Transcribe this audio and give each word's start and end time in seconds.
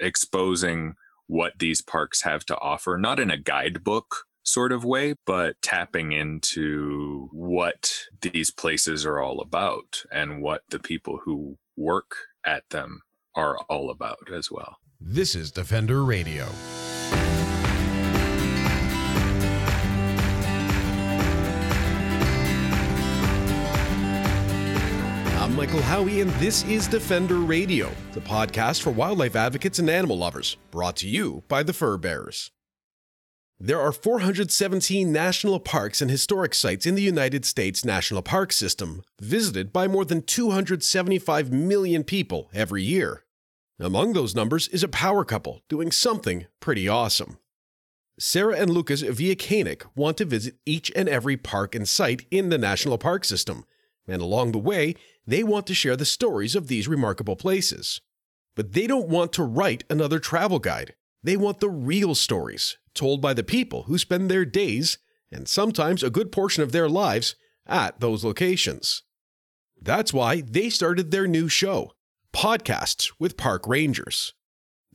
exposing 0.00 0.94
what 1.26 1.52
these 1.58 1.80
parks 1.80 2.22
have 2.22 2.44
to 2.46 2.58
offer, 2.58 2.98
not 2.98 3.20
in 3.20 3.30
a 3.30 3.36
guidebook 3.36 4.24
sort 4.42 4.72
of 4.72 4.84
way, 4.84 5.14
but 5.26 5.56
tapping 5.62 6.12
into 6.12 7.28
what 7.32 7.92
these 8.22 8.50
places 8.50 9.06
are 9.06 9.20
all 9.20 9.40
about 9.40 10.02
and 10.10 10.42
what 10.42 10.62
the 10.70 10.78
people 10.78 11.20
who 11.24 11.56
work 11.76 12.16
at 12.44 12.68
them 12.70 13.02
are 13.34 13.58
all 13.68 13.90
about 13.90 14.28
as 14.34 14.50
well. 14.50 14.78
This 15.00 15.34
is 15.34 15.50
Defender 15.50 16.04
Radio. 16.04 16.46
Michael 25.60 25.82
Howie, 25.82 26.22
and 26.22 26.30
this 26.36 26.64
is 26.64 26.88
Defender 26.88 27.40
Radio, 27.40 27.90
the 28.12 28.20
podcast 28.22 28.80
for 28.80 28.88
wildlife 28.88 29.36
advocates 29.36 29.78
and 29.78 29.90
animal 29.90 30.16
lovers, 30.16 30.56
brought 30.70 30.96
to 30.96 31.06
you 31.06 31.42
by 31.48 31.62
the 31.62 31.74
Fur 31.74 31.98
Bearers. 31.98 32.50
There 33.58 33.78
are 33.78 33.92
417 33.92 35.12
national 35.12 35.60
parks 35.60 36.00
and 36.00 36.10
historic 36.10 36.54
sites 36.54 36.86
in 36.86 36.94
the 36.94 37.02
United 37.02 37.44
States 37.44 37.84
National 37.84 38.22
Park 38.22 38.52
System, 38.52 39.02
visited 39.20 39.70
by 39.70 39.86
more 39.86 40.06
than 40.06 40.22
275 40.22 41.52
million 41.52 42.04
people 42.04 42.48
every 42.54 42.82
year. 42.82 43.26
Among 43.78 44.14
those 44.14 44.34
numbers 44.34 44.66
is 44.68 44.82
a 44.82 44.88
power 44.88 45.26
couple 45.26 45.60
doing 45.68 45.92
something 45.92 46.46
pretty 46.60 46.88
awesome. 46.88 47.36
Sarah 48.18 48.56
and 48.56 48.70
Lucas 48.70 49.02
Viekanik 49.02 49.82
want 49.94 50.16
to 50.16 50.24
visit 50.24 50.54
each 50.64 50.90
and 50.96 51.06
every 51.06 51.36
park 51.36 51.74
and 51.74 51.86
site 51.86 52.24
in 52.30 52.48
the 52.48 52.56
National 52.56 52.96
Park 52.96 53.26
System, 53.26 53.66
and 54.08 54.22
along 54.22 54.52
the 54.52 54.58
way, 54.58 54.94
they 55.30 55.44
want 55.44 55.66
to 55.68 55.74
share 55.74 55.96
the 55.96 56.04
stories 56.04 56.56
of 56.56 56.66
these 56.66 56.88
remarkable 56.88 57.36
places. 57.36 58.00
But 58.56 58.72
they 58.72 58.86
don't 58.86 59.08
want 59.08 59.32
to 59.34 59.44
write 59.44 59.84
another 59.88 60.18
travel 60.18 60.58
guide. 60.58 60.94
They 61.22 61.36
want 61.36 61.60
the 61.60 61.70
real 61.70 62.14
stories, 62.14 62.76
told 62.94 63.20
by 63.20 63.34
the 63.34 63.44
people 63.44 63.84
who 63.84 63.96
spend 63.96 64.28
their 64.28 64.44
days, 64.44 64.98
and 65.30 65.46
sometimes 65.46 66.02
a 66.02 66.10
good 66.10 66.32
portion 66.32 66.62
of 66.62 66.72
their 66.72 66.88
lives, 66.88 67.36
at 67.66 68.00
those 68.00 68.24
locations. 68.24 69.04
That's 69.80 70.12
why 70.12 70.40
they 70.40 70.68
started 70.68 71.10
their 71.10 71.28
new 71.28 71.48
show, 71.48 71.92
Podcasts 72.34 73.12
with 73.18 73.36
Park 73.36 73.68
Rangers. 73.68 74.34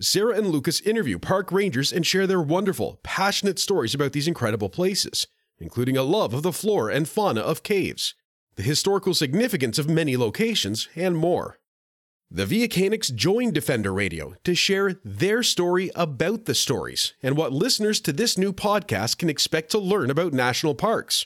Sarah 0.02 0.36
and 0.36 0.48
Lucas 0.48 0.82
interview 0.82 1.18
park 1.18 1.52
rangers 1.54 1.94
and 1.94 2.06
share 2.06 2.28
their 2.28 2.42
wonderful, 2.42 3.00
passionate 3.02 3.58
stories 3.58 3.96
about 3.96 4.12
these 4.12 4.28
incredible 4.28 4.68
places, 4.68 5.28
including 5.60 5.96
a 5.96 6.04
love 6.04 6.34
of 6.34 6.44
the 6.44 6.52
flora 6.52 6.94
and 6.94 7.08
fauna 7.08 7.40
of 7.40 7.64
caves, 7.64 8.14
the 8.56 8.64
historical 8.64 9.14
significance 9.14 9.78
of 9.78 9.90
many 9.90 10.16
locations, 10.16 10.88
and 10.96 11.18
more. 11.18 11.60
The 12.32 12.46
Viekanics 12.46 13.14
joined 13.14 13.54
Defender 13.54 13.94
Radio 13.94 14.34
to 14.44 14.56
share 14.56 15.00
their 15.04 15.44
story 15.44 15.92
about 15.96 16.46
the 16.46 16.56
stories 16.56 17.14
and 17.22 17.38
what 17.38 17.54
listeners 17.54 18.00
to 18.02 18.12
this 18.12 18.38
new 18.38 18.52
podcast 18.52 19.18
can 19.20 19.30
expect 19.30 19.72
to 19.72 19.80
learn 19.80 20.10
about 20.10 20.34
national 20.34 20.76
parks, 20.76 21.26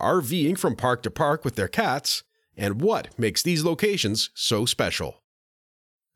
RVing 0.00 0.56
from 0.56 0.76
park 0.76 1.02
to 1.02 1.10
park 1.10 1.44
with 1.44 1.56
their 1.56 1.68
cats, 1.68 2.22
and 2.56 2.80
what 2.80 3.18
makes 3.18 3.42
these 3.42 3.64
locations 3.64 4.30
so 4.34 4.64
special. 4.64 5.22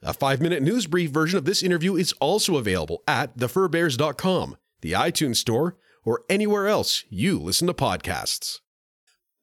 A 0.03 0.13
five 0.13 0.41
minute 0.41 0.63
news 0.63 0.87
brief 0.87 1.11
version 1.11 1.39
of 1.39 1.45
this 1.45 1.63
interview 1.63 1.95
is 1.95 2.13
also 2.15 2.57
available 2.57 3.03
at 3.07 3.37
thefurbearers.com, 3.37 4.57
the 4.81 4.93
iTunes 4.93 5.37
Store, 5.37 5.77
or 6.05 6.23
anywhere 6.29 6.67
else 6.67 7.05
you 7.09 7.39
listen 7.39 7.67
to 7.69 7.75
podcasts. 7.75 8.62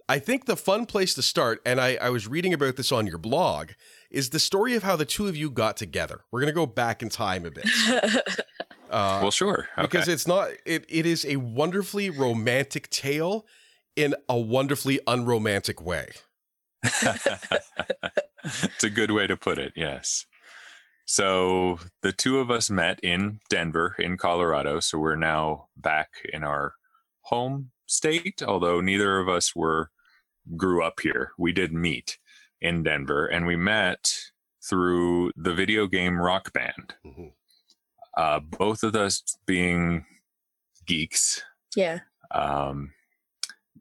I 0.10 0.18
think 0.18 0.46
the 0.46 0.58
fun 0.58 0.88
place 0.88 1.14
to 1.14 1.22
start, 1.22 1.62
and 1.68 1.80
I, 1.80 1.96
I 2.02 2.10
was 2.10 2.28
reading 2.28 2.52
about 2.52 2.78
this 2.78 2.92
on 2.92 3.06
your 3.06 3.20
blog, 3.20 3.74
is 4.10 4.32
the 4.32 4.40
story 4.40 4.74
of 4.74 4.82
how 4.82 4.96
the 4.96 5.06
two 5.06 5.28
of 5.28 5.38
you 5.38 5.52
got 5.52 5.78
together. 5.78 6.22
We're 6.32 6.40
going 6.40 6.52
to 6.52 6.56
go 6.56 6.66
back 6.66 7.04
in 7.04 7.10
time 7.10 7.46
a 7.46 7.52
bit. 7.52 7.70
Uh, 8.90 9.20
well, 9.22 9.30
sure. 9.30 9.68
Okay. 9.78 9.84
Because 9.84 10.08
it's 10.08 10.26
not, 10.26 10.50
it, 10.66 10.84
it 10.90 11.06
is 11.06 11.24
a 11.24 11.36
wonderfully 11.36 12.10
romantic 12.10 12.90
tale 12.90 13.46
in 13.96 14.16
a 14.28 14.36
wonderfully 14.36 15.00
unromantic 15.06 15.80
way. 15.80 16.10
it's 16.83 18.83
a 18.83 18.89
good 18.89 19.12
way 19.12 19.28
to 19.28 19.38
put 19.38 19.60
it, 19.60 19.73
yes. 19.76 20.26
So 21.06 21.78
the 22.02 22.12
two 22.12 22.39
of 22.39 22.50
us 22.50 22.72
met 22.72 23.00
in 23.02 23.42
Denver, 23.48 23.95
in 24.00 24.17
Colorado. 24.17 24.80
So 24.80 24.98
we're 24.98 25.16
now 25.16 25.67
back 25.78 26.10
in 26.33 26.44
our 26.44 26.73
home 27.26 27.70
state, 27.86 28.42
although 28.42 28.82
neither 28.82 29.20
of 29.20 29.30
us 29.30 29.56
were 29.56 29.92
grew 30.55 30.83
up 30.83 30.99
here. 31.02 31.32
We 31.37 31.52
did 31.52 31.73
meet 31.73 32.17
in 32.61 32.83
Denver, 32.83 33.26
and 33.27 33.45
we 33.45 33.55
met 33.55 34.14
through 34.64 35.32
the 35.36 35.54
video 35.54 35.87
game 35.87 36.20
Rock 36.20 36.54
Band. 36.54 36.95
Mm-hmm. 37.05 37.27
Uh, 38.17 38.39
both 38.39 38.83
of 38.83 38.95
us 38.95 39.23
being 39.45 40.05
geeks. 40.86 41.42
Yeah. 41.76 41.99
Um, 42.32 42.92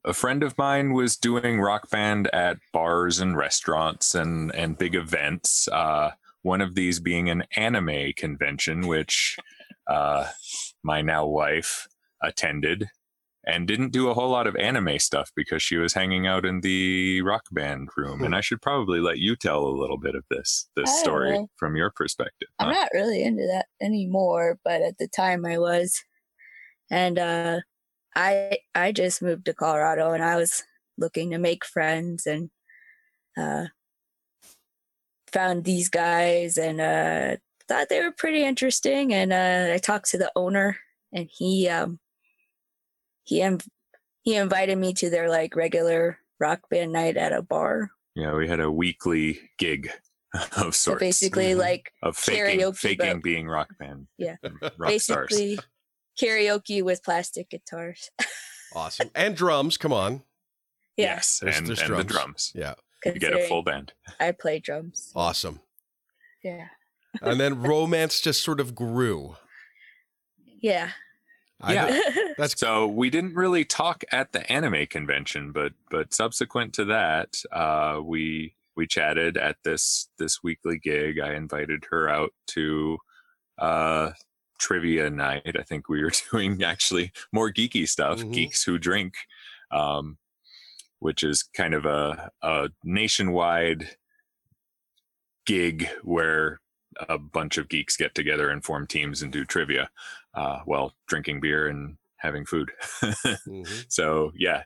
a 0.05 0.15
friend 0.15 0.43
of 0.43 0.57
mine 0.57 0.93
was 0.93 1.17
doing 1.17 1.61
rock 1.61 1.91
band 1.91 2.29
at 2.29 2.59
bars 2.73 3.19
and 3.19 3.37
restaurants 3.37 4.15
and 4.15 4.55
and 4.55 4.79
big 4.79 4.95
events. 4.95 5.69
Uh, 5.69 6.13
one 6.43 6.61
of 6.61 6.75
these 6.75 7.01
being 7.01 7.29
an 7.29 7.45
anime 7.57 8.13
convention, 8.17 8.87
which 8.87 9.37
uh, 9.89 10.29
my 10.83 11.03
now 11.03 11.27
wife 11.27 11.89
attended 12.23 12.89
and 13.49 13.67
didn't 13.67 13.93
do 13.93 14.11
a 14.11 14.15
whole 14.15 14.29
lot 14.29 14.47
of 14.47 14.55
anime 14.57 14.99
stuff 14.99 15.33
because 15.35 15.63
she 15.63 15.77
was 15.77 15.95
hanging 15.95 16.27
out 16.27 16.45
in 16.45 16.61
the 16.61 17.23
rock 17.23 17.45
band 17.51 17.89
room. 17.97 18.23
And 18.23 18.37
I 18.37 18.43
should 18.43 18.61
probably 18.61 19.01
let 19.01 19.19
you 19.19 19.37
tell 19.37 19.65
a 19.65 19.81
little 19.81 19.97
bit 19.97 20.15
of 20.15 20.23
this 20.31 20.69
this 20.77 21.01
story 21.01 21.33
know. 21.33 21.49
from 21.57 21.75
your 21.75 21.91
perspective. 21.91 22.49
I'm 22.59 22.71
not 22.71 22.91
really 22.93 23.23
into 23.23 23.47
that 23.47 23.67
anymore, 23.81 24.59
but 24.65 24.83
at 24.83 24.99
the 24.99 25.09
time 25.09 25.47
I 25.47 25.59
was. 25.59 26.05
And 26.91 27.19
uh 27.19 27.61
I 28.15 28.59
I 28.75 28.93
just 28.93 29.23
moved 29.23 29.47
to 29.47 29.55
Colorado 29.55 30.13
and 30.13 30.23
I 30.23 30.37
was 30.37 30.63
looking 30.99 31.31
to 31.31 31.39
make 31.39 31.65
friends 31.65 32.27
and 32.27 32.51
uh 33.37 33.67
found 35.33 35.65
these 35.65 35.89
guys 35.89 36.59
and 36.59 36.81
uh 36.83 37.37
thought 37.67 37.89
they 37.89 38.03
were 38.03 38.13
pretty 38.13 38.45
interesting 38.45 39.15
and 39.15 39.33
uh 39.33 39.73
I 39.73 39.79
talked 39.79 40.11
to 40.11 40.19
the 40.19 40.33
owner 40.37 40.77
and 41.13 41.31
he 41.33 41.69
um 41.71 41.99
he 43.29 43.41
inv- 43.41 43.69
he 44.23 44.37
invited 44.37 44.79
me 44.79 44.95
to 44.95 45.11
their 45.11 45.29
like 45.29 45.55
regular 45.55 46.19
rock 46.41 46.61
band 46.71 46.93
night 46.93 47.17
at 47.17 47.33
a 47.33 47.43
bar. 47.43 47.91
Yeah, 48.15 48.35
we 48.35 48.49
had 48.49 48.59
a 48.59 48.71
weekly 48.71 49.39
gig 49.59 49.91
of 50.57 50.75
sorts. 50.75 50.79
So 50.79 50.97
basically, 50.97 51.51
mm-hmm. 51.51 51.61
like 51.61 51.93
of 52.03 52.17
faking, 52.17 52.61
karaoke, 52.61 52.77
faking 52.77 53.13
but, 53.15 53.23
being 53.23 53.47
rock 53.47 53.69
band. 53.79 54.09
Yeah, 54.19 54.37
rock 54.79 54.89
basically 54.89 55.55
stars. 55.57 55.69
karaoke 56.21 56.83
with 56.83 57.05
plastic 57.05 57.51
guitars. 57.51 58.11
awesome 58.75 59.11
and 59.15 59.37
drums. 59.37 59.77
Come 59.77 59.93
on. 59.93 60.23
Yeah. 60.97 61.17
Yes, 61.17 61.41
there's, 61.41 61.59
and, 61.59 61.67
there's 61.67 61.81
and 61.81 61.89
drums. 61.89 62.07
the 62.07 62.13
drums. 62.13 62.53
Yeah, 62.55 62.75
you 63.05 63.21
get 63.21 63.35
a 63.35 63.47
full 63.47 63.63
band. 63.63 63.93
I 64.19 64.33
play 64.33 64.59
drums. 64.59 65.13
Awesome. 65.15 65.61
Yeah. 66.43 66.69
and 67.21 67.39
then 67.39 67.63
romance 67.63 68.21
just 68.21 68.43
sort 68.43 68.59
of 68.59 68.75
grew. 68.75 69.37
Yeah 70.61 70.91
yeah, 71.67 72.01
that's 72.39 72.59
so. 72.59 72.87
We 72.87 73.11
didn't 73.11 73.35
really 73.35 73.65
talk 73.65 74.05
at 74.13 74.33
the 74.33 74.51
anime 74.51 74.87
convention, 74.87 75.53
but 75.53 75.73
but 75.91 76.15
subsequent 76.15 76.75
to 76.75 76.85
that, 76.87 77.43
uh, 77.53 78.01
we 78.03 78.55
we 78.77 78.87
chatted 78.87 79.37
at 79.37 79.57
this 79.65 80.09
this 80.19 80.43
weekly 80.43 80.79
gig. 80.79 81.19
I 81.19 81.35
invited 81.35 81.85
her 81.91 82.09
out 82.09 82.33
to 82.49 82.99
uh, 83.59 84.11
trivia 84.59 85.11
night. 85.11 85.57
I 85.59 85.63
think 85.63 85.89
we 85.89 86.03
were 86.03 86.13
doing 86.33 86.63
actually 86.63 87.13
more 87.33 87.53
geeky 87.53 87.89
stuff, 87.89 88.19
mm-hmm. 88.19 88.33
geeks 88.33 88.63
who 88.63 88.79
drink, 88.79 89.15
um, 89.71 90.19
which 91.01 91.23
is 91.23 91.43
kind 91.43 91.75
of 91.75 91.87
a, 91.87 92.31
a 92.43 92.69
nationwide 92.85 93.97
gig 95.47 95.89
where 96.03 96.61
a 97.09 97.19
bunch 97.19 97.59
of 97.59 97.69
geeks 97.69 97.97
get 97.97 98.15
together 98.15 98.51
and 98.51 98.65
form 98.65 98.87
teams 98.87 99.23
and 99.23 99.33
do 99.33 99.45
trivia 99.45 99.91
uh, 100.35 100.61
while 100.65 100.95
drinking 101.07 101.41
beer 101.41 101.69
and 101.69 101.97
having 102.17 102.45
food. 102.45 102.71
mm-hmm. 103.03 103.63
So 103.89 104.33
yeah, 104.37 104.65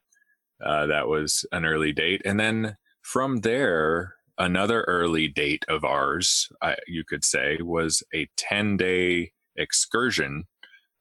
uh, 0.65 0.87
that 0.87 1.09
was 1.09 1.45
an 1.53 1.65
early 1.65 1.93
date, 1.93 2.23
and 2.25 2.39
then 2.39 2.77
from 3.03 3.41
there, 3.41 4.15
another 4.39 4.83
early 4.83 5.29
date 5.29 5.65
of 5.69 5.85
ours, 5.85 6.49
I, 6.63 6.77
you 6.87 7.05
could 7.05 7.25
say, 7.25 7.59
was 7.61 8.03
a 8.15 8.29
ten 8.37 8.77
day 8.77 9.33
excursion 9.57 10.45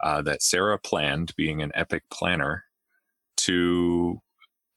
uh, 0.01 0.21
that 0.23 0.41
Sarah 0.41 0.79
planned, 0.79 1.33
being 1.37 1.61
an 1.61 1.71
epic 1.75 2.03
planner, 2.11 2.65
to 3.37 4.21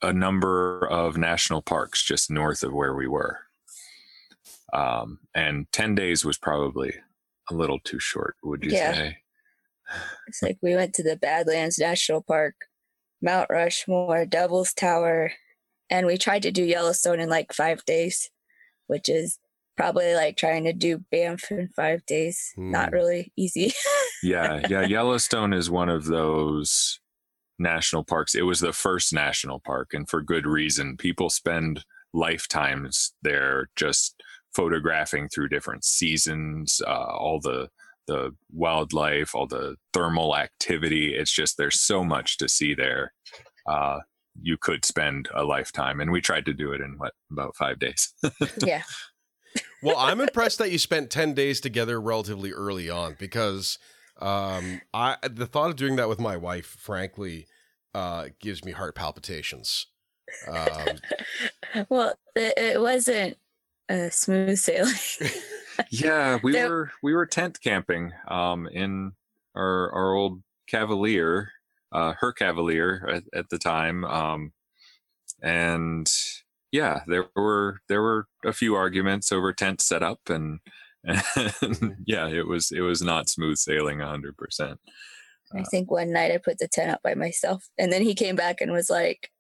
a 0.03 0.13
number 0.13 0.87
of 0.87 1.17
national 1.17 1.63
parks 1.63 2.05
just 2.05 2.31
north 2.31 2.63
of 2.63 2.73
where 2.73 2.95
we 2.95 3.07
were. 3.07 3.41
Um, 4.75 5.21
and 5.35 5.67
10 5.73 5.95
days 5.95 6.25
was 6.25 6.37
probably 6.39 6.95
a 7.51 7.55
little 7.55 7.79
too 7.81 7.99
short, 8.01 8.37
would 8.43 8.65
you 8.65 8.73
yeah. 8.73 8.93
say? 8.93 9.17
It's 10.27 10.43
like 10.43 10.59
we 10.63 10.75
went 10.75 10.95
to 10.95 11.03
the 11.03 11.17
Badlands 11.17 11.79
National 11.79 12.23
Park, 12.23 12.55
Mount 13.23 13.49
Rushmore, 13.51 14.27
Devil's 14.27 14.73
Tower, 14.73 15.33
and 15.91 16.07
we 16.07 16.17
tried 16.17 16.43
to 16.43 16.51
do 16.51 16.65
Yellowstone 16.65 17.21
in 17.21 17.29
like 17.29 17.53
five 17.53 17.85
days, 17.85 18.31
which 18.87 19.09
is 19.09 19.39
probably 19.77 20.15
like 20.15 20.37
trying 20.37 20.65
to 20.65 20.73
do 20.73 20.99
Banff 21.11 21.51
in 21.51 21.69
five 21.69 22.05
days. 22.07 22.53
Not 22.57 22.89
Hmm. 22.89 22.95
really 22.95 23.33
easy. 23.37 23.73
yeah, 24.23 24.63
yeah. 24.71 24.87
Yellowstone 24.87 25.53
is 25.53 25.71
one 25.71 25.89
of 25.89 26.07
those 26.07 26.99
national 27.59 28.05
parks. 28.05 28.35
It 28.35 28.43
was 28.43 28.61
the 28.61 28.73
first 28.73 29.13
national 29.13 29.61
park, 29.61 29.93
and 29.93 30.09
for 30.09 30.23
good 30.23 30.47
reason. 30.47 30.97
People 30.97 31.29
spend 31.31 31.85
lifetimes 32.15 33.13
there 33.23 33.69
just 33.77 34.23
photographing 34.55 35.29
through 35.29 35.49
different 35.49 35.85
seasons, 35.85 36.81
uh, 36.87 36.91
all 36.91 37.41
the 37.41 37.69
the 38.07 38.35
wildlife, 38.53 39.35
all 39.35 39.47
the 39.47 39.77
thermal 39.93 40.37
activity. 40.37 41.15
It's 41.15 41.33
just 41.33 41.57
there's 41.57 41.81
so 41.81 42.05
much 42.05 42.37
to 42.39 42.49
see 42.49 42.75
there. 42.75 43.13
Uh, 43.67 44.01
you 44.41 44.57
could 44.59 44.85
spend 44.85 45.29
a 45.35 45.45
lifetime, 45.45 46.01
and 46.01 46.11
we 46.11 46.21
tried 46.21 46.45
to 46.47 46.53
do 46.53 46.73
it 46.73 46.81
in 46.81 46.99
what 46.99 47.15
about 47.31 47.57
five 47.57 47.79
days. 47.79 48.13
yeah. 48.59 48.83
well, 49.83 49.97
I'm 49.97 50.21
impressed 50.21 50.59
that 50.59 50.71
you 50.71 50.79
spent 50.79 51.11
10 51.11 51.35
days 51.35 51.61
together 51.61 52.01
relatively 52.01 52.53
early 52.53 52.91
on 52.91 53.17
because 53.19 53.79
um, 54.21 54.81
I 54.93 55.17
the 55.23 55.47
thought 55.47 55.71
of 55.71 55.77
doing 55.77 55.97
that 55.97 56.09
with 56.09 56.21
my 56.21 56.37
wife, 56.37 56.67
frankly, 56.67 57.47
uh, 57.95 58.29
gives 58.41 58.65
me 58.65 58.73
heart 58.73 58.95
palpitations. 58.95 59.87
Um, 60.49 60.99
well, 61.89 62.15
it, 62.35 62.55
it 62.57 62.81
wasn't 62.81 63.39
uh, 63.89 64.11
smooth 64.11 64.59
sailing. 64.59 64.95
yeah, 65.91 66.39
we 66.43 66.53
There- 66.53 66.69
were 66.69 66.91
we 67.03 67.15
were 67.15 67.27
tent 67.27 67.59
camping 67.63 68.13
um, 68.29 68.67
in 68.69 69.13
our 69.55 69.93
our 69.93 70.13
old 70.15 70.43
Cavalier, 70.69 71.51
uh, 71.93 72.15
her 72.19 72.33
Cavalier 72.33 73.07
at, 73.11 73.25
at 73.39 73.49
the 73.51 73.59
time, 73.59 74.05
um, 74.05 74.53
and 75.43 76.11
yeah, 76.73 77.01
there 77.07 77.27
were 77.37 77.81
there 77.89 78.03
were 78.03 78.27
a 78.45 78.53
few 78.53 78.75
arguments 78.75 79.31
over 79.31 79.53
tent 79.53 79.81
setup, 79.81 80.21
and, 80.29 80.61
and 81.05 81.97
yeah, 82.07 82.29
it 82.29 82.47
was 82.49 82.73
it 82.73 82.81
was 82.81 83.03
not 83.03 83.29
smooth 83.29 83.59
sailing 83.59 84.01
hundred 84.01 84.37
percent. 84.37 84.81
I 85.57 85.63
think 85.63 85.89
one 85.89 86.13
night 86.13 86.33
I 86.33 86.39
put 86.39 86.59
the 86.59 86.67
tent 86.67 86.91
up 86.91 87.01
by 87.05 87.15
myself, 87.15 87.69
and 87.79 87.93
then 87.93 88.03
he 88.03 88.15
came 88.15 88.35
back 88.35 88.61
and 88.61 88.73
was 88.73 88.91
like, 88.91 89.31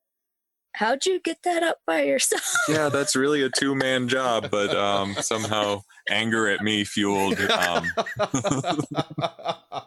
"How'd 0.74 1.06
you 1.06 1.20
get 1.20 1.42
that 1.44 1.62
up 1.62 1.78
by 1.86 2.02
yourself?" 2.02 2.54
Yeah, 2.68 2.88
that's 2.88 3.16
really 3.16 3.42
a 3.42 3.50
two 3.50 3.74
man 3.74 4.08
job, 4.08 4.50
but 4.50 4.74
um, 4.76 5.14
somehow 5.14 5.82
anger 6.08 6.48
at 6.48 6.62
me 6.62 6.84
fueled. 6.84 7.38
Um, 7.40 7.86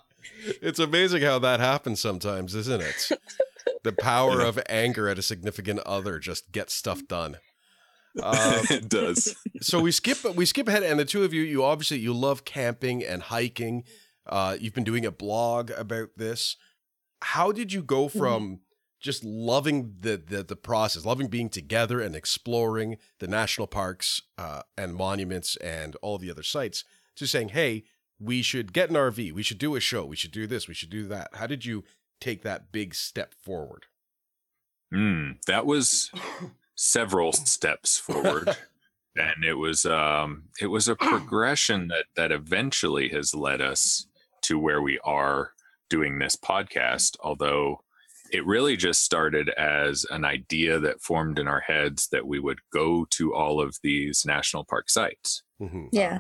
it's 0.62 0.80
amazing 0.80 1.22
how 1.24 1.40
that 1.40 1.60
happens 1.60 2.00
sometimes, 2.00 2.56
isn't 2.56 2.82
it? 2.82 3.12
The 3.84 3.94
power 3.94 4.42
of 4.42 4.60
anger 4.70 5.08
at 5.08 5.20
a 5.20 5.22
significant 5.22 5.80
other 5.82 6.20
just 6.20 6.52
gets 6.52 6.74
stuff 6.74 7.08
done. 7.08 7.38
Um, 8.22 8.36
it 8.70 8.90
does. 8.90 9.36
so 9.62 9.80
we 9.80 9.92
skip 9.92 10.24
we 10.36 10.46
skip 10.46 10.68
ahead 10.68 10.84
and 10.84 11.00
the 11.00 11.06
two 11.06 11.24
of 11.24 11.34
you 11.34 11.42
you 11.44 11.64
obviously 11.64 12.00
you 12.00 12.14
love 12.14 12.46
camping 12.46 13.04
and 13.04 13.22
hiking 13.22 13.84
uh 14.26 14.58
you've 14.60 14.74
been 14.74 14.84
doing 14.84 15.06
a 15.06 15.12
blog 15.12 15.70
about 15.72 16.10
this 16.18 16.56
how 17.22 17.52
did 17.52 17.72
you 17.72 17.84
go 17.84 18.08
from 18.08 18.62
just 19.00 19.24
loving 19.24 19.96
the, 20.02 20.18
the 20.18 20.44
the 20.44 20.56
process 20.56 21.06
loving 21.06 21.28
being 21.28 21.50
together 21.50 22.02
and 22.02 22.16
exploring 22.16 22.98
the 23.20 23.28
national 23.28 23.68
parks 23.68 24.22
uh 24.38 24.62
and 24.78 24.96
monuments 24.96 25.56
and 25.58 25.96
all 26.02 26.18
the 26.18 26.32
other 26.32 26.44
sites 26.44 26.84
to 27.16 27.28
saying 27.28 27.50
hey 27.50 27.84
we 28.20 28.42
should 28.42 28.74
get 28.74 28.90
an 28.90 28.96
rv 28.96 29.32
we 29.32 29.44
should 29.44 29.58
do 29.58 29.76
a 29.76 29.80
show. 29.80 30.06
We 30.06 30.16
should 30.16 30.32
do 30.32 30.48
this. 30.48 30.68
We 30.68 30.74
should 30.74 30.90
do 30.90 31.08
that. 31.08 31.30
How 31.34 31.48
did 31.48 31.66
you 31.66 31.84
take 32.20 32.44
that 32.44 32.72
big 32.72 32.96
step 32.96 33.34
forward? 33.34 33.86
Mm, 34.94 35.44
that 35.46 35.66
was 35.66 36.12
several 36.76 37.34
steps 37.34 37.98
forward. 37.98 38.56
and 39.16 39.44
it 39.44 39.56
was 39.56 39.86
um 39.86 40.46
it 40.62 40.68
was 40.68 40.88
a 40.88 40.96
progression 41.10 41.88
that 41.90 42.06
that 42.16 42.32
eventually 42.32 43.10
has 43.10 43.36
led 43.36 43.62
us 43.62 44.08
to 44.42 44.60
where 44.60 44.82
we 44.82 45.00
are 45.04 45.52
doing 45.90 46.20
this 46.20 46.36
podcast 46.36 47.16
although 47.22 47.82
it 48.32 48.46
really 48.46 48.76
just 48.78 49.04
started 49.04 49.50
as 49.50 50.06
an 50.12 50.24
idea 50.26 50.80
that 50.80 51.02
formed 51.02 51.40
in 51.40 51.48
our 51.48 51.60
heads 51.62 52.08
that 52.12 52.26
we 52.28 52.40
would 52.40 52.60
go 52.72 53.06
to 53.12 53.34
all 53.34 53.60
of 53.62 53.78
these 53.84 54.26
national 54.26 54.64
park 54.66 54.90
sites 54.90 55.44
Mhm. 55.62 55.90
yeah, 55.92 56.20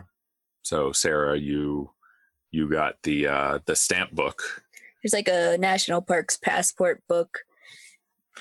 so 0.64 0.92
sarah 0.92 1.38
you 1.38 1.92
you 2.52 2.70
got 2.70 2.96
the 3.04 3.28
uh 3.28 3.60
the 3.66 3.76
stamp 3.76 4.12
book 4.14 4.64
there's 5.04 5.14
like 5.14 5.28
a 5.28 5.58
national 5.60 6.02
parks 6.02 6.38
passport 6.38 7.04
book. 7.08 7.40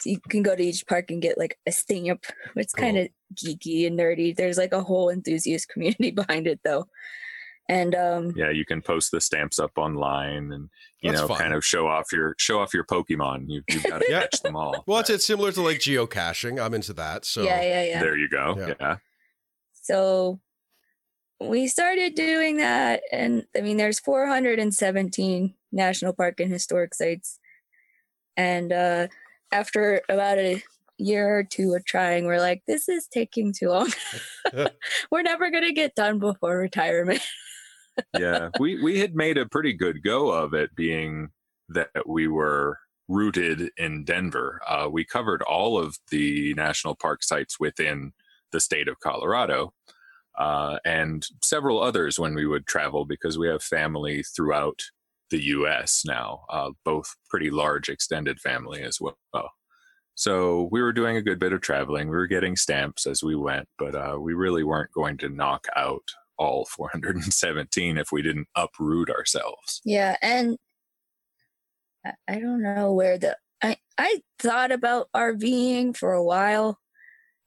So 0.00 0.10
you 0.10 0.20
can 0.28 0.42
go 0.42 0.56
to 0.56 0.62
each 0.62 0.86
park 0.86 1.10
and 1.10 1.22
get 1.22 1.38
like 1.38 1.58
a 1.66 1.72
stamp. 1.72 2.24
It's 2.56 2.72
Cool. 2.74 2.84
kind 2.84 2.98
of 2.98 3.08
geeky 3.34 3.86
and 3.86 3.98
nerdy. 3.98 4.34
There's 4.34 4.58
like 4.58 4.72
a 4.72 4.82
whole 4.82 5.10
enthusiast 5.10 5.68
community 5.68 6.10
behind 6.22 6.46
it 6.46 6.60
though. 6.64 6.86
And 7.68 7.94
um 7.94 8.32
yeah 8.36 8.50
you 8.50 8.64
can 8.64 8.80
post 8.80 9.10
the 9.10 9.20
stamps 9.20 9.58
up 9.58 9.72
online 9.76 10.52
and 10.52 10.68
you 11.00 11.10
know 11.10 11.26
fun. 11.26 11.38
kind 11.38 11.54
of 11.54 11.64
show 11.64 11.88
off 11.88 12.12
your 12.12 12.34
show 12.38 12.60
off 12.60 12.72
your 12.72 12.84
pokemon 12.84 13.48
you, 13.48 13.62
you've 13.68 13.82
got 13.82 14.02
to 14.02 14.06
Yeah. 14.10 14.20
catch 14.20 14.40
them 14.42 14.54
all 14.54 14.84
well 14.86 15.00
it's, 15.00 15.10
it's 15.10 15.26
similar 15.26 15.50
to 15.52 15.62
like 15.62 15.78
geocaching 15.78 16.62
i'm 16.64 16.74
into 16.74 16.92
that 16.92 17.24
so 17.24 17.42
yeah, 17.42 17.60
yeah, 17.62 17.84
yeah. 17.84 18.00
there 18.00 18.16
you 18.16 18.28
go 18.28 18.54
Yeah. 18.56 18.74
yeah. 18.80 18.96
So 19.72 20.40
we 21.38 21.68
started 21.68 22.14
doing 22.14 22.56
that, 22.56 23.02
and 23.12 23.44
I 23.54 23.60
mean, 23.60 23.76
there's 23.76 24.00
417 24.00 25.54
national 25.70 26.12
park 26.14 26.40
and 26.40 26.50
historic 26.50 26.94
sites. 26.94 27.38
And 28.38 28.72
uh, 28.72 29.08
after 29.52 30.00
about 30.08 30.38
a 30.38 30.62
year 30.98 31.38
or 31.38 31.44
two 31.44 31.74
of 31.74 31.84
trying, 31.84 32.24
we're 32.24 32.40
like, 32.40 32.62
this 32.66 32.88
is 32.88 33.06
taking 33.06 33.52
too 33.52 33.68
long. 33.68 33.92
we're 35.10 35.22
never 35.22 35.50
going 35.50 35.64
to 35.64 35.72
get 35.72 35.94
done 35.94 36.18
before 36.18 36.56
retirement. 36.56 37.20
Yeah 38.18 38.50
we 38.58 38.82
we 38.82 38.98
had 38.98 39.14
made 39.14 39.38
a 39.38 39.46
pretty 39.46 39.72
good 39.72 40.02
go 40.02 40.30
of 40.30 40.54
it 40.54 40.74
being 40.74 41.28
that 41.68 41.88
we 42.06 42.28
were 42.28 42.78
rooted 43.08 43.70
in 43.76 44.04
denver 44.04 44.60
uh, 44.68 44.88
we 44.90 45.04
covered 45.04 45.42
all 45.42 45.78
of 45.78 45.96
the 46.10 46.54
national 46.54 46.94
park 46.96 47.22
sites 47.22 47.58
within 47.60 48.12
the 48.52 48.60
state 48.60 48.88
of 48.88 48.98
colorado 49.00 49.72
uh, 50.38 50.78
and 50.84 51.26
several 51.42 51.82
others 51.82 52.18
when 52.18 52.34
we 52.34 52.46
would 52.46 52.66
travel 52.66 53.04
because 53.06 53.38
we 53.38 53.48
have 53.48 53.62
family 53.62 54.22
throughout 54.22 54.80
the 55.30 55.38
us 55.38 56.04
now 56.06 56.44
uh, 56.50 56.70
both 56.84 57.16
pretty 57.28 57.50
large 57.50 57.88
extended 57.88 58.38
family 58.40 58.82
as 58.82 59.00
well. 59.00 59.16
So 60.14 60.68
we 60.70 60.80
were 60.82 60.92
doing 60.92 61.16
a 61.16 61.22
good 61.22 61.38
bit 61.38 61.52
of 61.52 61.60
traveling 61.60 62.08
we 62.08 62.16
were 62.16 62.26
getting 62.26 62.56
stamps 62.56 63.06
as 63.06 63.22
we 63.22 63.34
went 63.34 63.68
but 63.78 63.94
uh, 63.94 64.18
we 64.18 64.34
really 64.34 64.64
weren't 64.64 64.92
going 64.92 65.16
to 65.18 65.28
knock 65.28 65.66
out 65.76 66.04
all 66.38 66.66
417 66.66 67.98
if 67.98 68.12
we 68.12 68.22
didn't 68.22 68.48
uproot 68.54 69.10
ourselves. 69.10 69.80
Yeah, 69.84 70.16
and 70.22 70.56
I, 72.28 72.38
don't 72.38 72.62
know 72.62 72.92
where 72.92 73.18
the 73.18 73.36
I 73.62 73.76
I 73.98 74.22
thought 74.38 74.70
about 74.70 75.08
RVing 75.14 75.96
for 75.96 76.12
a 76.12 76.22
while. 76.24 76.78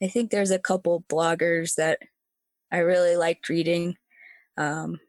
I 0.01 0.07
think 0.07 0.31
there's 0.31 0.51
a 0.51 0.59
couple 0.59 1.05
bloggers 1.09 1.75
that 1.75 1.99
I 2.71 2.79
really 2.79 3.15
liked 3.15 3.49
reading. 3.49 3.95
Um, 4.57 4.99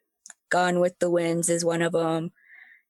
Gone 0.51 0.81
with 0.81 0.99
the 0.99 1.11
Wynns 1.11 1.49
is 1.49 1.65
one 1.65 1.83
of 1.83 1.93
them, 1.93 2.33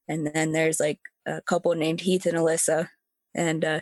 and 0.07 0.27
then 0.27 0.51
there's 0.51 0.79
like 0.79 0.99
a 1.27 1.41
couple 1.41 1.73
named 1.75 2.01
Heath 2.01 2.25
and 2.25 2.37
Alyssa, 2.37 2.89
and 3.35 3.63
uh, 3.63 3.81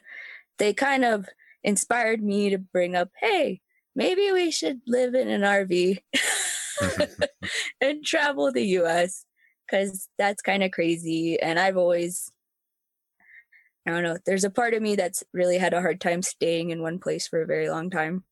they 0.58 0.74
kind 0.74 1.06
of 1.06 1.28
inspired 1.64 2.22
me 2.22 2.50
to 2.50 2.58
bring 2.58 2.96
up, 2.96 3.10
hey, 3.20 3.62
maybe 3.96 4.32
we 4.32 4.52
should 4.52 4.82
live 4.88 5.16
in 5.16 5.30
an 5.30 5.42
RV 5.42 6.00
and 7.82 8.04
travel 8.04 8.52
the 8.52 8.66
U.S 8.68 9.26
because 9.68 10.10
that's 10.18 10.42
kind 10.42 10.64
of 10.64 10.72
crazy. 10.72 11.40
And 11.40 11.60
I've 11.60 11.78
always, 11.78 12.32
I 13.86 13.92
don't 13.92 14.04
know, 14.04 14.18
there's 14.26 14.44
a 14.44 14.50
part 14.50 14.74
of 14.74 14.82
me 14.82 14.96
that's 14.96 15.24
really 15.34 15.58
had 15.58 15.74
a 15.74 15.82
hard 15.82 16.02
time 16.02 16.22
staying 16.22 16.70
in 16.70 16.82
one 16.82 17.00
place 17.00 17.28
for 17.28 17.42
a 17.42 17.46
very 17.48 17.70
long 17.70 17.90
time. 17.90 18.24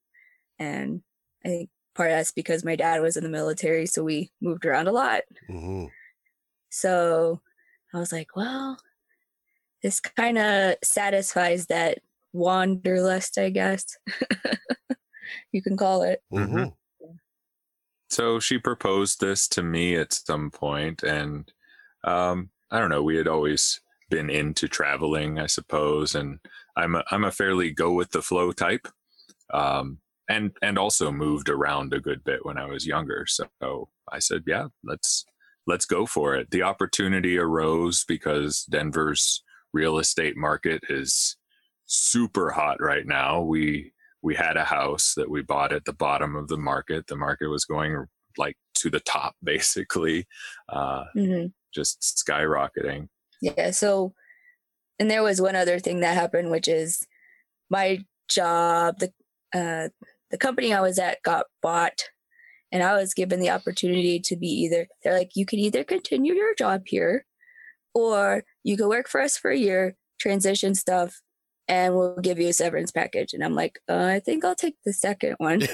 And 0.60 1.04
I 1.46 1.50
think 1.50 1.70
part 1.96 2.12
of 2.12 2.18
that's 2.18 2.32
because 2.34 2.66
my 2.66 2.76
dad 2.78 3.02
was 3.02 3.18
in 3.18 3.24
the 3.24 3.30
military, 3.30 3.88
so 3.88 4.04
we 4.04 4.32
moved 4.42 4.66
around 4.66 4.88
a 4.88 4.94
lot. 4.94 5.24
Mhm. 5.50 5.88
So 6.70 7.42
I 7.94 8.00
was 8.00 8.12
like, 8.14 8.36
well, 8.36 8.78
this 9.82 10.00
kind 10.00 10.38
of 10.38 10.76
satisfies 10.84 11.68
that 11.68 12.00
wanderlust, 12.34 13.38
I 13.38 13.50
guess 13.50 13.98
you 15.52 15.62
can 15.62 15.78
call 15.78 16.04
it. 16.04 16.22
Mhm. 16.32 16.77
So 18.10 18.40
she 18.40 18.58
proposed 18.58 19.20
this 19.20 19.48
to 19.50 19.64
me 19.64 19.96
at 19.96 20.14
some 20.14 20.50
point, 20.50 21.04
and 21.04 21.52
um, 22.04 22.50
I 22.72 22.80
don't 22.80 22.90
know. 22.90 23.04
We 23.04 23.18
had 23.18 23.28
always 23.28 23.82
been 24.10 24.30
into 24.30 24.68
traveling, 24.68 25.40
I 25.40 25.48
suppose, 25.48 26.16
and 26.16 26.40
I'm 26.78 26.96
a, 26.96 27.04
I'm 27.12 27.26
a 27.26 27.32
fairly 27.32 27.72
go 27.72 27.92
with 27.92 28.12
the 28.12 28.22
flow 28.22 28.52
type, 28.52 28.88
um, 29.54 30.00
and 30.30 30.52
and 30.62 30.78
also 30.78 31.12
moved 31.12 31.50
around 31.50 31.94
a 31.94 32.00
good 32.00 32.24
bit 32.24 32.46
when 32.46 32.58
I 32.58 32.66
was 32.66 32.88
younger. 32.88 33.26
So 33.28 33.90
I 34.12 34.20
said, 34.20 34.44
yeah, 34.48 34.68
let's 34.84 35.26
let's 35.66 35.86
go 35.86 36.06
for 36.06 36.36
it. 36.36 36.50
The 36.52 36.64
opportunity 36.64 37.38
arose 37.38 38.06
because 38.06 38.64
Denver's 38.64 39.44
real 39.74 39.98
estate 40.00 40.38
market 40.38 40.84
is 40.90 41.36
super 41.86 42.52
hot 42.52 42.82
right 42.82 43.06
now. 43.06 43.42
We 43.42 43.92
we 44.22 44.36
had 44.36 44.58
a 44.58 44.64
house 44.64 45.14
that 45.16 45.30
we 45.30 45.42
bought 45.42 45.72
at 45.74 45.86
the 45.86 45.94
bottom 45.94 46.36
of 46.36 46.48
the 46.48 46.58
market. 46.58 47.08
The 47.08 47.16
market 47.16 47.48
was 47.48 47.66
going 47.66 48.06
like 48.38 48.58
to 48.76 48.90
the 48.90 49.00
top 49.00 49.36
basically 49.44 50.28
uh 50.70 51.06
hmm 51.14 51.48
just 51.74 52.24
skyrocketing 52.28 53.08
Yeah. 53.42 53.72
So, 53.72 54.14
and 55.00 55.12
there 55.12 55.22
was 55.22 55.40
one 55.40 55.56
other 55.56 55.80
thing 55.80 56.00
that 56.00 56.16
happened, 56.16 56.50
which 56.50 56.68
is 56.68 57.06
my 57.70 58.00
job, 58.30 59.00
the 59.00 59.12
uh, 59.54 59.90
the 60.32 60.38
company 60.38 60.74
I 60.74 60.82
was 60.82 60.98
at 60.98 61.22
got 61.24 61.46
bought, 61.62 62.10
and 62.72 62.82
I 62.82 62.96
was 62.96 63.14
given 63.14 63.40
the 63.40 63.52
opportunity 63.52 64.20
to 64.22 64.36
be 64.36 64.48
either 64.48 64.88
they're 65.04 65.14
like 65.14 65.32
you 65.36 65.46
can 65.46 65.60
either 65.60 65.84
continue 65.84 66.34
your 66.34 66.56
job 66.56 66.84
here, 66.88 67.26
or 67.94 68.44
you 68.64 68.76
can 68.76 68.90
work 68.90 69.08
for 69.08 69.22
us 69.22 69.38
for 69.38 69.52
a 69.52 69.58
year, 69.58 69.96
transition 70.20 70.74
stuff, 70.74 71.22
and 71.68 71.96
we'll 71.96 72.20
give 72.20 72.40
you 72.40 72.50
a 72.50 72.54
severance 72.54 72.92
package. 72.92 73.34
And 73.34 73.44
I'm 73.44 73.56
like, 73.56 73.80
uh, 73.90 74.06
I 74.06 74.20
think 74.20 74.46
I'll 74.46 74.56
take 74.56 74.76
the 74.86 74.94
second 74.94 75.36
one. 75.38 75.62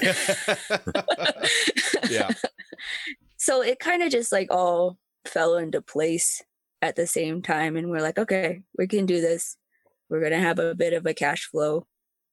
yeah. 2.10 2.30
so 3.36 3.62
it 3.62 3.78
kind 3.78 4.02
of 4.02 4.10
just 4.10 4.32
like 4.32 4.48
all 4.50 4.98
fell 5.26 5.56
into 5.56 5.82
place 5.82 6.42
at 6.80 6.96
the 6.96 7.06
same 7.06 7.42
time 7.42 7.76
and 7.76 7.90
we're 7.90 8.02
like 8.02 8.18
okay 8.18 8.62
we 8.78 8.86
can 8.86 9.06
do 9.06 9.20
this 9.20 9.56
we're 10.08 10.20
going 10.20 10.32
to 10.32 10.38
have 10.38 10.58
a 10.58 10.74
bit 10.74 10.92
of 10.92 11.06
a 11.06 11.14
cash 11.14 11.46
flow 11.46 11.86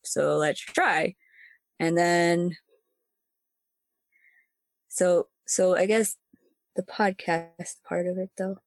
so 0.04 0.38
let's 0.38 0.60
try 0.60 1.16
and 1.80 1.98
then 1.98 2.56
so 4.88 5.28
so 5.46 5.76
i 5.76 5.86
guess 5.86 6.18
the 6.76 6.84
podcast 6.84 7.76
part 7.88 8.08
of 8.08 8.18
it 8.18 8.30
though 8.38 8.58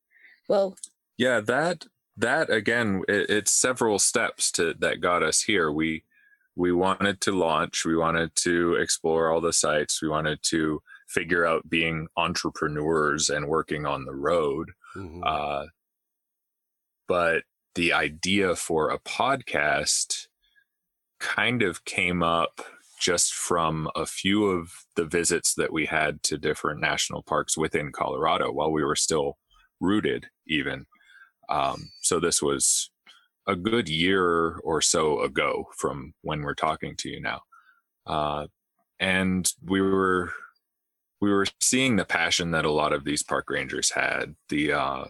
well 0.49 0.77
yeah 1.17 1.41
that 1.41 1.85
that 2.17 2.51
again 2.51 3.03
it, 3.09 3.29
it's 3.31 3.53
several 3.53 3.99
steps 3.99 4.51
to 4.53 4.75
that 4.79 5.01
got 5.01 5.23
us 5.23 5.43
here 5.43 5.71
we 5.73 6.05
we 6.57 6.71
wanted 6.73 7.21
to 7.21 7.33
launch 7.33 7.85
we 7.85 7.97
wanted 7.97 8.35
to 8.37 8.75
explore 8.75 9.31
all 9.31 9.41
the 9.41 9.53
sites 9.53 10.01
we 10.01 10.09
wanted 10.09 10.39
to 10.43 10.81
figure 11.09 11.45
out 11.45 11.69
being 11.69 12.07
entrepreneurs 12.17 13.29
and 13.29 13.49
working 13.49 13.85
on 13.87 14.05
the 14.05 14.15
road 14.15 14.71
Mhm. 14.97 15.23
uh, 15.27 15.67
but 17.09 17.43
the 17.75 17.93
idea 17.93 18.55
for 18.57 18.91
a 18.91 18.99
podcast 19.01 20.29
kind 21.19 21.63
of 21.63 21.85
came 21.85 22.23
up 22.23 22.61
just 23.01 23.35
from 23.35 23.91
a 23.97 24.07
few 24.07 24.45
of 24.47 24.73
the 24.97 25.05
visits 25.05 25.55
that 25.55 25.73
we 25.73 25.87
had 25.87 26.23
to 26.23 26.39
different 26.39 26.81
national 26.81 27.23
parks 27.23 27.57
within 27.59 27.93
Colorado 27.93 28.53
while 28.53 28.71
we 28.71 28.85
were 28.85 28.97
still 28.97 29.37
rooted, 29.81 30.27
even. 30.47 30.87
Um, 31.49 31.91
so 32.01 32.21
this 32.21 32.43
was 32.43 32.91
a 33.47 33.57
good 33.57 33.89
year 33.89 34.57
or 34.59 34.81
so 34.81 35.21
ago 35.21 35.67
from 35.77 36.15
when 36.23 36.43
we're 36.43 36.55
talking 36.55 36.97
to 36.97 37.09
you 37.09 37.21
now. 37.21 37.43
Uh, 38.07 38.47
and 39.01 39.51
we 39.63 39.81
were 39.81 40.33
we 41.21 41.31
were 41.31 41.47
seeing 41.61 41.97
the 41.97 42.05
passion 42.05 42.51
that 42.51 42.65
a 42.65 42.71
lot 42.71 42.93
of 42.93 43.05
these 43.05 43.23
park 43.23 43.49
rangers 43.49 43.91
had, 43.91 44.35
the 44.49 44.73
uh, 44.73 45.05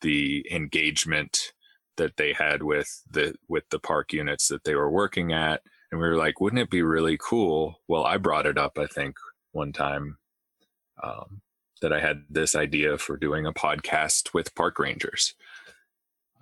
the 0.00 0.46
engagement 0.50 1.52
that 1.96 2.16
they 2.16 2.32
had 2.32 2.62
with 2.62 3.02
the 3.10 3.34
with 3.48 3.64
the 3.70 3.78
park 3.78 4.12
units 4.12 4.48
that 4.48 4.64
they 4.64 4.74
were 4.74 4.90
working 4.90 5.32
at. 5.32 5.62
And 5.90 6.00
we 6.00 6.08
were 6.08 6.16
like 6.16 6.40
wouldn't 6.40 6.62
it 6.62 6.70
be 6.70 6.82
really 6.82 7.18
cool? 7.18 7.80
Well 7.88 8.04
i 8.04 8.16
brought 8.16 8.46
it 8.46 8.58
up 8.58 8.78
i 8.78 8.86
think 8.86 9.16
one 9.52 9.72
time 9.72 10.18
um, 11.02 11.40
that 11.80 11.92
i 11.92 12.00
had 12.00 12.24
this 12.28 12.54
idea 12.54 12.98
for 12.98 13.16
doing 13.16 13.46
a 13.46 13.52
podcast 13.52 14.34
with 14.34 14.54
park 14.54 14.78
rangers 14.78 15.34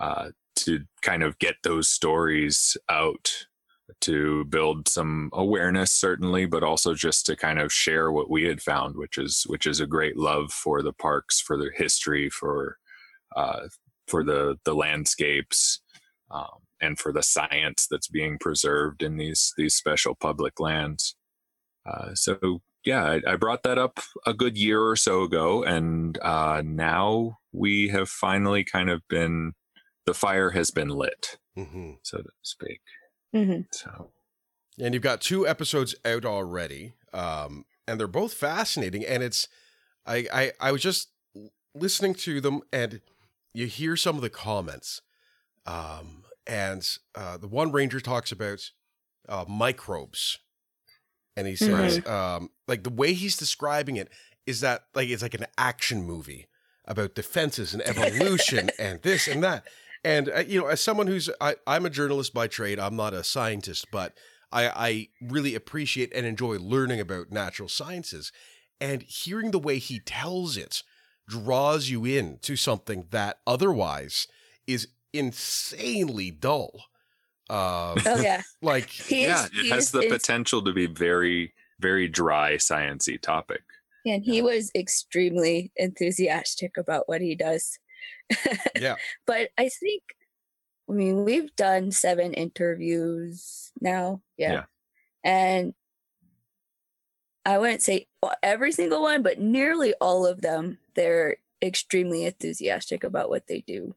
uh, 0.00 0.30
to 0.56 0.80
kind 1.00 1.22
of 1.22 1.38
get 1.38 1.56
those 1.62 1.88
stories 1.88 2.76
out 2.88 3.46
to 4.00 4.44
build 4.46 4.88
some 4.88 5.28
awareness 5.34 5.90
certainly 5.90 6.46
but 6.46 6.62
also 6.62 6.94
just 6.94 7.26
to 7.26 7.36
kind 7.36 7.58
of 7.58 7.70
share 7.70 8.10
what 8.10 8.30
we 8.30 8.44
had 8.44 8.62
found 8.62 8.96
which 8.96 9.18
is 9.18 9.44
which 9.48 9.66
is 9.66 9.80
a 9.80 9.86
great 9.86 10.16
love 10.16 10.50
for 10.50 10.82
the 10.82 10.94
parks 10.94 11.40
for 11.40 11.58
the 11.58 11.70
history 11.76 12.30
for 12.30 12.78
uh, 13.36 13.68
for 14.06 14.24
the 14.24 14.56
the 14.64 14.74
landscapes 14.74 15.80
um, 16.30 16.62
and 16.80 16.98
for 16.98 17.12
the 17.12 17.22
science 17.22 17.86
that's 17.90 18.08
being 18.08 18.38
preserved 18.38 19.02
in 19.02 19.16
these 19.16 19.54
these 19.56 19.74
special 19.74 20.14
public 20.14 20.58
lands. 20.60 21.14
Uh, 21.86 22.14
so 22.14 22.60
yeah, 22.84 23.04
I, 23.04 23.32
I, 23.32 23.36
brought 23.36 23.62
that 23.62 23.78
up 23.78 24.00
a 24.26 24.34
good 24.34 24.58
year 24.58 24.82
or 24.82 24.96
so 24.96 25.22
ago, 25.22 25.62
and 25.62 26.18
uh, 26.20 26.62
now 26.64 27.38
we 27.52 27.88
have 27.88 28.08
finally 28.08 28.64
kind 28.64 28.90
of 28.90 29.02
been 29.08 29.52
the 30.06 30.14
fire 30.14 30.50
has 30.50 30.70
been 30.70 30.88
lit, 30.88 31.38
mm-hmm. 31.56 31.92
so 32.02 32.18
to 32.18 32.30
speak. 32.42 32.80
mm-hmm. 33.34 33.62
So 33.70 34.10
and 34.78 34.94
you've 34.94 35.02
got 35.02 35.20
two 35.20 35.46
episodes 35.46 35.94
out 36.04 36.24
already, 36.24 36.94
um, 37.12 37.64
and 37.86 38.00
they're 38.00 38.06
both 38.06 38.34
fascinating. 38.34 39.04
And 39.04 39.22
it's 39.22 39.48
I 40.06 40.26
I, 40.32 40.52
I 40.60 40.72
was 40.72 40.82
just 40.82 41.08
listening 41.74 42.14
to 42.14 42.40
them 42.40 42.60
and 42.72 43.00
you 43.54 43.66
hear 43.66 43.96
some 43.96 44.16
of 44.16 44.22
the 44.22 44.30
comments. 44.30 45.02
Um, 45.66 46.24
and 46.46 46.86
uh, 47.14 47.36
the 47.36 47.48
one 47.48 47.70
ranger 47.72 48.00
talks 48.00 48.32
about 48.32 48.70
uh, 49.28 49.44
microbes. 49.48 50.38
And 51.36 51.46
he 51.46 51.56
says, 51.56 52.00
Mhm. 52.00 52.10
um, 52.10 52.50
like, 52.68 52.82
the 52.82 52.90
way 52.90 53.14
he's 53.14 53.36
describing 53.36 53.96
it 53.96 54.08
is 54.46 54.60
that, 54.60 54.84
like, 54.94 55.08
it's 55.08 55.22
like 55.22 55.34
an 55.34 55.46
action 55.56 56.02
movie 56.02 56.48
about 56.84 57.14
defenses 57.14 57.72
and 57.72 57.82
evolution 57.82 58.70
and 58.78 59.00
this 59.02 59.28
and 59.28 59.42
that. 59.42 59.64
And, 60.04 60.28
uh, 60.28 60.40
you 60.46 60.60
know, 60.60 60.66
as 60.66 60.80
someone 60.80 61.06
who's, 61.06 61.30
I, 61.40 61.56
I'm 61.66 61.86
a 61.86 61.90
journalist 61.90 62.34
by 62.34 62.48
trade, 62.48 62.78
I'm 62.80 62.96
not 62.96 63.14
a 63.14 63.22
scientist, 63.22 63.86
but 63.92 64.14
I, 64.50 64.68
I 64.68 65.08
really 65.20 65.54
appreciate 65.54 66.12
and 66.14 66.26
enjoy 66.26 66.58
learning 66.58 67.00
about 67.00 67.30
natural 67.30 67.68
sciences. 67.68 68.32
And 68.80 69.02
hearing 69.02 69.52
the 69.52 69.58
way 69.60 69.78
he 69.78 70.00
tells 70.00 70.56
it, 70.56 70.82
draws 71.28 71.88
you 71.88 72.04
in 72.04 72.38
to 72.42 72.56
something 72.56 73.06
that 73.10 73.38
otherwise 73.46 74.26
is 74.66 74.88
insanely 75.12 76.30
dull. 76.30 76.84
Uh, 77.50 77.94
oh 78.06 78.20
yeah 78.20 78.42
like 78.62 78.88
He 78.88 79.22
yeah, 79.22 79.44
is- 79.44 79.50
it 79.54 79.70
has 79.70 79.84
is- 79.84 79.90
the 79.92 80.08
potential 80.08 80.62
to 80.64 80.72
be 80.72 80.86
very 80.86 81.52
very 81.80 82.08
dry 82.08 82.54
sciency 82.54 83.20
topic. 83.20 83.62
and 84.06 84.24
he 84.24 84.40
was 84.40 84.70
extremely 84.74 85.72
enthusiastic 85.76 86.76
about 86.76 87.08
what 87.08 87.20
he 87.20 87.34
does 87.34 87.78
yeah, 88.74 88.96
but 89.26 89.50
I 89.58 89.68
think, 89.68 90.02
I 90.88 90.92
mean, 90.92 91.24
we've 91.24 91.54
done 91.56 91.92
seven 91.92 92.34
interviews 92.34 93.72
now. 93.80 94.22
Yeah. 94.36 94.52
Yeah. 94.52 94.64
And 95.24 95.74
I 97.44 97.58
wouldn't 97.58 97.82
say 97.82 98.08
every 98.42 98.72
single 98.72 99.02
one, 99.02 99.22
but 99.22 99.38
nearly 99.40 99.94
all 100.00 100.26
of 100.26 100.42
them, 100.42 100.78
they're 100.94 101.36
extremely 101.62 102.24
enthusiastic 102.24 103.02
about 103.04 103.28
what 103.30 103.46
they 103.46 103.60
do. 103.62 103.94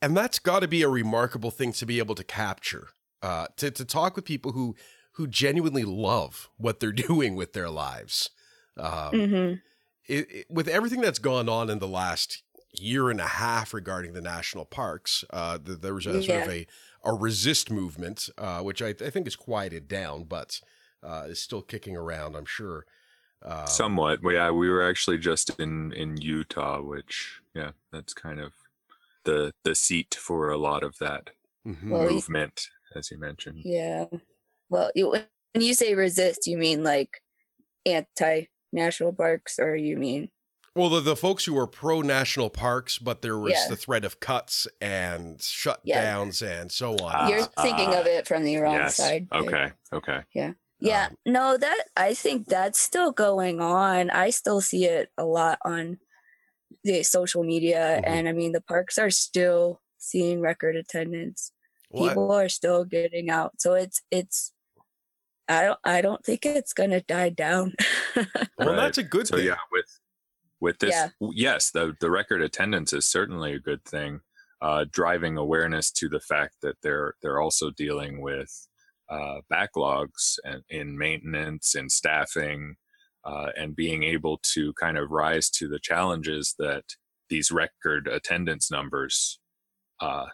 and 0.00 0.16
that's 0.16 0.38
got 0.38 0.60
to 0.60 0.68
be 0.68 0.82
a 0.82 0.88
remarkable 0.88 1.50
thing 1.50 1.72
to 1.72 1.86
be 1.86 1.98
able 1.98 2.14
to 2.14 2.24
capture. 2.24 2.88
Uh, 3.22 3.48
to 3.56 3.70
to 3.70 3.84
talk 3.84 4.14
with 4.16 4.24
people 4.24 4.52
who 4.52 4.76
who 5.12 5.26
genuinely 5.26 5.84
love 5.84 6.48
what 6.56 6.78
they're 6.80 6.92
doing 7.08 7.34
with 7.34 7.52
their 7.52 7.70
lives. 7.70 8.30
Um, 8.76 9.26
hmm 9.32 9.60
it, 10.08 10.30
it- 10.32 10.46
with 10.50 10.68
everything 10.68 11.00
that's 11.00 11.18
gone 11.20 11.48
on 11.48 11.70
in 11.70 11.78
the 11.80 11.88
last 11.88 12.42
year 12.72 13.10
and 13.10 13.20
a 13.20 13.26
half 13.26 13.72
regarding 13.74 14.12
the 14.12 14.20
national 14.20 14.64
parks, 14.64 15.24
uh, 15.30 15.58
th- 15.58 15.80
there 15.80 15.94
was 15.94 16.06
a 16.06 16.22
sort 16.22 16.42
of 16.42 16.48
a, 16.48 16.66
a 17.04 17.14
resist 17.14 17.70
movement, 17.70 18.28
uh, 18.38 18.60
which 18.62 18.82
I, 18.82 18.88
I 18.88 19.10
think 19.10 19.26
is 19.26 19.36
quieted 19.36 19.88
down, 19.88 20.24
but 20.24 20.60
uh, 21.02 21.26
is 21.28 21.40
still 21.40 21.62
kicking 21.62 21.96
around, 21.96 22.36
I'm 22.36 22.44
sure. 22.44 22.86
Uh, 23.42 23.66
Somewhat. 23.66 24.22
Well, 24.22 24.34
yeah, 24.34 24.50
we 24.50 24.68
were 24.68 24.82
actually 24.82 25.18
just 25.18 25.50
in 25.60 25.92
in 25.92 26.16
Utah, 26.20 26.82
which 26.82 27.40
yeah, 27.54 27.72
that's 27.92 28.14
kind 28.14 28.40
of 28.40 28.52
the 29.24 29.52
the 29.64 29.74
seat 29.74 30.14
for 30.14 30.50
a 30.50 30.58
lot 30.58 30.82
of 30.82 30.98
that 30.98 31.30
mhm. 31.66 31.90
Well, 31.90 32.04
y- 32.06 32.08
movement, 32.10 32.68
as 32.94 33.10
you 33.10 33.18
mentioned. 33.18 33.64
Yeah. 33.64 34.06
Well, 34.68 34.90
you, 34.94 35.10
when 35.10 35.26
you 35.64 35.74
say 35.74 35.94
resist, 35.94 36.46
you 36.46 36.58
mean 36.58 36.82
like 36.82 37.22
anti 37.86 38.46
national 38.72 39.14
parks, 39.14 39.58
or 39.58 39.76
you 39.76 39.96
mean, 39.98 40.30
Well, 40.78 40.88
the, 40.90 41.00
the 41.00 41.16
folks 41.16 41.44
who 41.44 41.54
were 41.54 41.66
pro 41.66 42.02
national 42.02 42.50
parks, 42.50 42.98
but 42.98 43.20
there 43.22 43.36
was 43.38 43.52
Yeah. 43.52 43.66
the 43.68 43.76
threat 43.76 44.04
of 44.04 44.20
cuts 44.20 44.66
and 44.80 45.40
Yeah. 45.40 45.74
shutdowns 46.14 46.40
and 46.60 46.70
so 46.70 46.92
on. 46.98 47.12
Ah, 47.14 47.28
you're 47.28 47.44
thinking 47.60 47.88
ah, 47.88 48.00
of 48.00 48.06
it 48.06 48.28
from 48.28 48.44
the 48.44 48.56
wrong 48.58 48.74
yes. 48.74 48.96
side. 48.96 49.26
yeah. 49.32 49.38
Okay. 49.40 49.72
Okay. 49.92 50.20
Yeah, 50.80 51.06
Um, 51.06 51.16
no, 51.26 51.56
that 51.56 51.84
I 51.96 52.14
think 52.14 52.46
that's 52.46 52.78
still 52.80 53.10
going 53.10 53.60
on. 53.60 54.10
I 54.10 54.30
still 54.30 54.60
see 54.60 54.84
it 54.84 55.10
a 55.18 55.24
lot 55.24 55.58
on 55.64 55.98
the 56.84 57.02
social 57.02 57.42
media, 57.42 58.00
Mhm. 58.00 58.06
and 58.06 58.28
I 58.28 58.32
mean 58.32 58.52
the 58.52 58.60
parks 58.60 58.96
are 58.98 59.10
still 59.10 59.80
seeing 59.98 60.40
record 60.40 60.76
attendance. 60.76 61.50
Well, 61.90 62.04
I- 62.04 62.08
People 62.10 62.30
are 62.30 62.48
still 62.48 62.84
getting 62.84 63.28
out, 63.30 63.60
so 63.60 63.74
it's 63.74 64.02
it's. 64.12 64.52
I 65.48 65.62
don't. 65.64 65.80
I 65.82 66.00
don't 66.02 66.24
think 66.24 66.46
it's 66.46 66.72
gonna 66.74 67.00
die 67.00 67.30
down. 67.30 67.74
well, 68.14 68.26
Right. 68.58 68.76
that's 68.76 68.98
a 68.98 69.02
good 69.02 69.26
So 69.26 69.36
thing. 69.38 69.46
yeah, 69.46 69.56
with 69.72 69.86
with 70.60 70.78
this, 70.78 70.94
Yeah. 70.94 71.10
yes, 71.20 71.70
the 71.70 71.94
the 72.00 72.10
record 72.10 72.42
attendance 72.42 72.92
is 72.92 73.06
certainly 73.06 73.54
a 73.54 73.60
good 73.60 73.84
thing. 73.84 74.20
Uh, 74.60 74.84
driving 74.90 75.36
awareness 75.36 75.90
to 75.92 76.08
the 76.08 76.20
fact 76.20 76.56
that 76.62 76.76
they're 76.82 77.14
they're 77.22 77.40
also 77.40 77.70
dealing 77.70 78.20
with 78.20 78.68
uh, 79.08 79.40
backlogs 79.52 80.38
and 80.44 80.62
in 80.68 80.98
maintenance 80.98 81.74
and 81.74 81.90
staffing, 81.92 82.76
uh, 83.24 83.50
and 83.56 83.76
being 83.76 84.02
able 84.02 84.38
to 84.42 84.72
kind 84.74 84.98
of 84.98 85.10
rise 85.10 85.50
to 85.50 85.68
the 85.68 85.78
challenges 85.80 86.54
that 86.58 86.84
these 87.30 87.50
record 87.52 88.08
attendance 88.08 88.70
numbers, 88.70 89.38
uh, 90.00 90.26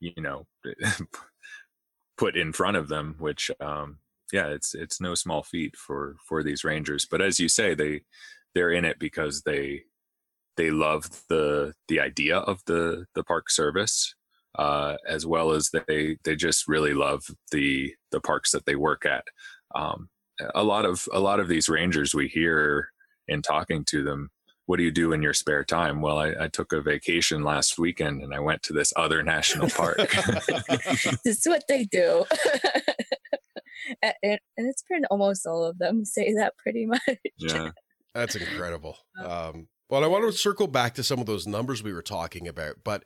you 0.00 0.12
know, 0.22 0.46
put 2.16 2.36
in 2.36 2.52
front 2.52 2.76
of 2.76 2.88
them. 2.88 3.16
Which, 3.18 3.50
um, 3.60 3.98
yeah, 4.32 4.48
it's 4.48 4.74
it's 4.74 5.00
no 5.00 5.14
small 5.14 5.42
feat 5.42 5.76
for 5.76 6.16
for 6.26 6.42
these 6.42 6.64
rangers. 6.64 7.06
But 7.10 7.22
as 7.22 7.38
you 7.40 7.48
say, 7.48 7.74
they 7.74 8.02
they're 8.58 8.72
in 8.72 8.84
it 8.84 8.98
because 8.98 9.42
they 9.42 9.84
they 10.56 10.72
love 10.72 11.04
the 11.28 11.72
the 11.86 12.00
idea 12.00 12.38
of 12.38 12.60
the 12.66 13.06
the 13.14 13.22
park 13.22 13.48
service 13.48 14.16
uh, 14.58 14.96
as 15.06 15.24
well 15.24 15.52
as 15.52 15.70
they 15.86 16.16
they 16.24 16.34
just 16.34 16.66
really 16.66 16.92
love 16.92 17.22
the 17.52 17.94
the 18.10 18.20
parks 18.20 18.50
that 18.50 18.66
they 18.66 18.74
work 18.74 19.06
at. 19.06 19.22
Um, 19.76 20.08
a 20.56 20.64
lot 20.64 20.84
of 20.84 21.08
a 21.12 21.20
lot 21.20 21.38
of 21.38 21.46
these 21.46 21.68
rangers 21.68 22.16
we 22.16 22.26
hear 22.26 22.88
in 23.28 23.42
talking 23.42 23.84
to 23.90 24.02
them 24.02 24.30
what 24.66 24.76
do 24.76 24.82
you 24.82 24.90
do 24.90 25.12
in 25.12 25.22
your 25.22 25.34
spare 25.34 25.64
time? 25.64 26.02
Well 26.02 26.18
I, 26.18 26.34
I 26.40 26.48
took 26.48 26.72
a 26.72 26.80
vacation 26.80 27.44
last 27.44 27.78
weekend 27.78 28.22
and 28.22 28.34
i 28.34 28.40
went 28.40 28.62
to 28.64 28.72
this 28.72 28.92
other 28.96 29.22
national 29.22 29.70
park. 29.70 29.98
This 31.24 31.38
is 31.38 31.46
what 31.46 31.62
they 31.68 31.84
do. 31.84 32.24
And, 34.02 34.12
and, 34.22 34.68
it's 34.68 34.82
been 34.90 35.06
almost 35.06 35.46
all 35.46 35.64
of 35.64 35.78
them 35.78 36.04
say 36.04 36.34
that 36.34 36.58
pretty 36.58 36.84
much. 36.84 37.00
Yeah 37.38 37.70
that's 38.18 38.36
incredible 38.36 38.96
um, 39.24 39.68
well 39.88 40.04
i 40.04 40.06
want 40.06 40.24
to 40.24 40.32
circle 40.32 40.66
back 40.66 40.94
to 40.94 41.02
some 41.02 41.20
of 41.20 41.26
those 41.26 41.46
numbers 41.46 41.82
we 41.82 41.92
were 41.92 42.02
talking 42.02 42.48
about 42.48 42.76
but 42.84 43.04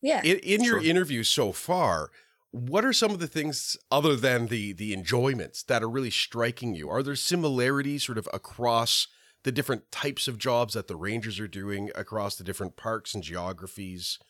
yeah 0.00 0.22
in, 0.22 0.38
in 0.38 0.62
your 0.62 0.82
interview 0.82 1.22
so 1.22 1.52
far 1.52 2.10
what 2.54 2.84
are 2.84 2.92
some 2.92 3.10
of 3.10 3.18
the 3.18 3.26
things 3.26 3.76
other 3.90 4.14
than 4.14 4.46
the 4.46 4.72
the 4.72 4.92
enjoyments 4.92 5.64
that 5.64 5.82
are 5.82 5.90
really 5.90 6.10
striking 6.10 6.76
you? 6.76 6.88
Are 6.88 7.02
there 7.02 7.16
similarities 7.16 8.04
sort 8.04 8.16
of 8.16 8.28
across 8.32 9.08
the 9.42 9.50
different 9.50 9.90
types 9.90 10.28
of 10.28 10.38
jobs 10.38 10.74
that 10.74 10.86
the 10.86 10.94
rangers 10.94 11.40
are 11.40 11.48
doing 11.48 11.90
across 11.96 12.36
the 12.36 12.44
different 12.44 12.76
parks 12.76 13.12
and 13.12 13.24
geographies, 13.24 14.20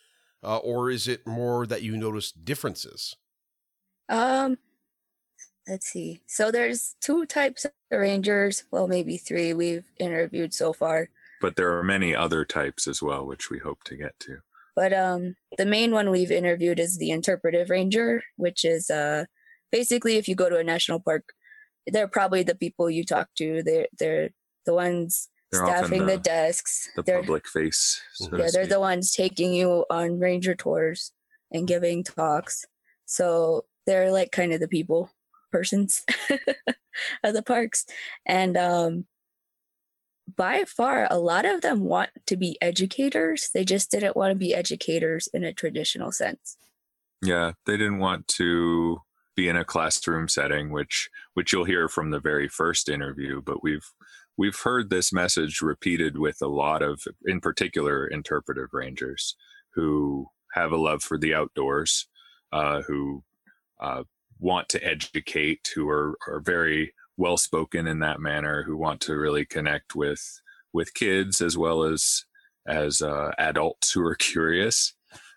uh, 0.43 0.57
or 0.57 0.91
is 0.91 1.07
it 1.07 1.27
more 1.27 1.67
that 1.67 1.83
you 1.83 1.99
notice 1.99 2.33
differences? 2.33 3.15
Um, 4.09 4.57
let's 5.69 5.87
see. 5.87 6.21
So 6.27 6.51
there's 6.51 6.97
two 7.01 7.27
types 7.27 7.65
of 7.65 7.73
rangers. 7.91 8.65
Well, 8.71 8.89
maybe 8.89 9.17
three 9.17 9.53
we've 9.53 9.91
interviewed 9.99 10.55
so 10.55 10.73
far. 10.73 11.09
But 11.41 11.57
there 11.57 11.77
are 11.77 11.83
many 11.83 12.15
other 12.15 12.45
types 12.45 12.87
as 12.87 13.03
well, 13.03 13.27
which 13.27 13.51
we 13.51 13.59
hope 13.59 13.85
to 13.85 13.97
get 13.97 14.19
to. 14.21 14.39
But 14.77 14.93
um, 14.93 15.37
the 15.57 15.67
main 15.67 15.93
one 15.93 16.11
we've 16.11 16.33
interviewed 16.33 16.81
is 16.81 16.99
the 16.99 17.11
interpretive 17.11 17.71
ranger, 17.71 18.23
which 18.37 18.65
is 18.65 18.91
uh, 18.91 19.27
basically 19.71 20.17
if 20.17 20.29
you 20.29 20.35
go 20.35 20.49
to 20.49 20.59
a 20.59 20.65
national 20.65 21.01
park, 21.01 21.33
they're 21.87 22.09
probably 22.09 22.43
the 22.43 22.55
people 22.55 22.91
you 22.91 23.05
talk 23.05 23.29
to. 23.37 23.63
They're 23.63 23.87
they're 23.99 24.31
the 24.67 24.75
ones 24.75 25.29
they're 25.53 25.65
staffing 25.65 26.07
the, 26.07 26.17
the, 26.17 26.19
desks. 26.19 26.89
The 26.97 27.03
they're, 27.03 27.21
public 27.21 27.47
face. 27.47 28.01
So 28.15 28.37
yeah, 28.37 28.49
they're 28.53 28.67
the 28.67 28.81
ones 28.81 29.13
taking 29.13 29.53
you 29.55 29.85
on 29.91 30.19
ranger 30.19 30.55
tours 30.55 31.13
and 31.53 31.69
giving 31.69 32.03
talks. 32.03 32.65
So 33.07 33.67
they're 33.87 34.11
like 34.11 34.33
kind 34.33 34.53
of 34.53 34.61
the 34.61 34.69
people 34.69 35.11
persons 35.55 36.03
of 37.23 37.33
the 37.33 37.43
parks. 37.43 37.87
And 38.27 38.57
um 38.57 39.05
by 40.37 40.65
far 40.65 41.07
a 41.11 41.19
lot 41.19 41.45
of 41.45 41.61
them 41.61 41.85
want 41.85 42.11
to 42.27 42.35
be 42.35 42.57
educators 42.63 43.51
they 43.53 43.63
just 43.63 43.91
didn't 43.91 44.17
want 44.17 44.31
to 44.31 44.35
be 44.35 44.55
educators 44.55 45.29
in 45.35 45.45
a 45.45 45.53
traditional 45.53 46.11
sense 46.11 46.57
yeah 47.23 47.53
they 47.67 47.77
didn't 47.77 47.99
want 47.99 48.27
to 48.27 48.99
be 49.37 49.49
in 49.49 49.57
a 49.57 49.67
classroom 49.67 50.27
setting 50.27 50.71
which 50.71 51.11
which 51.35 51.53
you'll 51.53 51.67
hear 51.67 51.89
from 51.89 52.11
the 52.11 52.21
very 52.21 52.49
first 52.49 52.89
interview 52.89 53.43
but 53.43 53.63
we've 53.63 53.91
we've 54.39 54.59
heard 54.61 54.89
this 54.89 55.13
message 55.13 55.61
repeated 55.61 56.17
with 56.17 56.41
a 56.41 56.49
lot 56.49 56.83
of 56.83 57.03
in 57.27 57.39
particular 57.39 58.07
interpretive 58.07 58.73
rangers 58.73 59.37
who 59.75 60.27
have 60.55 60.73
a 60.73 60.77
love 60.77 61.03
for 61.03 61.19
the 61.19 61.35
outdoors 61.35 62.09
uh, 62.53 62.81
who 62.83 63.23
uh, 63.81 64.05
want 64.45 64.69
to 64.69 64.85
educate 64.85 65.69
who 65.75 65.89
are 65.89 66.17
are 66.29 66.41
very 66.41 66.93
well 67.17 67.37
spoken 67.37 67.87
in 67.87 68.01
that 68.01 68.21
manner 68.21 68.63
who 68.63 68.77
want 68.77 69.01
to 69.01 69.17
really 69.17 69.45
connect 69.45 69.95
with 69.95 70.41
with 70.73 70.95
kids 70.95 71.41
as 71.41 71.57
well 71.57 71.83
as 71.83 72.25
as 72.67 73.03
uh, 73.03 73.31
adults 73.39 73.93
who 73.93 74.05
are 74.05 74.15
curious. 74.33 74.95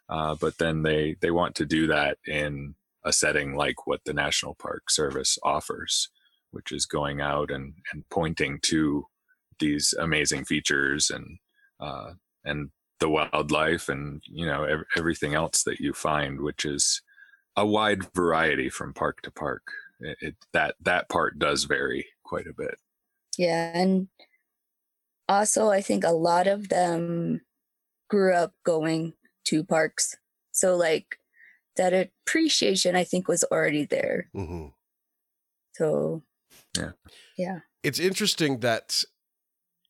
Uh, 0.09 0.35
but 0.39 0.57
then 0.57 0.83
they 0.83 1.15
they 1.21 1.31
want 1.31 1.55
to 1.55 1.65
do 1.65 1.87
that 1.87 2.17
in 2.27 2.75
a 3.05 3.13
setting 3.13 3.55
like 3.55 3.87
what 3.87 4.01
the 4.05 4.13
national 4.13 4.55
park 4.55 4.89
service 4.89 5.37
offers 5.43 6.09
which 6.51 6.71
is 6.71 6.85
going 6.85 7.21
out 7.21 7.51
and 7.51 7.73
and 7.91 8.03
pointing 8.09 8.59
to 8.61 9.05
these 9.59 9.93
amazing 9.99 10.45
features 10.45 11.09
and 11.09 11.37
uh, 11.79 12.11
and 12.45 12.69
the 12.99 13.09
wildlife 13.09 13.89
and 13.89 14.21
you 14.25 14.45
know 14.45 14.63
ev- 14.63 14.85
everything 14.95 15.33
else 15.33 15.63
that 15.63 15.79
you 15.79 15.93
find 15.93 16.41
which 16.41 16.65
is 16.65 17.01
a 17.57 17.65
wide 17.65 18.03
variety 18.13 18.69
from 18.69 18.93
park 18.93 19.21
to 19.23 19.31
park 19.31 19.63
it, 19.99 20.17
it, 20.21 20.35
that 20.53 20.75
that 20.81 21.09
part 21.09 21.39
does 21.39 21.63
vary 21.63 22.05
quite 22.23 22.47
a 22.47 22.53
bit. 22.53 22.75
Yeah, 23.37 23.71
and 23.73 24.07
also 25.27 25.69
I 25.69 25.81
think 25.81 26.03
a 26.03 26.11
lot 26.11 26.47
of 26.47 26.69
them 26.69 27.41
grew 28.09 28.33
up 28.33 28.53
going 28.63 29.13
to 29.45 29.63
parks, 29.63 30.15
so 30.51 30.75
like 30.75 31.19
that 31.75 31.93
appreciation 31.93 32.95
I 32.95 33.03
think 33.03 33.27
was 33.27 33.43
already 33.45 33.85
there. 33.85 34.29
Mm-hmm. 34.35 34.67
So 35.73 36.23
yeah, 36.77 36.91
yeah, 37.37 37.59
it's 37.83 37.99
interesting 37.99 38.59
that 38.59 39.03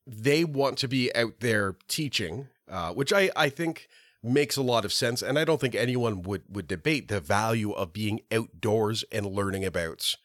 they 0.06 0.44
want 0.44 0.78
to 0.78 0.88
be 0.88 1.14
out 1.14 1.40
there 1.40 1.76
teaching, 1.86 2.48
uh, 2.70 2.92
which 2.92 3.12
I 3.12 3.30
I 3.36 3.50
think 3.50 3.88
makes 4.22 4.56
a 4.56 4.62
lot 4.62 4.84
of 4.84 4.92
sense 4.92 5.22
and 5.22 5.38
i 5.38 5.44
don't 5.44 5.60
think 5.60 5.74
anyone 5.74 6.22
would 6.22 6.42
would 6.48 6.66
debate 6.66 7.08
the 7.08 7.20
value 7.20 7.72
of 7.72 7.92
being 7.92 8.20
outdoors 8.32 9.04
and 9.12 9.26
learning 9.26 9.64
about 9.64 10.16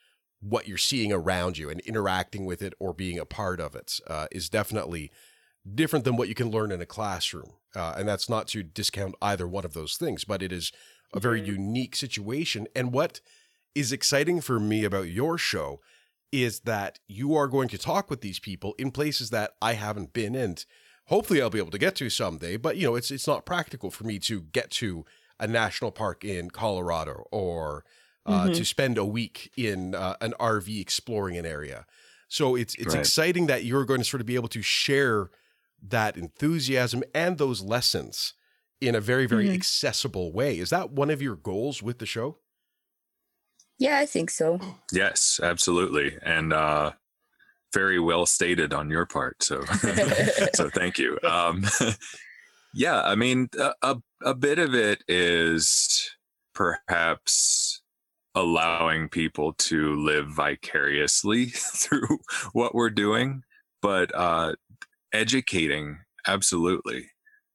what 0.41 0.67
you're 0.67 0.77
seeing 0.77 1.11
around 1.13 1.57
you 1.57 1.69
and 1.69 1.79
interacting 1.81 2.45
with 2.45 2.61
it 2.61 2.73
or 2.79 2.93
being 2.93 3.17
a 3.17 3.25
part 3.25 3.61
of 3.61 3.75
it 3.75 3.99
uh, 4.07 4.27
is 4.31 4.49
definitely 4.49 5.09
different 5.73 6.03
than 6.03 6.17
what 6.17 6.27
you 6.27 6.35
can 6.35 6.51
learn 6.51 6.71
in 6.71 6.81
a 6.81 6.85
classroom 6.85 7.53
uh, 7.75 7.93
and 7.97 8.07
that's 8.07 8.27
not 8.27 8.47
to 8.47 8.63
discount 8.63 9.15
either 9.21 9.47
one 9.47 9.63
of 9.63 9.73
those 9.73 9.95
things 9.95 10.25
but 10.25 10.41
it 10.41 10.51
is 10.51 10.71
a 11.13 11.19
very 11.19 11.41
unique 11.41 11.95
situation 11.95 12.67
and 12.75 12.91
what 12.91 13.21
is 13.75 13.91
exciting 13.91 14.41
for 14.41 14.59
me 14.59 14.83
about 14.83 15.07
your 15.07 15.37
show 15.37 15.79
is 16.33 16.61
that 16.61 16.97
you 17.07 17.35
are 17.35 17.47
going 17.47 17.67
to 17.69 17.77
talk 17.77 18.09
with 18.09 18.21
these 18.21 18.39
people 18.39 18.73
in 18.79 18.89
places 18.89 19.29
that 19.29 19.51
I 19.61 19.73
haven't 19.73 20.13
been 20.13 20.35
and 20.35 20.65
hopefully 21.05 21.41
I'll 21.41 21.49
be 21.49 21.59
able 21.59 21.71
to 21.71 21.77
get 21.77 21.95
to 21.97 22.09
someday. 22.09 22.57
But 22.57 22.77
you 22.77 22.87
know, 22.87 22.95
it's 22.95 23.11
it's 23.11 23.27
not 23.27 23.45
practical 23.45 23.91
for 23.91 24.03
me 24.03 24.19
to 24.19 24.41
get 24.41 24.71
to 24.71 25.05
a 25.39 25.47
national 25.47 25.91
park 25.91 26.23
in 26.23 26.49
Colorado 26.49 27.25
or 27.31 27.83
uh, 28.25 28.45
mm-hmm. 28.45 28.53
to 28.53 28.65
spend 28.65 28.97
a 28.97 29.05
week 29.05 29.51
in 29.57 29.95
uh, 29.95 30.15
an 30.21 30.33
RV 30.39 30.79
exploring 30.79 31.37
an 31.37 31.45
area. 31.45 31.85
So 32.27 32.55
it's 32.55 32.75
it's 32.75 32.93
right. 32.93 32.99
exciting 32.99 33.47
that 33.47 33.63
you're 33.63 33.85
going 33.85 33.99
to 33.99 34.05
sort 34.05 34.21
of 34.21 34.27
be 34.27 34.35
able 34.35 34.47
to 34.49 34.61
share 34.61 35.29
that 35.85 36.17
enthusiasm 36.17 37.03
and 37.13 37.37
those 37.37 37.61
lessons 37.61 38.33
in 38.79 38.95
a 38.95 39.01
very 39.01 39.25
very 39.25 39.45
mm-hmm. 39.45 39.55
accessible 39.55 40.31
way. 40.31 40.57
Is 40.57 40.69
that 40.69 40.91
one 40.91 41.09
of 41.09 41.21
your 41.21 41.35
goals 41.35 41.83
with 41.83 41.99
the 41.99 42.05
show? 42.05 42.37
Yeah, 43.77 43.97
I 43.97 44.05
think 44.05 44.29
so. 44.29 44.59
Yes, 44.91 45.39
absolutely. 45.43 46.17
And 46.21 46.53
uh 46.53 46.93
very 47.73 47.99
well 47.99 48.25
stated 48.25 48.73
on 48.73 48.89
your 48.89 49.05
part. 49.05 49.41
So, 49.43 49.63
so 50.53 50.69
thank 50.69 50.97
you. 50.97 51.17
Um, 51.23 51.65
yeah, 52.73 53.01
I 53.01 53.15
mean, 53.15 53.49
a, 53.81 53.97
a 54.23 54.33
bit 54.33 54.59
of 54.59 54.73
it 54.73 55.03
is 55.07 56.11
perhaps 56.53 57.81
allowing 58.35 59.09
people 59.09 59.53
to 59.53 59.95
live 59.95 60.27
vicariously 60.27 61.45
through 61.53 62.19
what 62.53 62.73
we're 62.73 62.89
doing, 62.89 63.43
but 63.81 64.13
uh, 64.15 64.53
educating 65.11 65.99
absolutely 66.27 67.09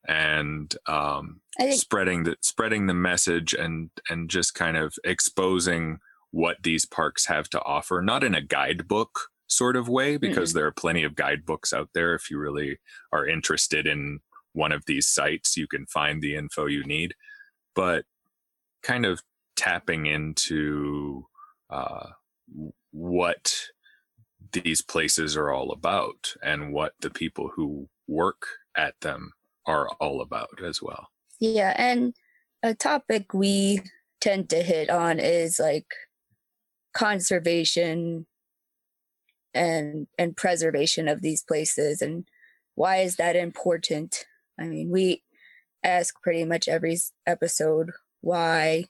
and 0.07 0.76
um, 0.87 1.40
think- 1.59 1.74
spreading 1.74 2.24
the 2.24 2.37
spreading 2.40 2.87
the 2.87 2.94
message 2.94 3.54
and 3.54 3.90
and 4.09 4.31
just 4.31 4.54
kind 4.54 4.76
of 4.76 4.94
exposing 5.04 5.98
what 6.31 6.57
these 6.62 6.85
parks 6.85 7.26
have 7.26 7.48
to 7.48 7.62
offer 7.62 8.02
not 8.02 8.22
in 8.22 8.35
a 8.35 8.40
guidebook 8.40 9.28
sort 9.48 9.76
of 9.76 9.88
way 9.88 10.16
because 10.16 10.50
mm-hmm. 10.50 10.58
there 10.58 10.66
are 10.66 10.72
plenty 10.72 11.02
of 11.02 11.16
guidebooks 11.16 11.72
out 11.72 11.88
there. 11.94 12.14
If 12.14 12.30
you 12.30 12.38
really 12.38 12.78
are 13.12 13.26
interested 13.26 13.87
in 13.87 14.20
one 14.52 14.72
of 14.72 14.84
these 14.87 15.08
sites, 15.08 15.56
you 15.56 15.66
can 15.66 15.87
find 15.87 16.22
the 16.22 16.37
info 16.37 16.66
you 16.66 16.84
need. 16.84 17.14
But 17.74 18.04
kind 18.82 19.04
of 19.04 19.20
tapping 19.56 20.06
into 20.06 21.26
uh, 21.70 22.08
what 22.92 23.54
these 24.52 24.80
places 24.82 25.37
are 25.37 25.50
all 25.50 25.72
about 25.72 26.34
and 26.42 26.72
what 26.72 26.92
the 27.00 27.11
people 27.11 27.50
who 27.54 27.88
work 28.06 28.46
at 28.76 28.94
them 29.00 29.32
are 29.66 29.88
all 30.00 30.22
about 30.22 30.62
as 30.64 30.80
well. 30.80 31.08
Yeah. 31.40 31.74
And 31.76 32.14
a 32.62 32.74
topic 32.74 33.34
we 33.34 33.80
tend 34.20 34.48
to 34.50 34.62
hit 34.62 34.90
on 34.90 35.18
is 35.18 35.58
like 35.58 35.87
conservation 36.94 38.26
and 39.54 40.06
and 40.18 40.37
preservation 40.37 41.08
of 41.08 41.22
these 41.22 41.42
places 41.42 42.02
and 42.02 42.26
why 42.74 42.98
is 42.98 43.16
that 43.16 43.37
important? 43.37 44.24
I 44.58 44.64
mean 44.64 44.90
we 44.90 45.22
ask 45.82 46.20
pretty 46.22 46.44
much 46.44 46.68
every 46.68 46.98
episode 47.26 47.90
why 48.20 48.87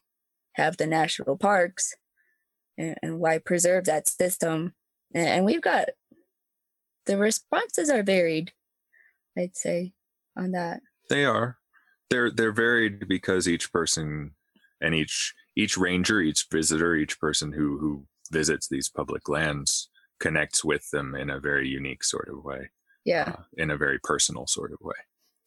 have 0.55 0.77
the 0.77 0.87
national 0.87 1.37
parks 1.37 1.95
and, 2.77 2.97
and 3.03 3.21
why 3.21 3.39
preserve 3.39 3.85
that 3.85 4.09
system? 4.09 4.75
And, 5.15 5.29
and 5.29 5.45
we've 5.45 5.63
got 5.63 5.89
the 7.07 7.17
responses 7.17 7.89
are 7.89 8.03
varied 8.03 8.53
i'd 9.39 9.57
say 9.57 9.93
on 10.39 10.53
that. 10.53 10.81
They 11.11 11.25
are. 11.25 11.59
They're 12.11 12.31
they're 12.31 12.53
varied 12.53 13.09
because 13.09 13.49
each 13.49 13.71
person 13.73 14.33
and 14.81 14.95
each 14.95 15.35
each 15.57 15.77
ranger 15.77 16.21
each 16.21 16.47
visitor 16.51 16.95
each 16.95 17.19
person 17.21 17.53
who 17.53 17.79
who 17.79 18.07
visits 18.31 18.69
these 18.69 18.89
public 18.89 19.29
lands 19.29 19.91
connects 20.21 20.65
with 20.65 20.91
them 20.91 21.15
in 21.15 21.31
a 21.31 21.41
very 21.41 21.69
unique 21.69 22.05
sort 22.05 22.29
of 22.29 22.45
way. 22.45 22.71
Yeah. 23.05 23.35
Uh, 23.39 23.43
in 23.57 23.71
a 23.71 23.77
very 23.77 23.99
personal 23.99 24.47
sort 24.47 24.73
of 24.73 24.79
way. 24.81 24.97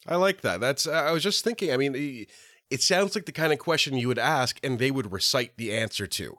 I 0.07 0.15
like 0.15 0.41
that. 0.41 0.59
That's 0.59 0.87
I 0.87 1.11
was 1.11 1.21
just 1.21 1.43
thinking, 1.43 1.71
I 1.71 1.77
mean, 1.77 2.25
it 2.69 2.81
sounds 2.81 3.13
like 3.13 3.25
the 3.25 3.31
kind 3.31 3.53
of 3.53 3.59
question 3.59 3.97
you 3.97 4.07
would 4.07 4.17
ask 4.17 4.59
and 4.63 4.79
they 4.79 4.89
would 4.89 5.11
recite 5.11 5.57
the 5.57 5.75
answer 5.75 6.07
to. 6.07 6.37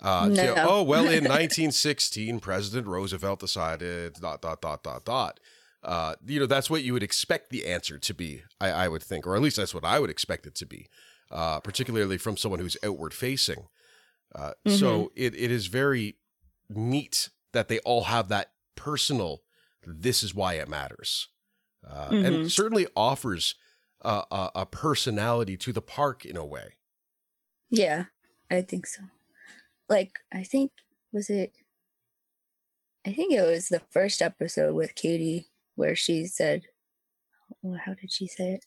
Uh, 0.00 0.28
no. 0.28 0.34
to, 0.34 0.64
oh, 0.66 0.82
well, 0.82 1.04
in 1.04 1.24
1916, 1.24 2.40
President 2.40 2.86
Roosevelt 2.86 3.40
decided 3.40 4.14
dot, 4.14 4.40
dot, 4.40 4.62
dot, 4.62 4.82
dot, 4.82 5.04
dot. 5.04 5.40
Uh, 5.82 6.14
you 6.26 6.40
know, 6.40 6.46
that's 6.46 6.70
what 6.70 6.82
you 6.82 6.92
would 6.92 7.02
expect 7.02 7.50
the 7.50 7.66
answer 7.66 7.98
to 7.98 8.14
be, 8.14 8.42
I, 8.60 8.70
I 8.70 8.88
would 8.88 9.02
think, 9.02 9.26
or 9.26 9.34
at 9.34 9.42
least 9.42 9.56
that's 9.56 9.74
what 9.74 9.84
I 9.84 9.98
would 9.98 10.10
expect 10.10 10.46
it 10.46 10.54
to 10.56 10.66
be, 10.66 10.86
uh, 11.30 11.60
particularly 11.60 12.18
from 12.18 12.36
someone 12.36 12.60
who's 12.60 12.76
outward 12.82 13.12
facing. 13.12 13.68
Uh, 14.34 14.52
mm-hmm. 14.66 14.76
So 14.76 15.12
it, 15.16 15.34
it 15.34 15.50
is 15.50 15.66
very 15.66 16.16
neat 16.68 17.30
that 17.52 17.68
they 17.68 17.78
all 17.80 18.04
have 18.04 18.28
that 18.28 18.52
personal, 18.76 19.42
this 19.84 20.22
is 20.22 20.34
why 20.34 20.54
it 20.54 20.68
matters. 20.68 21.28
Uh, 21.88 22.08
mm-hmm. 22.08 22.24
And 22.26 22.52
certainly 22.52 22.86
offers 22.94 23.54
a, 24.02 24.22
a, 24.30 24.50
a 24.54 24.66
personality 24.66 25.56
to 25.56 25.72
the 25.72 25.82
park 25.82 26.24
in 26.24 26.36
a 26.36 26.44
way. 26.44 26.74
Yeah, 27.70 28.04
I 28.50 28.62
think 28.62 28.86
so. 28.86 29.02
Like, 29.88 30.12
I 30.32 30.42
think, 30.42 30.72
was 31.12 31.30
it, 31.30 31.52
I 33.06 33.12
think 33.12 33.32
it 33.32 33.42
was 33.42 33.68
the 33.68 33.82
first 33.90 34.20
episode 34.20 34.74
with 34.74 34.94
Katie 34.94 35.48
where 35.74 35.96
she 35.96 36.26
said, 36.26 36.62
well, 37.62 37.80
how 37.82 37.94
did 37.94 38.12
she 38.12 38.26
say 38.26 38.52
it? 38.52 38.66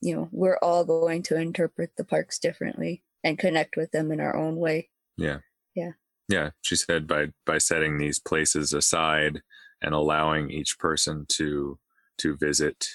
You 0.00 0.16
know, 0.16 0.28
we're 0.32 0.58
all 0.58 0.84
going 0.84 1.22
to 1.24 1.36
interpret 1.36 1.92
the 1.96 2.04
parks 2.04 2.38
differently 2.40 3.04
and 3.22 3.38
connect 3.38 3.76
with 3.76 3.92
them 3.92 4.10
in 4.10 4.20
our 4.20 4.36
own 4.36 4.56
way. 4.56 4.88
Yeah. 5.16 5.38
Yeah 6.28 6.50
she 6.62 6.76
said 6.76 7.06
by 7.06 7.28
by 7.46 7.58
setting 7.58 7.98
these 7.98 8.18
places 8.18 8.72
aside 8.72 9.42
and 9.82 9.94
allowing 9.94 10.50
each 10.50 10.78
person 10.78 11.26
to 11.28 11.78
to 12.18 12.36
visit 12.36 12.86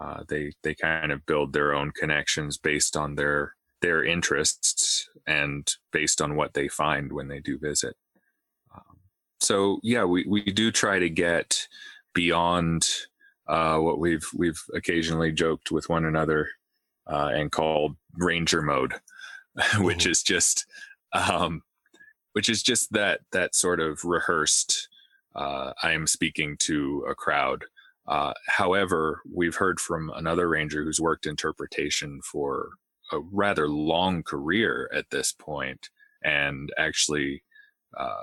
uh, 0.00 0.22
they 0.28 0.52
they 0.62 0.74
kind 0.74 1.12
of 1.12 1.26
build 1.26 1.52
their 1.52 1.74
own 1.74 1.90
connections 1.90 2.56
based 2.56 2.96
on 2.96 3.14
their 3.14 3.54
their 3.82 4.04
interests 4.04 5.08
and 5.26 5.74
based 5.92 6.22
on 6.22 6.34
what 6.34 6.54
they 6.54 6.68
find 6.68 7.12
when 7.12 7.28
they 7.28 7.40
do 7.40 7.58
visit 7.58 7.94
um, 8.74 8.98
so 9.40 9.78
yeah 9.82 10.04
we, 10.04 10.24
we 10.26 10.42
do 10.42 10.70
try 10.70 10.98
to 10.98 11.10
get 11.10 11.68
beyond 12.14 12.88
uh, 13.48 13.76
what 13.76 13.98
we've 13.98 14.28
we've 14.34 14.62
occasionally 14.74 15.32
joked 15.32 15.70
with 15.70 15.88
one 15.88 16.04
another 16.04 16.48
uh, 17.06 17.30
and 17.32 17.52
called 17.52 17.96
ranger 18.16 18.62
mode 18.62 18.94
which 19.78 19.98
mm-hmm. 19.98 20.10
is 20.10 20.22
just 20.22 20.64
um, 21.12 21.62
which 22.32 22.48
is 22.48 22.62
just 22.62 22.92
that 22.92 23.20
that 23.32 23.54
sort 23.54 23.80
of 23.80 24.04
rehearsed 24.04 24.88
uh, 25.34 25.72
i 25.82 25.92
am 25.92 26.06
speaking 26.06 26.56
to 26.58 27.04
a 27.08 27.14
crowd 27.14 27.64
uh, 28.08 28.32
however 28.48 29.20
we've 29.32 29.56
heard 29.56 29.78
from 29.78 30.10
another 30.14 30.48
ranger 30.48 30.82
who's 30.82 31.00
worked 31.00 31.26
interpretation 31.26 32.20
for 32.22 32.70
a 33.12 33.20
rather 33.30 33.68
long 33.68 34.22
career 34.22 34.90
at 34.94 35.10
this 35.10 35.32
point 35.32 35.90
and 36.24 36.70
actually 36.78 37.42
uh, 37.96 38.22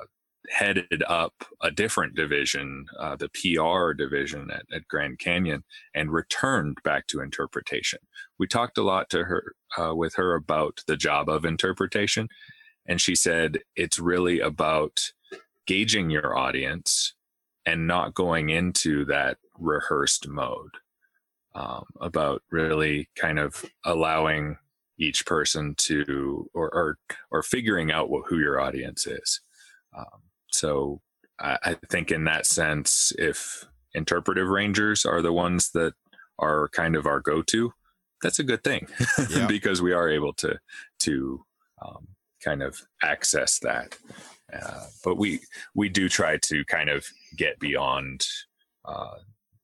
headed 0.49 1.03
up 1.07 1.33
a 1.61 1.69
different 1.69 2.15
division, 2.15 2.85
uh, 2.99 3.15
the 3.15 3.29
PR 3.29 3.93
division 3.93 4.49
at, 4.51 4.63
at, 4.73 4.87
Grand 4.87 5.19
Canyon, 5.19 5.63
and 5.93 6.11
returned 6.11 6.77
back 6.83 7.07
to 7.07 7.21
interpretation. 7.21 7.99
We 8.39 8.47
talked 8.47 8.77
a 8.77 8.83
lot 8.83 9.09
to 9.11 9.25
her 9.25 9.53
uh, 9.77 9.95
with 9.95 10.15
her 10.15 10.35
about 10.35 10.81
the 10.87 10.97
job 10.97 11.29
of 11.29 11.45
interpretation, 11.45 12.29
and 12.89 12.99
she 12.99 13.15
said, 13.15 13.59
it's 13.75 13.99
really 13.99 14.39
about 14.39 15.11
gauging 15.67 16.09
your 16.09 16.35
audience 16.35 17.13
and 17.65 17.85
not 17.85 18.15
going 18.15 18.49
into 18.49 19.05
that 19.05 19.37
rehearsed 19.57 20.27
mode. 20.27 20.71
Um, 21.55 21.85
about 21.99 22.43
really 22.51 23.09
kind 23.15 23.39
of 23.39 23.65
allowing 23.83 24.57
each 24.99 25.25
person 25.25 25.73
to 25.79 26.47
or 26.53 26.69
or, 26.69 26.97
or 27.31 27.41
figuring 27.41 27.91
out 27.91 28.09
what, 28.09 28.25
who 28.27 28.37
your 28.37 28.61
audience 28.61 29.07
is. 29.07 29.41
Um, 29.97 30.21
so 30.51 31.01
I, 31.39 31.57
I, 31.63 31.77
think 31.89 32.11
in 32.11 32.25
that 32.25 32.45
sense, 32.45 33.11
if 33.17 33.65
interpretive 33.95 34.47
rangers 34.47 35.05
are 35.05 35.23
the 35.23 35.33
ones 35.33 35.71
that 35.71 35.95
are 36.37 36.69
kind 36.69 36.95
of 36.95 37.07
our 37.07 37.19
go-to, 37.19 37.73
that's 38.21 38.39
a 38.39 38.43
good 38.43 38.63
thing 38.63 38.87
yeah. 39.31 39.47
because 39.47 39.81
we 39.81 39.91
are 39.91 40.07
able 40.07 40.33
to 40.33 40.59
to 40.99 41.43
um, 41.81 42.07
kind 42.43 42.63
of 42.63 42.81
access 43.03 43.59
that. 43.59 43.97
Uh, 44.53 44.85
but 45.03 45.15
we 45.15 45.39
we 45.75 45.89
do 45.89 46.09
try 46.09 46.37
to 46.37 46.65
kind 46.65 46.89
of 46.89 47.05
get 47.37 47.59
beyond 47.59 48.25
uh, 48.85 49.17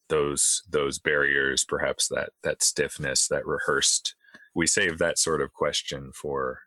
those 0.09 0.61
those 0.69 0.99
barriers, 0.99 1.65
perhaps 1.65 2.07
that 2.09 2.29
that 2.43 2.61
stiffness, 2.61 3.27
that 3.27 3.45
rehearsed. 3.45 4.15
We 4.53 4.67
save 4.67 4.99
that 4.99 5.17
sort 5.17 5.41
of 5.41 5.53
question 5.53 6.11
for 6.13 6.59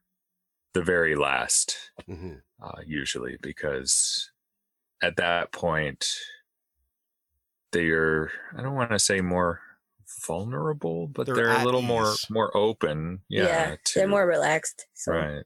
the 0.75 0.83
very 0.83 1.15
last, 1.15 1.77
mm-hmm. 2.09 2.35
uh, 2.63 2.81
usually, 2.85 3.37
because 3.41 4.31
at 5.03 5.17
that 5.17 5.53
point 5.53 6.07
they're 7.73 8.33
I 8.57 8.63
don't 8.63 8.75
want 8.75 8.91
to 8.91 8.99
say 8.99 9.21
more 9.21 9.61
vulnerable, 10.27 11.07
but 11.07 11.27
they're, 11.27 11.37
they're 11.37 11.61
a 11.61 11.65
little 11.65 11.81
ease. 11.81 11.87
more 11.87 12.15
more 12.31 12.57
open. 12.57 13.21
Yeah, 13.29 13.45
yeah 13.45 13.77
to, 13.85 13.95
they're 13.95 14.09
more 14.09 14.27
relaxed. 14.27 14.87
So. 14.95 15.13
Right. 15.13 15.45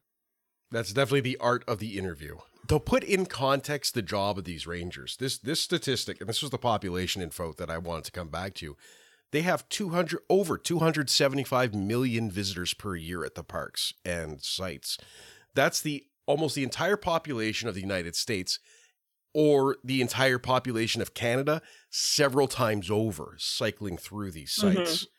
That's 0.73 0.93
definitely 0.93 1.21
the 1.21 1.37
art 1.37 1.65
of 1.69 1.79
the 1.79 1.99
interview. 1.99 2.39
To 2.69 2.81
put 2.81 3.05
in 3.05 3.27
context 3.27 3.93
the 3.95 4.03
job 4.03 4.39
of 4.39 4.45
these 4.45 4.67
rangers, 4.67 5.17
this 5.19 5.37
this 5.37 5.61
statistic, 5.61 6.21
and 6.21 6.29
this 6.29 6.41
was 6.41 6.51
the 6.51 6.59
population 6.59 7.21
info 7.21 7.53
that 7.55 7.71
I 7.71 7.79
wanted 7.79 8.05
to 8.05 8.13
come 8.13 8.29
back 8.29 8.55
to. 8.55 8.77
They 9.33 9.43
have 9.43 9.69
200 9.69 10.21
over 10.29 10.59
275 10.59 11.75
million 11.75 12.31
visitors 12.31 12.75
per 12.75 12.97
year 12.97 13.25
at 13.25 13.35
the 13.35 13.45
parks 13.45 13.95
and 14.05 14.43
sites. 14.43 14.99
That's 15.55 15.81
the 15.81 16.05
almost 16.27 16.55
the 16.55 16.63
entire 16.63 16.97
population 16.97 17.69
of 17.69 17.75
the 17.75 17.81
United 17.81 18.17
States 18.17 18.59
or 19.35 19.77
the 19.83 20.01
entire 20.01 20.39
population 20.39 21.03
of 21.03 21.15
Canada 21.15 21.63
several 21.91 22.47
times 22.47 22.91
over 22.91 23.35
cycling 23.39 23.97
through 23.97 24.31
these 24.31 24.55
mm-hmm. 24.55 24.77
sites. 24.77 24.97
Mm-hmm 24.97 25.13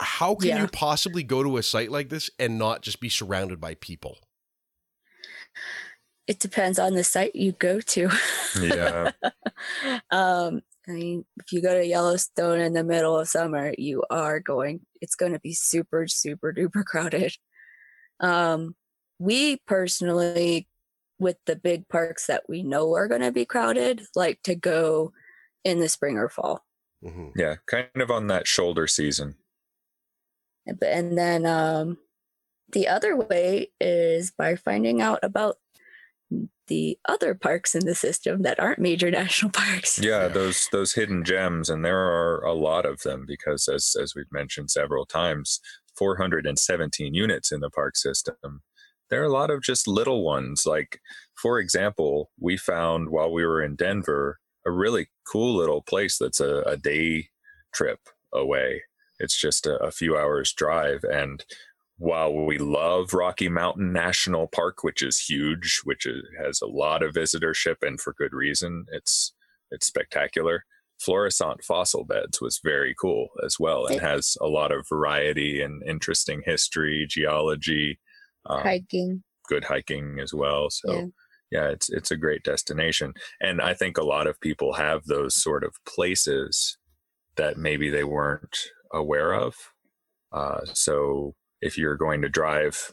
how 0.00 0.34
can 0.34 0.48
yeah. 0.48 0.62
you 0.62 0.68
possibly 0.68 1.22
go 1.22 1.42
to 1.42 1.56
a 1.56 1.62
site 1.62 1.90
like 1.90 2.08
this 2.08 2.30
and 2.38 2.58
not 2.58 2.82
just 2.82 3.00
be 3.00 3.08
surrounded 3.08 3.60
by 3.60 3.74
people? 3.74 4.18
It 6.26 6.38
depends 6.38 6.78
on 6.78 6.94
the 6.94 7.04
site 7.04 7.34
you 7.34 7.52
go 7.52 7.80
to. 7.80 8.10
Yeah. 8.60 9.12
um, 10.10 10.60
I 10.88 10.92
mean, 10.92 11.24
if 11.38 11.52
you 11.52 11.62
go 11.62 11.74
to 11.74 11.86
Yellowstone 11.86 12.60
in 12.60 12.72
the 12.72 12.84
middle 12.84 13.18
of 13.18 13.28
summer, 13.28 13.72
you 13.78 14.04
are 14.10 14.40
going, 14.40 14.80
it's 15.00 15.14
going 15.14 15.32
to 15.32 15.40
be 15.40 15.54
super, 15.54 16.06
super 16.08 16.52
duper 16.52 16.84
crowded. 16.84 17.34
Um, 18.20 18.74
we 19.18 19.58
personally, 19.66 20.68
with 21.18 21.36
the 21.46 21.56
big 21.56 21.88
parks 21.88 22.26
that 22.26 22.44
we 22.48 22.62
know 22.62 22.94
are 22.94 23.08
going 23.08 23.22
to 23.22 23.32
be 23.32 23.44
crowded, 23.44 24.02
like 24.14 24.42
to 24.44 24.54
go 24.54 25.12
in 25.64 25.80
the 25.80 25.88
spring 25.88 26.18
or 26.18 26.28
fall. 26.28 26.64
Mm-hmm. 27.04 27.38
Yeah, 27.38 27.56
kind 27.66 27.88
of 27.96 28.10
on 28.10 28.26
that 28.28 28.46
shoulder 28.46 28.86
season 28.86 29.36
and 30.66 31.16
then 31.16 31.46
um, 31.46 31.98
the 32.72 32.88
other 32.88 33.16
way 33.16 33.70
is 33.80 34.30
by 34.30 34.56
finding 34.56 35.00
out 35.00 35.20
about 35.22 35.56
the 36.68 36.98
other 37.08 37.34
parks 37.34 37.74
in 37.76 37.86
the 37.86 37.94
system 37.94 38.42
that 38.42 38.58
aren't 38.58 38.80
major 38.80 39.10
national 39.22 39.50
parks. 39.50 39.98
Yeah, 39.98 40.28
those 40.28 40.68
those 40.72 40.94
hidden 40.94 41.24
gems, 41.24 41.70
and 41.70 41.84
there 41.84 41.98
are 41.98 42.40
a 42.44 42.54
lot 42.54 42.84
of 42.84 43.02
them 43.02 43.24
because, 43.26 43.68
as 43.68 43.94
as 44.00 44.14
we've 44.14 44.32
mentioned 44.32 44.70
several 44.70 45.06
times, 45.06 45.60
417 45.96 47.14
units 47.14 47.52
in 47.52 47.60
the 47.60 47.70
park 47.70 47.96
system. 47.96 48.62
There 49.08 49.22
are 49.22 49.26
a 49.26 49.32
lot 49.32 49.50
of 49.50 49.62
just 49.62 49.86
little 49.86 50.24
ones. 50.24 50.66
Like, 50.66 51.00
for 51.40 51.60
example, 51.60 52.30
we 52.40 52.56
found 52.56 53.10
while 53.10 53.32
we 53.32 53.46
were 53.46 53.62
in 53.62 53.76
Denver 53.76 54.40
a 54.66 54.70
really 54.72 55.06
cool 55.30 55.54
little 55.56 55.80
place 55.80 56.18
that's 56.18 56.40
a, 56.40 56.62
a 56.62 56.76
day 56.76 57.28
trip 57.72 58.00
away 58.32 58.82
it's 59.18 59.38
just 59.38 59.66
a, 59.66 59.76
a 59.76 59.90
few 59.90 60.16
hours 60.16 60.52
drive, 60.52 61.04
and 61.04 61.44
while 61.98 62.32
we 62.32 62.58
love 62.58 63.14
Rocky 63.14 63.48
Mountain 63.48 63.92
National 63.92 64.48
Park, 64.48 64.84
which 64.84 65.02
is 65.02 65.18
huge, 65.18 65.80
which 65.84 66.04
is, 66.04 66.22
has 66.38 66.60
a 66.60 66.66
lot 66.66 67.02
of 67.02 67.14
visitorship 67.14 67.76
and 67.82 68.00
for 68.00 68.12
good 68.14 68.32
reason, 68.32 68.84
it's 68.92 69.32
it's 69.70 69.86
spectacular. 69.86 70.64
Florissant 70.98 71.62
Fossil 71.62 72.04
Beds 72.04 72.40
was 72.40 72.60
very 72.62 72.94
cool 72.98 73.28
as 73.44 73.58
well 73.60 73.86
and 73.86 74.00
has 74.00 74.36
a 74.40 74.46
lot 74.46 74.72
of 74.72 74.88
variety 74.88 75.60
and 75.60 75.82
interesting 75.86 76.42
history, 76.44 77.06
geology, 77.08 77.98
um, 78.46 78.62
hiking, 78.62 79.22
good 79.48 79.64
hiking 79.64 80.18
as 80.20 80.32
well. 80.32 80.70
So. 80.70 80.92
Yeah. 80.92 81.06
yeah, 81.50 81.68
it's 81.68 81.90
it's 81.90 82.10
a 82.10 82.16
great 82.16 82.44
destination, 82.44 83.14
and 83.40 83.60
I 83.60 83.74
think 83.74 83.98
a 83.98 84.04
lot 84.04 84.26
of 84.26 84.40
people 84.40 84.74
have 84.74 85.04
those 85.04 85.34
sort 85.34 85.64
of 85.64 85.74
places 85.86 86.78
that 87.36 87.58
maybe 87.58 87.90
they 87.90 88.04
weren't 88.04 88.56
aware 88.92 89.34
of. 89.34 89.56
Uh, 90.32 90.60
so 90.72 91.34
if 91.60 91.78
you're 91.78 91.96
going 91.96 92.22
to 92.22 92.28
drive 92.28 92.92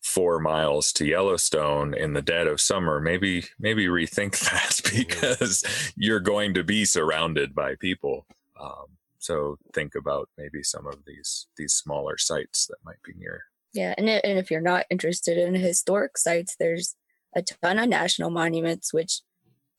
four 0.00 0.40
miles 0.40 0.92
to 0.92 1.04
Yellowstone 1.04 1.94
in 1.94 2.14
the 2.14 2.22
dead 2.22 2.46
of 2.46 2.60
summer, 2.60 3.00
maybe 3.00 3.44
maybe 3.58 3.86
rethink 3.86 4.38
that 4.50 4.70
mm-hmm. 4.70 4.98
because 4.98 5.92
you're 5.96 6.20
going 6.20 6.54
to 6.54 6.64
be 6.64 6.84
surrounded 6.84 7.54
by 7.54 7.74
people. 7.76 8.26
Um, 8.60 8.86
so 9.18 9.58
think 9.74 9.94
about 9.94 10.28
maybe 10.38 10.62
some 10.62 10.86
of 10.86 11.04
these 11.06 11.46
these 11.56 11.74
smaller 11.74 12.16
sites 12.16 12.66
that 12.66 12.78
might 12.84 13.02
be 13.04 13.12
near. 13.18 13.44
Yeah, 13.72 13.94
and 13.98 14.08
and 14.08 14.38
if 14.38 14.50
you're 14.50 14.60
not 14.60 14.86
interested 14.90 15.38
in 15.38 15.54
historic 15.54 16.18
sites, 16.18 16.56
there's 16.58 16.96
a 17.36 17.42
ton 17.42 17.78
of 17.78 17.88
national 17.88 18.30
monuments 18.30 18.92
which 18.92 19.20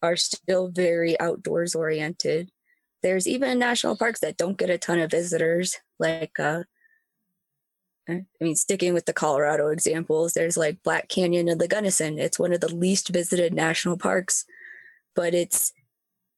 are 0.01 0.15
still 0.15 0.69
very 0.69 1.19
outdoors 1.19 1.75
oriented. 1.75 2.51
There's 3.03 3.27
even 3.27 3.59
national 3.59 3.97
parks 3.97 4.19
that 4.19 4.37
don't 4.37 4.57
get 4.57 4.69
a 4.69 4.77
ton 4.77 4.99
of 4.99 5.11
visitors, 5.11 5.77
like 5.99 6.39
uh, 6.39 6.63
I 8.09 8.25
mean, 8.39 8.55
sticking 8.55 8.93
with 8.93 9.05
the 9.05 9.13
Colorado 9.13 9.67
examples, 9.67 10.33
there's 10.33 10.57
like 10.57 10.83
Black 10.83 11.07
Canyon 11.07 11.49
of 11.49 11.59
the 11.59 11.67
Gunnison. 11.67 12.19
It's 12.19 12.39
one 12.39 12.53
of 12.53 12.59
the 12.59 12.73
least 12.73 13.09
visited 13.09 13.53
national 13.53 13.97
parks, 13.97 14.45
but 15.15 15.33
it's, 15.33 15.71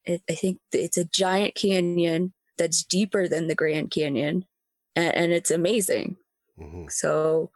it, 0.06 0.21
I 0.30 0.36
think 0.36 0.60
it's 0.71 0.97
a 0.97 1.06
giant 1.06 1.56
canyon 1.56 2.34
that's 2.58 2.84
deeper 2.84 3.28
than 3.28 3.47
the 3.47 3.56
Grand 3.56 3.91
Canyon, 3.91 4.45
and, 4.95 5.15
and 5.15 5.32
it's 5.32 5.52
amazing. 5.52 6.17
Mm-hmm. 6.60 6.86
So 6.89 7.52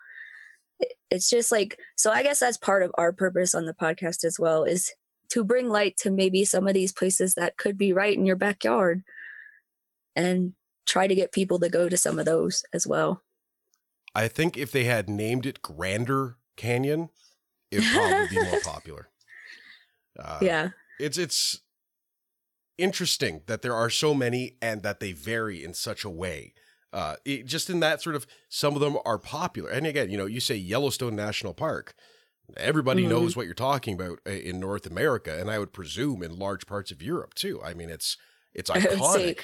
it's 1.12 1.30
just 1.30 1.52
like, 1.52 1.78
so 1.96 2.12
I 2.12 2.24
guess 2.24 2.40
that's 2.40 2.58
part 2.58 2.84
of 2.84 2.92
our 2.96 3.12
purpose 3.12 3.54
on 3.54 3.66
the 3.66 3.74
podcast 3.74 4.24
as 4.24 4.40
well 4.40 4.64
is 4.64 4.94
to 5.30 5.44
bring 5.44 5.70
light 5.70 5.98
to 5.98 6.12
maybe 6.12 6.46
some 6.46 6.68
of 6.68 6.74
these 6.74 6.92
places 6.92 7.36
that 7.36 7.58
could 7.58 7.78
be 7.78 7.94
right 7.94 8.18
in 8.18 8.26
your 8.26 8.36
backyard 8.36 9.04
and 10.16 10.54
try 10.86 11.08
to 11.08 11.16
get 11.16 11.32
people 11.32 11.60
to 11.60 11.70
go 11.70 11.90
to 11.90 11.98
some 11.98 12.18
of 12.18 12.26
those 12.26 12.64
as 12.74 12.88
well. 12.88 13.22
I 14.16 14.28
think 14.28 14.58
if 14.58 14.72
they 14.72 14.86
had 14.86 15.10
named 15.10 15.46
it 15.46 15.62
Grander 15.62 16.38
Canyon, 16.56 17.10
it'd 17.70 17.88
probably 17.94 18.28
be 18.30 18.44
more 18.44 18.60
popular. 18.64 19.10
Uh, 20.18 20.40
yeah, 20.42 20.70
it's 21.00 21.18
it's 21.18 21.62
interesting 22.78 23.42
that 23.48 23.62
there 23.62 23.76
are 23.76 23.90
so 23.90 24.14
many 24.14 24.58
and 24.62 24.82
that 24.84 25.00
they 25.00 25.12
vary 25.12 25.64
in 25.64 25.74
such 25.74 26.04
a 26.04 26.10
way. 26.10 26.54
Uh, 26.94 27.16
it, 27.26 27.46
just 27.46 27.70
in 27.70 27.80
that 27.82 28.02
sort 28.02 28.16
of, 28.16 28.26
some 28.50 28.74
of 28.74 28.80
them 28.80 28.98
are 29.06 29.20
popular. 29.20 29.70
And 29.70 29.86
again, 29.86 30.10
you 30.10 30.18
know, 30.18 30.26
you 30.26 30.40
say 30.40 30.56
Yellowstone 30.56 31.16
National 31.16 31.54
Park, 31.54 31.94
everybody 32.56 33.02
mm-hmm. 33.02 33.12
knows 33.12 33.36
what 33.36 33.46
you're 33.46 33.54
talking 33.54 33.94
about 33.94 34.20
uh, 34.26 34.32
in 34.32 34.60
North 34.60 34.86
America, 34.86 35.38
and 35.40 35.52
I 35.52 35.60
would 35.60 35.74
presume 35.74 36.24
in 36.24 36.40
large 36.40 36.66
parts 36.66 36.92
of 36.92 37.02
Europe 37.02 37.34
too. 37.34 37.62
I 37.64 37.74
mean, 37.74 37.90
it's 37.90 38.18
it's 38.54 38.70
iconic. 38.70 38.86
I 38.88 38.96
would 38.96 39.14
say, 39.14 39.36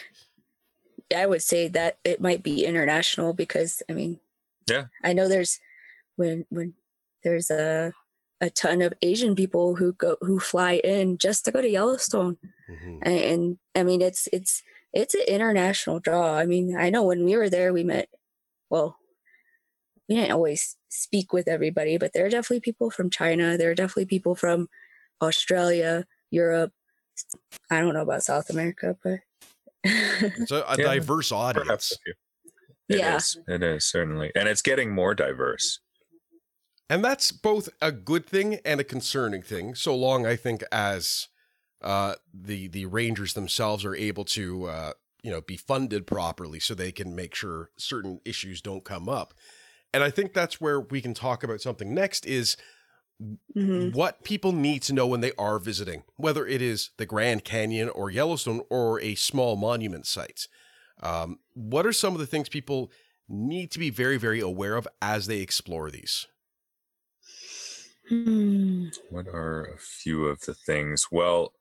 I 1.15 1.25
would 1.25 1.43
say 1.43 1.67
that 1.69 1.97
it 2.03 2.21
might 2.21 2.43
be 2.43 2.65
international 2.65 3.33
because 3.33 3.83
I 3.89 3.93
mean, 3.93 4.19
yeah. 4.69 4.85
I 5.03 5.13
know 5.13 5.27
there's 5.27 5.59
when 6.15 6.45
when 6.49 6.73
there's 7.23 7.49
a 7.49 7.93
a 8.41 8.49
ton 8.49 8.81
of 8.81 8.93
Asian 9.01 9.35
people 9.35 9.75
who 9.75 9.93
go 9.93 10.17
who 10.21 10.39
fly 10.39 10.73
in 10.83 11.17
just 11.17 11.45
to 11.45 11.51
go 11.51 11.61
to 11.61 11.69
Yellowstone. 11.69 12.37
Mm-hmm. 12.69 12.97
And, 13.03 13.19
and, 13.19 13.57
I 13.75 13.83
mean 13.83 14.01
it's 14.01 14.27
it's 14.33 14.63
it's 14.91 15.13
an 15.13 15.23
international 15.27 15.99
draw. 15.99 16.37
I 16.37 16.45
mean, 16.45 16.77
I 16.77 16.89
know 16.89 17.03
when 17.03 17.25
we 17.25 17.35
were 17.35 17.49
there 17.49 17.73
we 17.73 17.83
met 17.83 18.09
well, 18.69 18.97
we 20.07 20.15
didn't 20.15 20.31
always 20.31 20.77
speak 20.93 21.33
with 21.33 21.47
everybody, 21.47 21.97
but 21.97 22.13
there 22.13 22.25
are 22.25 22.29
definitely 22.29 22.61
people 22.61 22.91
from 22.91 23.09
China, 23.09 23.57
there 23.57 23.71
are 23.71 23.75
definitely 23.75 24.05
people 24.05 24.35
from 24.35 24.67
Australia, 25.21 26.05
Europe. 26.29 26.71
I 27.71 27.79
don't 27.79 27.93
know 27.93 28.01
about 28.01 28.23
South 28.23 28.49
America, 28.49 28.95
but 29.03 29.19
it's 29.83 30.51
a, 30.51 30.63
a 30.67 30.77
yeah, 30.77 30.93
diverse 30.93 31.31
audience. 31.31 31.97
It 32.89 32.99
yeah. 32.99 33.15
Is. 33.15 33.39
It 33.47 33.63
is 33.63 33.85
certainly. 33.85 34.31
And 34.35 34.47
it's 34.47 34.61
getting 34.61 34.93
more 34.93 35.15
diverse. 35.15 35.79
And 36.89 37.03
that's 37.03 37.31
both 37.31 37.69
a 37.81 37.91
good 37.91 38.25
thing 38.25 38.59
and 38.65 38.79
a 38.79 38.83
concerning 38.83 39.41
thing, 39.41 39.73
so 39.73 39.95
long 39.95 40.25
I 40.25 40.35
think 40.35 40.63
as 40.71 41.27
uh, 41.81 42.15
the 42.33 42.67
the 42.67 42.85
Rangers 42.85 43.33
themselves 43.33 43.83
are 43.83 43.95
able 43.95 44.25
to 44.25 44.65
uh, 44.65 44.93
you 45.23 45.31
know 45.31 45.41
be 45.41 45.57
funded 45.57 46.05
properly 46.05 46.59
so 46.59 46.75
they 46.75 46.91
can 46.91 47.15
make 47.15 47.33
sure 47.33 47.71
certain 47.77 48.19
issues 48.25 48.61
don't 48.61 48.83
come 48.83 49.09
up. 49.09 49.33
And 49.93 50.03
I 50.03 50.09
think 50.09 50.33
that's 50.33 50.59
where 50.59 50.79
we 50.79 51.01
can 51.01 51.13
talk 51.13 51.43
about 51.43 51.61
something 51.61 51.93
next 51.93 52.25
is 52.25 52.57
mm-hmm. 53.21 53.91
what 53.91 54.23
people 54.23 54.51
need 54.51 54.81
to 54.83 54.93
know 54.93 55.05
when 55.05 55.21
they 55.21 55.33
are 55.37 55.59
visiting, 55.59 56.03
whether 56.15 56.45
it 56.47 56.61
is 56.61 56.89
the 56.97 57.05
Grand 57.05 57.43
Canyon 57.43 57.89
or 57.89 58.09
Yellowstone 58.09 58.61
or 58.69 58.99
a 59.01 59.15
small 59.15 59.55
monument 59.55 60.07
site. 60.07 60.47
Um, 61.01 61.39
what 61.53 61.85
are 61.85 61.93
some 61.93 62.13
of 62.13 62.19
the 62.19 62.25
things 62.25 62.49
people 62.49 62.91
need 63.29 63.71
to 63.71 63.79
be 63.79 63.89
very, 63.89 64.17
very 64.17 64.39
aware 64.39 64.75
of 64.75 64.87
as 65.01 65.27
they 65.27 65.39
explore 65.39 65.91
these? 65.91 66.27
Hmm. 68.09 68.87
What 69.09 69.27
are 69.27 69.65
a 69.65 69.77
few 69.77 70.25
of 70.25 70.41
the 70.41 70.53
things? 70.53 71.07
Well, 71.11 71.53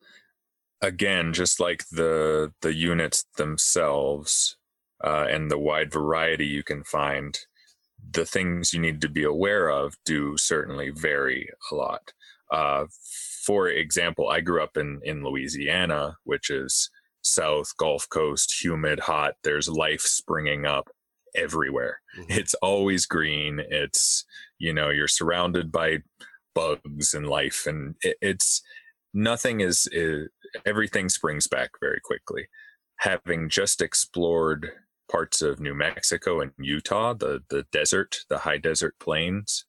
again, 0.81 1.33
just 1.33 1.61
like 1.61 1.85
the 1.91 2.53
the 2.63 2.75
units 2.75 3.25
themselves 3.37 4.57
uh, 5.03 5.27
and 5.31 5.51
the 5.51 5.59
wide 5.59 5.93
variety 5.93 6.47
you 6.47 6.65
can 6.65 6.83
find, 6.83 7.39
the 8.13 8.27
things 8.27 8.73
you 8.73 8.81
need 8.81 9.01
to 9.01 9.09
be 9.09 9.25
aware 9.25 9.69
of 9.69 9.97
do 10.05 10.37
certainly 10.37 10.91
vary 10.91 11.49
a 11.71 11.75
lot. 11.75 12.13
Uh, 12.51 12.87
for 13.45 13.69
example, 13.69 14.29
I 14.29 14.41
grew 14.41 14.63
up 14.63 14.77
in 14.77 15.01
in 15.05 15.25
Louisiana, 15.25 16.17
which 16.25 16.51
is 16.51 16.91
south 17.23 17.77
gulf 17.77 18.09
coast 18.09 18.63
humid 18.63 18.99
hot 19.01 19.35
there's 19.45 19.69
life 19.69 20.01
springing 20.01 20.67
up 20.67 20.91
everywhere 21.35 22.01
mm-hmm. 22.19 22.31
it's 22.31 22.55
always 22.55 23.07
green 23.07 23.61
it's 23.71 24.25
you 24.59 24.75
know 24.75 24.91
you're 24.91 25.09
surrounded 25.09 25.71
by 25.71 25.99
bugs 26.55 27.15
and 27.15 27.27
life 27.27 27.65
and 27.67 27.95
it, 28.03 28.17
it's 28.21 28.61
nothing 29.15 29.61
is, 29.61 29.89
is 29.93 30.29
everything 30.67 31.09
springs 31.09 31.47
back 31.47 31.71
very 31.81 32.01
quickly 32.05 32.49
having 32.97 33.49
just 33.49 33.81
explored 33.81 34.73
parts 35.11 35.43
of 35.43 35.61
new 35.61 35.75
mexico 35.75 36.41
and 36.41 36.53
utah 36.59 37.13
the 37.13 37.43
the 37.51 37.65
desert 37.73 38.19
the 38.29 38.39
high 38.39 38.59
desert 38.59 38.95
plains 38.99 39.67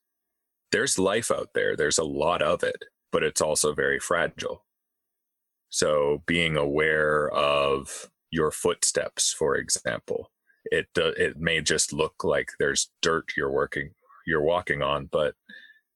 there's 0.72 0.98
life 0.98 1.32
out 1.32 1.50
there 1.54 1.76
there's 1.76 1.98
a 1.98 2.04
lot 2.04 2.42
of 2.42 2.64
it 2.64 2.86
but 3.12 3.24
it's 3.24 3.42
also 3.42 3.74
very 3.74 4.00
fragile 4.00 4.64
so 5.74 6.22
being 6.28 6.56
aware 6.56 7.32
of 7.32 8.08
your 8.30 8.52
footsteps, 8.52 9.34
for 9.34 9.56
example, 9.56 10.32
it 10.66 10.88
uh, 10.98 11.14
it 11.18 11.40
may 11.40 11.62
just 11.62 11.94
look 11.94 12.24
like 12.24 12.50
there's 12.60 12.92
dirt 13.02 13.26
you're 13.36 13.52
working 13.52 13.92
you're 14.28 14.44
walking 14.44 14.84
on, 14.84 15.10
but 15.12 15.34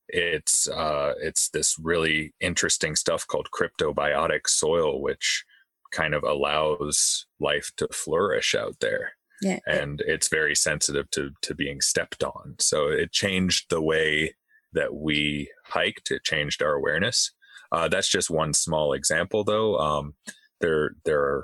it's 0.07 0.67
uh, 0.67 1.13
it's 1.21 1.49
this 1.49 1.77
really 1.79 2.33
interesting 2.39 2.95
stuff 2.95 3.27
called 3.27 3.49
cryptobiotic 3.51 4.47
soil, 4.47 4.99
which 4.99 5.45
kind 5.91 6.15
of 6.15 6.23
allows 6.23 7.27
life 7.39 7.71
to 7.77 7.87
flourish 7.93 8.55
out 8.55 8.77
there. 8.81 9.13
Yeah. 9.41 9.59
And 9.67 10.01
it's 10.05 10.29
very 10.29 10.55
sensitive 10.55 11.09
to 11.11 11.31
to 11.43 11.53
being 11.53 11.81
stepped 11.81 12.23
on. 12.23 12.55
So 12.59 12.87
it 12.87 13.11
changed 13.11 13.67
the 13.69 13.81
way 13.81 14.35
that 14.73 14.95
we 14.95 15.51
hiked. 15.65 16.11
It 16.11 16.23
changed 16.23 16.61
our 16.61 16.73
awareness. 16.73 17.31
Uh, 17.71 17.87
that's 17.87 18.07
just 18.09 18.29
one 18.29 18.53
small 18.53 18.93
example, 18.93 19.43
though. 19.43 19.77
Um, 19.77 20.13
there, 20.61 20.91
there 21.05 21.21
are 21.21 21.43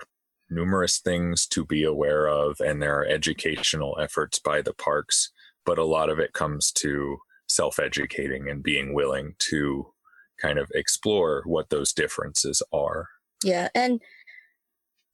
numerous 0.49 0.99
things 0.99 1.45
to 1.47 1.65
be 1.65 1.83
aware 1.83 2.27
of, 2.27 2.59
and 2.59 2.81
there 2.81 2.97
are 2.99 3.05
educational 3.05 3.97
efforts 3.99 4.39
by 4.39 4.61
the 4.61 4.73
parks, 4.73 5.31
but 5.65 5.77
a 5.77 5.85
lot 5.85 6.09
of 6.09 6.19
it 6.19 6.33
comes 6.33 6.71
to 6.71 7.17
self 7.47 7.79
educating 7.79 8.49
and 8.49 8.63
being 8.63 8.93
willing 8.93 9.35
to 9.37 9.93
kind 10.41 10.57
of 10.57 10.71
explore 10.73 11.43
what 11.45 11.69
those 11.69 11.93
differences 11.93 12.61
are. 12.71 13.07
Yeah. 13.43 13.69
And 13.75 14.01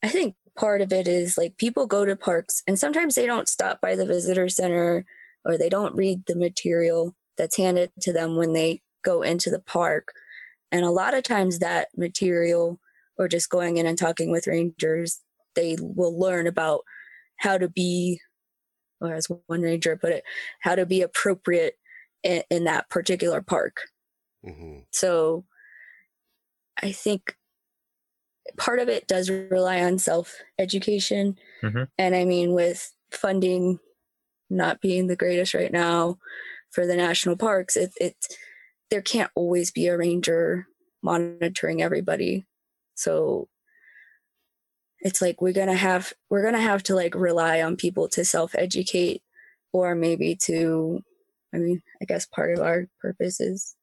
I 0.03 0.07
think 0.07 0.35
part 0.59 0.81
of 0.81 0.91
it 0.91 1.07
is 1.07 1.37
like 1.37 1.57
people 1.57 1.87
go 1.87 2.05
to 2.05 2.15
parks 2.15 2.61
and 2.67 2.77
sometimes 2.77 3.15
they 3.15 3.25
don't 3.25 3.47
stop 3.47 3.79
by 3.79 3.95
the 3.95 4.05
visitor 4.05 4.49
center 4.49 5.05
or 5.45 5.57
they 5.57 5.69
don't 5.69 5.95
read 5.95 6.25
the 6.27 6.35
material 6.35 7.15
that's 7.37 7.55
handed 7.55 7.89
to 8.01 8.11
them 8.11 8.35
when 8.35 8.51
they 8.51 8.81
go 9.03 9.21
into 9.21 9.49
the 9.49 9.61
park. 9.61 10.11
And 10.71 10.83
a 10.83 10.91
lot 10.91 11.13
of 11.13 11.23
times 11.23 11.59
that 11.59 11.87
material 11.95 12.79
or 13.17 13.29
just 13.29 13.49
going 13.49 13.77
in 13.77 13.85
and 13.85 13.97
talking 13.97 14.31
with 14.31 14.47
rangers, 14.47 15.21
they 15.55 15.77
will 15.79 16.19
learn 16.19 16.45
about 16.45 16.81
how 17.37 17.57
to 17.57 17.69
be 17.69 18.19
or 18.99 19.13
as 19.13 19.27
one 19.45 19.61
ranger 19.61 19.95
put 19.95 20.11
it, 20.11 20.25
how 20.59 20.75
to 20.75 20.85
be 20.85 21.01
appropriate 21.01 21.75
in, 22.21 22.43
in 22.49 22.65
that 22.65 22.89
particular 22.89 23.41
park. 23.41 23.77
Mm-hmm. 24.45 24.79
So 24.91 25.45
I 26.83 26.91
think 26.91 27.35
part 28.57 28.79
of 28.79 28.89
it 28.89 29.07
does 29.07 29.29
rely 29.29 29.83
on 29.83 29.97
self 29.97 30.35
education. 30.57 31.37
Mm-hmm. 31.63 31.83
And 31.97 32.15
I 32.15 32.25
mean, 32.25 32.53
with 32.53 32.93
funding 33.11 33.79
not 34.49 34.81
being 34.81 35.07
the 35.07 35.15
greatest 35.15 35.53
right 35.53 35.71
now 35.71 36.17
for 36.71 36.85
the 36.85 36.95
national 36.95 37.37
parks, 37.37 37.75
it, 37.75 37.91
it 37.99 38.15
there 38.89 39.01
can't 39.01 39.31
always 39.35 39.71
be 39.71 39.87
a 39.87 39.97
ranger 39.97 40.67
monitoring 41.01 41.81
everybody. 41.81 42.45
So 42.95 43.47
it's 44.99 45.21
like 45.21 45.41
we're 45.41 45.53
gonna 45.53 45.75
have 45.75 46.13
we're 46.29 46.43
gonna 46.43 46.61
have 46.61 46.83
to 46.83 46.95
like 46.95 47.15
rely 47.15 47.61
on 47.61 47.77
people 47.77 48.09
to 48.09 48.25
self 48.25 48.55
educate 48.55 49.21
or 49.71 49.95
maybe 49.95 50.35
to 50.43 51.01
I 51.53 51.57
mean, 51.57 51.81
I 52.01 52.05
guess 52.05 52.25
part 52.25 52.53
of 52.55 52.63
our 52.63 52.87
purpose 53.01 53.39
is 53.39 53.75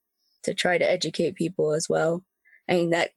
to 0.44 0.54
try 0.54 0.78
to 0.78 0.88
educate 0.88 1.34
people 1.34 1.72
as 1.72 1.88
well. 1.88 2.22
I 2.68 2.74
mean 2.74 2.90
that 2.90 3.10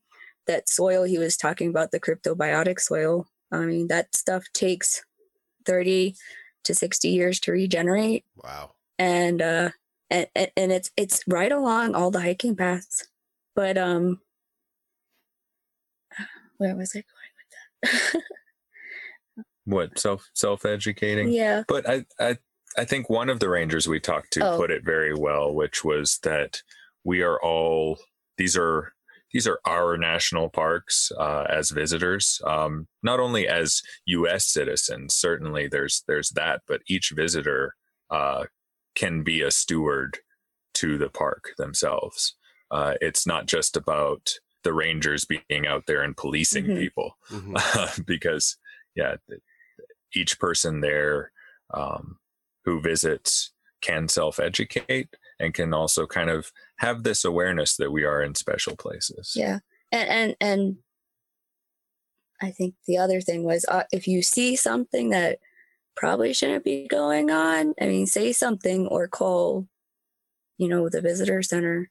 that 0.50 0.68
soil 0.68 1.04
he 1.04 1.20
was 1.20 1.38
talking 1.38 1.70
about, 1.70 1.92
the 1.92 2.00
cryptobiotic 2.00 2.80
soil, 2.80 3.28
I 3.52 3.60
mean 3.60 3.88
that 3.88 4.16
stuff 4.16 4.46
takes 4.54 5.06
30 5.66 6.16
to 6.64 6.74
60 6.74 7.08
years 7.08 7.40
to 7.42 7.52
regenerate. 7.52 8.26
Wow. 8.44 8.72
And 8.98 9.42
uh 9.42 9.70
and, 10.10 10.28
and 10.36 10.72
it's 10.72 10.90
it's 10.98 11.24
right 11.28 11.52
along 11.52 11.94
all 11.94 12.10
the 12.10 12.22
hiking 12.22 12.56
paths. 12.56 13.08
But 13.56 13.78
um 13.78 14.22
where 16.58 16.76
was 16.76 16.96
I 16.96 17.04
going 17.04 17.92
with 17.92 18.14
that? 18.14 18.24
what 19.66 20.00
self 20.00 20.28
self 20.34 20.66
educating? 20.66 21.32
Yeah. 21.32 21.64
But 21.68 21.88
I 21.88 22.06
I 22.20 22.38
I 22.76 22.86
think 22.86 23.08
one 23.08 23.30
of 23.30 23.40
the 23.40 23.50
rangers 23.50 23.88
we 23.88 24.00
talked 24.00 24.34
to 24.34 24.54
oh. 24.54 24.58
put 24.58 24.72
it 24.72 24.84
very 24.84 25.14
well, 25.14 25.54
which 25.54 25.84
was 25.84 26.18
that 26.24 26.64
we 27.04 27.22
are 27.22 27.40
all 27.40 28.00
these 28.38 28.58
are 28.58 28.94
these 29.32 29.48
are 29.48 29.60
our 29.66 29.98
national 29.98 30.50
parks 30.50 31.12
uh, 31.18 31.46
as 31.50 31.70
visitors, 31.70 32.42
um, 32.46 32.88
not 33.04 33.20
only 33.20 33.48
as 33.48 33.82
U.S. 34.06 34.46
citizens. 34.46 35.16
Certainly, 35.16 35.68
there's 35.68 36.04
there's 36.08 36.30
that, 36.32 36.62
but 36.68 36.82
each 36.88 37.12
visitor 37.16 37.76
uh, 38.10 38.46
can 38.96 39.24
be 39.24 39.42
a 39.42 39.52
steward 39.52 40.20
to 40.76 40.98
the 40.98 41.10
park 41.10 41.54
themselves. 41.58 42.36
Uh, 42.72 42.94
it's 43.02 43.28
not 43.28 43.46
just 43.46 43.78
about 43.78 44.34
the 44.64 44.74
rangers 44.74 45.26
being 45.26 45.68
out 45.68 45.84
there 45.88 46.02
and 46.02 46.18
policing 46.18 46.66
mm-hmm. 46.66 46.80
people, 46.80 47.18
mm-hmm. 47.32 48.02
because 48.06 48.58
yeah, 48.96 49.16
each 50.14 50.40
person 50.40 50.82
there 50.82 51.32
um, 51.74 52.18
who 52.66 52.82
visits 52.82 53.52
can 53.82 54.08
self 54.08 54.40
educate 54.40 55.16
and 55.40 55.54
can 55.54 55.74
also 55.74 56.06
kind 56.06 56.30
of 56.30 56.52
have 56.78 57.04
this 57.04 57.24
awareness 57.24 57.76
that 57.78 57.92
we 57.92 58.04
are 58.04 58.22
in 58.22 58.36
special 58.36 58.76
places. 58.76 59.34
Yeah. 59.36 59.60
And 59.92 60.10
and 60.10 60.36
and 60.42 60.78
I 62.42 62.52
think 62.52 62.76
the 62.88 62.98
other 62.98 63.22
thing 63.22 63.44
was 63.44 63.66
uh, 63.66 63.84
if 63.92 64.08
you 64.08 64.22
see 64.22 64.56
something 64.56 65.10
that 65.10 65.40
probably 65.96 66.34
shouldn't 66.34 66.64
be 66.64 66.88
going 66.88 67.32
on, 67.32 67.74
I 67.82 67.88
mean 67.88 68.06
say 68.06 68.32
something 68.32 68.88
or 68.88 69.08
call 69.08 69.68
you 70.58 70.68
know 70.68 70.90
the 70.90 71.02
visitor 71.02 71.42
center 71.42 71.90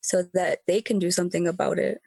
so 0.00 0.24
that 0.34 0.60
they 0.66 0.80
can 0.80 0.98
do 0.98 1.10
something 1.10 1.46
about 1.46 1.78
it. 1.78 2.00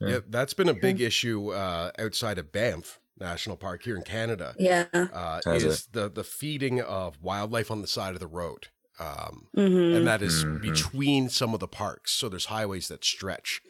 Yeah, 0.00 0.08
yeah 0.08 0.18
that's 0.28 0.54
been 0.54 0.68
a 0.68 0.74
big 0.74 1.00
issue 1.00 1.52
uh, 1.52 1.92
outside 1.98 2.38
of 2.38 2.52
Banff 2.52 3.00
National 3.18 3.56
Park 3.56 3.84
here 3.84 3.96
in 3.96 4.02
Canada. 4.02 4.54
Yeah, 4.58 4.86
uh, 4.92 5.40
is 5.46 5.64
it? 5.64 5.92
the 5.92 6.10
the 6.10 6.24
feeding 6.24 6.80
of 6.80 7.22
wildlife 7.22 7.70
on 7.70 7.80
the 7.80 7.88
side 7.88 8.14
of 8.14 8.20
the 8.20 8.26
road, 8.26 8.68
um, 8.98 9.48
mm-hmm. 9.56 9.96
and 9.96 10.06
that 10.06 10.22
is 10.22 10.44
mm-hmm. 10.44 10.60
between 10.60 11.28
some 11.28 11.54
of 11.54 11.60
the 11.60 11.68
parks. 11.68 12.12
So 12.12 12.28
there's 12.28 12.46
highways 12.46 12.88
that 12.88 13.04
stretch, 13.04 13.60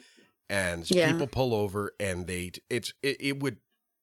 and 0.48 0.88
yeah. 0.90 1.10
people 1.10 1.26
pull 1.26 1.54
over, 1.54 1.92
and 2.00 2.26
they 2.26 2.52
it's 2.68 2.92
it, 3.02 3.16
it 3.20 3.40
would 3.40 3.58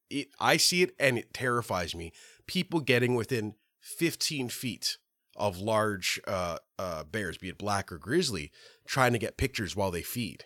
it, 0.10 0.30
I 0.40 0.58
see 0.58 0.82
it 0.82 0.96
and 1.00 1.18
it 1.18 1.34
terrifies 1.34 1.96
me. 1.96 2.12
People 2.48 2.80
getting 2.80 3.16
within 3.16 3.56
15 3.82 4.50
feet 4.50 4.98
of 5.36 5.60
large 5.60 6.20
uh, 6.28 6.58
uh, 6.78 7.04
bears, 7.04 7.38
be 7.38 7.50
it 7.50 7.58
black 7.58 7.92
or 7.92 7.98
grizzly, 7.98 8.52
trying 8.86 9.14
to 9.14 9.20
get 9.20 9.38
pictures 9.38 9.76
while 9.76 9.92
they 9.92 10.02
feed. 10.02 10.46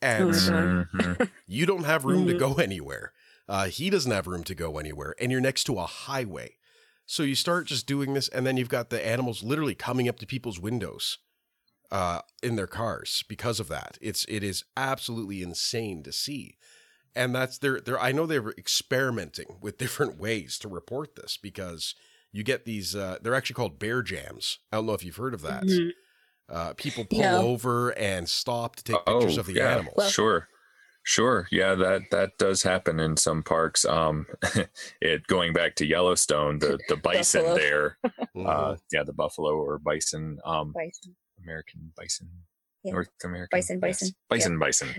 And 0.00 0.30
mm-hmm. 0.30 1.24
you 1.46 1.66
don't 1.66 1.84
have 1.84 2.04
room 2.04 2.26
to 2.26 2.34
mm-hmm. 2.34 2.38
go 2.38 2.54
anywhere. 2.54 3.12
Uh, 3.48 3.66
he 3.66 3.90
doesn't 3.90 4.12
have 4.12 4.26
room 4.26 4.44
to 4.44 4.54
go 4.54 4.78
anywhere, 4.78 5.14
and 5.20 5.32
you're 5.32 5.40
next 5.40 5.64
to 5.64 5.78
a 5.78 5.86
highway. 5.86 6.56
So 7.06 7.22
you 7.22 7.34
start 7.34 7.66
just 7.66 7.86
doing 7.86 8.14
this, 8.14 8.28
and 8.28 8.46
then 8.46 8.56
you've 8.56 8.68
got 8.68 8.90
the 8.90 9.04
animals 9.04 9.42
literally 9.42 9.74
coming 9.74 10.08
up 10.08 10.18
to 10.20 10.26
people's 10.26 10.58
windows 10.58 11.18
uh, 11.90 12.20
in 12.42 12.56
their 12.56 12.66
cars 12.66 13.24
because 13.28 13.60
of 13.60 13.68
that. 13.68 13.98
It's 14.00 14.24
it 14.28 14.42
is 14.42 14.64
absolutely 14.76 15.42
insane 15.42 16.02
to 16.04 16.12
see, 16.12 16.56
and 17.14 17.34
that's 17.34 17.58
they're 17.58 17.80
they're 17.80 18.00
I 18.00 18.12
know 18.12 18.26
they're 18.26 18.50
experimenting 18.50 19.58
with 19.60 19.78
different 19.78 20.18
ways 20.18 20.58
to 20.60 20.68
report 20.68 21.14
this 21.16 21.36
because 21.36 21.94
you 22.32 22.42
get 22.42 22.64
these 22.64 22.96
uh, 22.96 23.18
they're 23.22 23.34
actually 23.34 23.54
called 23.54 23.78
bear 23.78 24.02
jams. 24.02 24.58
I 24.72 24.76
don't 24.76 24.86
know 24.86 24.94
if 24.94 25.04
you've 25.04 25.16
heard 25.16 25.34
of 25.34 25.42
that. 25.42 25.64
Mm-hmm. 25.64 25.90
Uh, 26.46 26.74
people 26.74 27.04
pull 27.04 27.20
no. 27.20 27.42
over 27.42 27.90
and 27.90 28.28
stop 28.28 28.76
to 28.76 28.84
take 28.84 29.04
pictures 29.06 29.38
oh, 29.38 29.40
of 29.40 29.46
the 29.46 29.54
yeah, 29.54 29.72
animals. 29.72 29.94
Well, 29.96 30.10
sure. 30.10 30.48
Sure. 31.06 31.46
Yeah, 31.52 31.74
that 31.74 32.10
that 32.12 32.38
does 32.38 32.62
happen 32.62 32.98
in 32.98 33.18
some 33.18 33.42
parks. 33.42 33.84
Um, 33.84 34.26
it 35.02 35.26
going 35.26 35.52
back 35.52 35.74
to 35.76 35.86
Yellowstone, 35.86 36.58
the 36.58 36.78
the 36.88 36.96
bison 37.02 37.54
there. 37.54 37.98
Mm-hmm. 38.36 38.48
Uh, 38.48 38.76
yeah, 38.90 39.04
the 39.04 39.12
buffalo 39.12 39.54
or 39.54 39.78
bison. 39.78 40.40
Um, 40.44 40.72
bison. 40.72 41.14
American 41.40 41.92
bison. 41.96 42.28
Yeah. 42.82 42.94
North 42.94 43.10
American 43.22 43.56
bison, 43.56 43.78
bison, 43.78 44.08
yes. 44.08 44.14
bison, 44.28 44.52
yeah. 44.52 44.58
bison. 44.58 44.94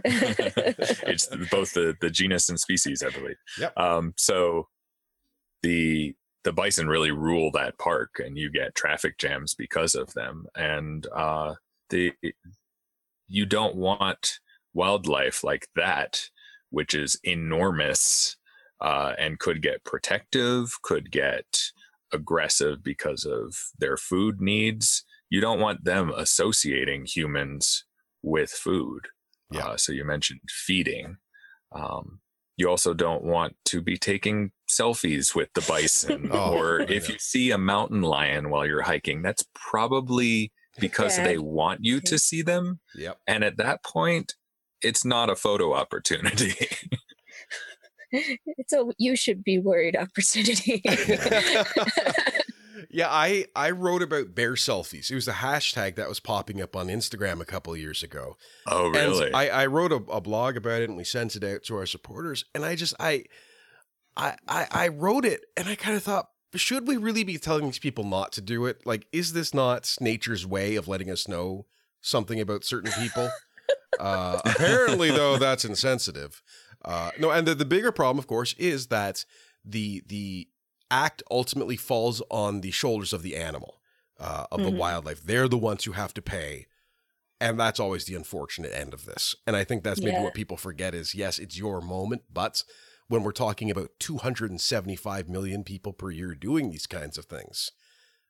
it's 1.05 1.27
both 1.51 1.73
the 1.73 1.97
the 1.99 2.09
genus 2.09 2.47
and 2.47 2.57
species, 2.57 3.03
I 3.03 3.09
believe. 3.09 3.35
Yep. 3.59 3.77
Um, 3.77 4.13
so 4.15 4.69
the 5.63 6.15
the 6.45 6.53
bison 6.53 6.87
really 6.87 7.11
rule 7.11 7.51
that 7.55 7.77
park, 7.77 8.21
and 8.23 8.37
you 8.37 8.49
get 8.49 8.73
traffic 8.73 9.17
jams 9.17 9.53
because 9.53 9.95
of 9.95 10.13
them. 10.13 10.45
And 10.55 11.05
uh, 11.13 11.55
the 11.89 12.13
you 13.27 13.45
don't 13.45 13.75
want 13.75 14.39
wildlife 14.75 15.43
like 15.43 15.67
that, 15.75 16.29
which 16.69 16.93
is 16.93 17.19
enormous 17.23 18.37
uh, 18.81 19.13
and 19.17 19.39
could 19.39 19.61
get 19.61 19.83
protective, 19.83 20.77
could 20.83 21.11
get 21.11 21.71
aggressive 22.13 22.83
because 22.83 23.25
of 23.25 23.55
their 23.79 23.97
food 23.97 24.39
needs. 24.39 25.03
You 25.29 25.41
don't 25.41 25.59
want 25.59 25.85
them 25.85 26.11
associating 26.15 27.05
humans 27.05 27.85
with 28.21 28.51
food. 28.51 29.07
Yeah. 29.51 29.67
Uh, 29.67 29.77
so 29.77 29.91
you 29.91 30.05
mentioned 30.05 30.41
feeding. 30.49 31.17
Um, 31.71 32.19
you 32.57 32.69
also 32.69 32.93
don't 32.93 33.23
want 33.23 33.55
to 33.65 33.81
be 33.81 33.97
taking 33.97 34.51
selfies 34.69 35.35
with 35.35 35.49
the 35.53 35.61
bison, 35.61 36.29
oh, 36.31 36.57
or 36.57 36.81
if 36.81 37.09
you 37.09 37.15
see 37.19 37.51
a 37.51 37.57
mountain 37.57 38.01
lion 38.01 38.49
while 38.49 38.65
you're 38.65 38.81
hiking, 38.81 39.21
that's 39.21 39.45
probably 39.53 40.51
because 40.79 41.17
yeah. 41.17 41.25
they 41.25 41.37
want 41.37 41.81
you 41.83 41.99
to 42.01 42.17
see 42.17 42.41
them. 42.41 42.79
Yep. 42.95 43.17
And 43.27 43.43
at 43.43 43.57
that 43.57 43.83
point, 43.83 44.35
it's 44.85 45.05
not 45.05 45.29
a 45.29 45.35
photo 45.35 45.73
opportunity. 45.73 46.55
it's 48.11 48.73
a 48.73 48.85
you 48.97 49.15
should 49.15 49.43
be 49.43 49.59
worried 49.59 49.95
opportunity. 49.95 50.81
yeah, 52.89 53.09
I 53.09 53.45
I 53.55 53.71
wrote 53.71 54.01
about 54.01 54.35
bear 54.35 54.53
selfies. 54.53 55.11
It 55.11 55.15
was 55.15 55.27
a 55.27 55.33
hashtag 55.33 55.95
that 55.95 56.09
was 56.09 56.19
popping 56.19 56.61
up 56.61 56.75
on 56.75 56.87
Instagram 56.87 57.41
a 57.41 57.45
couple 57.45 57.73
of 57.73 57.79
years 57.79 58.03
ago. 58.03 58.37
Oh, 58.67 58.89
really? 58.89 59.27
And 59.27 59.35
I 59.35 59.49
I 59.49 59.65
wrote 59.65 59.91
a, 59.91 60.01
a 60.09 60.21
blog 60.21 60.57
about 60.57 60.81
it 60.81 60.89
and 60.89 60.97
we 60.97 61.03
sent 61.03 61.35
it 61.35 61.43
out 61.43 61.63
to 61.63 61.77
our 61.77 61.85
supporters. 61.85 62.45
And 62.53 62.63
I 62.63 62.75
just 62.75 62.93
I 62.99 63.25
I 64.15 64.35
I, 64.47 64.67
I 64.71 64.87
wrote 64.89 65.25
it 65.25 65.45
and 65.57 65.67
I 65.67 65.75
kind 65.75 65.97
of 65.97 66.03
thought 66.03 66.29
should 66.55 66.87
we 66.87 66.95
really 66.95 67.25
be 67.25 67.37
telling 67.37 67.65
these 67.65 67.79
people 67.79 68.05
not 68.05 68.31
to 68.33 68.41
do 68.41 68.65
it? 68.65 68.85
Like, 68.85 69.07
is 69.11 69.33
this 69.33 69.53
not 69.53 69.93
nature's 69.99 70.45
way 70.45 70.77
of 70.77 70.87
letting 70.87 71.09
us 71.09 71.27
know 71.27 71.65
something 71.99 72.39
about 72.39 72.63
certain 72.63 72.93
people? 72.93 73.29
Uh, 73.99 74.39
apparently, 74.45 75.09
though, 75.09 75.37
that's 75.37 75.65
insensitive. 75.65 76.41
Uh, 76.83 77.11
no, 77.19 77.31
and 77.31 77.47
the, 77.47 77.55
the 77.55 77.65
bigger 77.65 77.91
problem, 77.91 78.19
of 78.19 78.27
course, 78.27 78.53
is 78.57 78.87
that 78.87 79.25
the 79.63 80.03
the 80.05 80.47
act 80.91 81.23
ultimately 81.31 81.77
falls 81.77 82.21
on 82.29 82.61
the 82.61 82.71
shoulders 82.71 83.13
of 83.13 83.23
the 83.23 83.35
animal, 83.35 83.81
uh, 84.19 84.45
of 84.51 84.59
mm-hmm. 84.59 84.69
the 84.69 84.75
wildlife. 84.75 85.23
They're 85.23 85.47
the 85.47 85.57
ones 85.57 85.83
who 85.85 85.93
have 85.93 86.13
to 86.13 86.21
pay, 86.21 86.67
and 87.41 87.59
that's 87.59 87.79
always 87.79 88.05
the 88.05 88.15
unfortunate 88.15 88.73
end 88.73 88.93
of 88.93 89.05
this. 89.05 89.35
And 89.47 89.55
I 89.55 89.63
think 89.63 89.83
that's 89.83 90.01
maybe 90.01 90.17
yeah. 90.17 90.23
what 90.23 90.33
people 90.33 90.57
forget 90.57 90.93
is 90.93 91.15
yes, 91.15 91.39
it's 91.39 91.57
your 91.57 91.81
moment, 91.81 92.23
but 92.31 92.63
when 93.07 93.23
we're 93.23 93.31
talking 93.31 93.69
about 93.69 93.91
275 93.99 95.29
million 95.29 95.63
people 95.63 95.93
per 95.93 96.11
year 96.11 96.33
doing 96.35 96.69
these 96.69 96.87
kinds 96.87 97.17
of 97.17 97.25
things, 97.25 97.71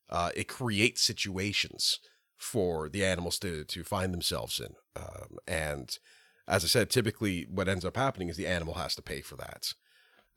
uh, 0.09 0.31
it 0.36 0.47
creates 0.47 1.01
situations 1.01 1.99
for 2.38 2.89
the 2.89 3.03
animals 3.03 3.39
to 3.39 3.63
to 3.65 3.83
find 3.83 4.13
themselves 4.13 4.59
in. 4.59 4.75
Um, 4.95 5.37
and 5.47 5.97
as 6.47 6.63
I 6.63 6.67
said, 6.67 6.89
typically 6.89 7.47
what 7.49 7.67
ends 7.67 7.85
up 7.85 7.97
happening 7.97 8.29
is 8.29 8.37
the 8.37 8.47
animal 8.47 8.75
has 8.75 8.95
to 8.95 9.01
pay 9.01 9.21
for 9.21 9.35
that. 9.37 9.73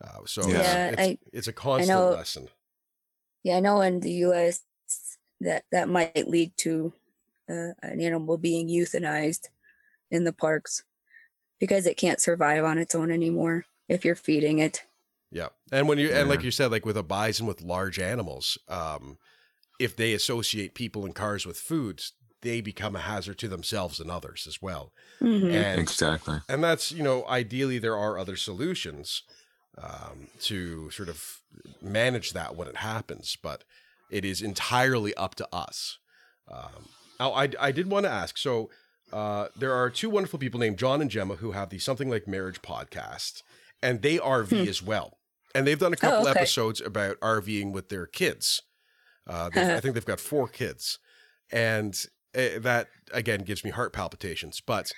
Uh, 0.03 0.21
so 0.27 0.49
yeah, 0.49 0.89
it's, 0.89 0.93
it's, 0.93 1.03
I, 1.03 1.19
it's, 1.33 1.49
a 1.49 1.53
constant 1.53 1.99
lesson. 2.13 2.49
yeah, 3.43 3.57
I 3.57 3.61
know 3.61 3.81
in 3.81 4.01
the 4.01 4.13
U.S. 4.13 4.63
that 5.41 5.65
that 5.73 5.89
might 5.89 6.29
lead 6.29 6.57
to 6.59 6.93
uh, 7.51 7.73
an 7.83 8.01
animal 8.01 8.39
being 8.39 8.69
euthanized 8.69 9.49
in 10.11 10.25
the 10.25 10.33
parks 10.33 10.85
because 11.59 11.87
it 11.87 11.97
can't 11.97 12.21
survive 12.21 12.65
on 12.65 12.79
its 12.79 12.95
own 12.95 13.11
anymore 13.11 13.65
if 13.89 14.05
you're 14.05 14.15
feeding 14.15 14.61
it. 14.61 14.85
Yeah, 15.33 15.49
and 15.73 15.89
when 15.89 15.99
you 15.99 16.09
Yeah. 16.09 16.21
and 16.21 16.29
like 16.29 16.43
you 16.43 16.53
said, 16.53 16.71
like 16.71 16.87
with 16.87 16.97
a 16.97 17.03
bison 17.03 17.47
with 17.47 17.61
large 17.61 17.99
animals, 17.99 18.57
um, 18.69 19.19
if 19.79 19.97
they 19.97 20.15
associate 20.15 20.75
people 20.75 21.05
and 21.05 21.15
cars 21.15 21.45
with 21.45 21.59
foods, 21.59 22.13
they 22.43 22.61
become 22.61 22.95
a 22.97 23.01
hazard 23.01 23.39
to 23.39 23.49
themselves 23.49 23.99
and 24.01 24.11
others 24.11 24.47
as 24.47 24.61
well. 24.63 24.93
Mhm. 25.21 25.53
And 25.53 25.81
exactly. 25.81 26.39
and 26.49 26.63
that's 26.63 26.93
you 26.93 27.03
know 27.03 27.27
ideally 27.27 27.79
there 27.79 27.97
are 27.97 28.19
other 28.19 28.37
solutions 28.37 29.23
um, 29.77 30.29
to 30.41 30.91
sort 30.91 31.09
of 31.09 31.41
manage 31.81 32.33
that 32.33 32.57
when 32.57 32.69
it 32.69 32.77
happens, 32.77 33.37
but 33.43 33.65
it 34.11 34.25
is 34.25 34.43
entirely 34.43 35.15
up 35.15 35.35
to 35.37 35.49
us. 35.53 35.99
Um, 36.51 36.89
now, 37.21 37.33
I 37.33 37.49
I 37.61 37.73
did 37.73 37.91
want 37.91 38.05
to 38.07 38.11
ask. 38.11 38.39
So 38.39 38.71
uh, 39.13 39.49
there 39.57 39.73
are 39.73 39.91
two 39.91 40.11
wonderful 40.11 40.39
people 40.39 40.61
named 40.61 40.79
John 40.79 41.01
and 41.01 41.11
Gemma 41.11 41.37
who 41.37 41.53
have 41.53 41.71
the 41.71 41.79
Something 41.79 42.09
Like 42.11 42.27
Marriage 42.29 42.61
podcast, 42.63 43.43
and 43.83 44.03
they 44.03 44.19
RV 44.19 44.67
as 44.67 44.83
well, 44.83 45.19
and 45.55 45.67
they've 45.67 45.79
done 45.79 45.93
a 45.93 45.97
couple 45.97 46.21
Hmm. 46.21 46.27
Oh, 46.27 46.31
okay. 46.31 46.41
episodes 46.41 46.81
about 46.81 47.19
RVing 47.21 47.73
with 47.73 47.89
their 47.89 48.07
kids. 48.07 48.63
Uh, 49.27 49.49
they've- 49.51 49.71
I 49.77 49.81
think 49.83 49.95
they've 49.95 50.05
got 50.05 50.21
four 50.21 50.49
kids, 50.49 50.99
and 51.53 51.95
uh, 52.39 52.59
that 52.61 52.89
again 53.13 53.41
gives 53.41 53.65
me 53.65 53.71
heart 53.71 53.93
palpitations. 53.93 54.61
But 54.65 54.93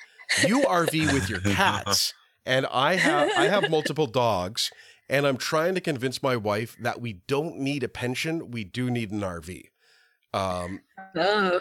you 0.46 0.60
RV 0.62 1.12
with 1.12 1.28
your 1.30 1.40
cats, 1.40 2.14
and 2.46 2.66
I 2.66 2.96
have 2.96 3.30
I 3.36 3.46
have 3.48 3.70
multiple 3.70 4.06
dogs, 4.06 4.70
and 5.08 5.26
I'm 5.26 5.36
trying 5.36 5.74
to 5.74 5.80
convince 5.80 6.22
my 6.22 6.36
wife 6.36 6.76
that 6.80 7.00
we 7.00 7.14
don't 7.26 7.56
need 7.58 7.82
a 7.82 7.88
pension, 7.88 8.50
we 8.50 8.64
do 8.64 8.90
need 8.90 9.10
an 9.10 9.20
RV. 9.22 9.64
Um, 10.32 10.80
Oh. 11.16 11.60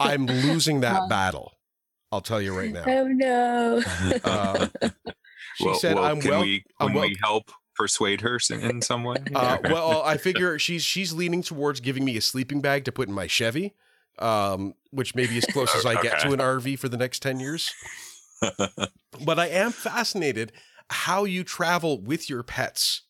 I'm 0.00 0.24
losing 0.26 0.80
that 0.80 1.00
Well- 1.00 1.08
battle. 1.08 1.52
I'll 2.12 2.20
tell 2.22 2.40
you 2.40 2.56
right 2.56 2.72
now. 2.72 2.84
oh 2.86 3.08
no. 3.08 3.82
Uh, 4.24 4.68
she 5.56 5.66
well, 5.66 5.74
said, 5.74 5.96
well, 5.96 6.04
"I'm 6.04 6.20
can 6.20 6.30
well." 6.30 6.40
we 6.42 6.64
I'm 6.80 6.88
can 6.88 6.94
well- 6.96 7.08
we 7.08 7.16
help 7.22 7.50
persuade 7.74 8.20
her 8.22 8.38
in 8.50 8.80
some 8.80 9.02
way? 9.04 9.16
Uh, 9.34 9.58
well, 9.64 10.02
I 10.02 10.16
figure 10.16 10.58
she's 10.58 10.82
she's 10.84 11.12
leaning 11.12 11.42
towards 11.42 11.80
giving 11.80 12.04
me 12.06 12.16
a 12.16 12.20
sleeping 12.22 12.60
bag 12.62 12.84
to 12.86 12.92
put 12.92 13.08
in 13.08 13.12
my 13.14 13.26
Chevy, 13.26 13.74
um, 14.18 14.74
which 14.90 15.14
may 15.14 15.26
be 15.26 15.38
as 15.38 15.46
close 15.46 15.74
as 15.74 15.86
I 15.86 16.00
get 16.02 16.20
to 16.20 16.32
an 16.32 16.40
RV 16.40 16.78
for 16.78 16.88
the 16.88 16.96
next 16.96 17.20
ten 17.20 17.40
years. 17.40 17.70
but 19.24 19.38
I 19.38 19.46
am 19.48 19.72
fascinated 19.72 20.52
how 20.90 21.24
you 21.24 21.42
travel 21.44 22.00
with 22.00 22.28
your 22.30 22.42
pets, 22.42 23.02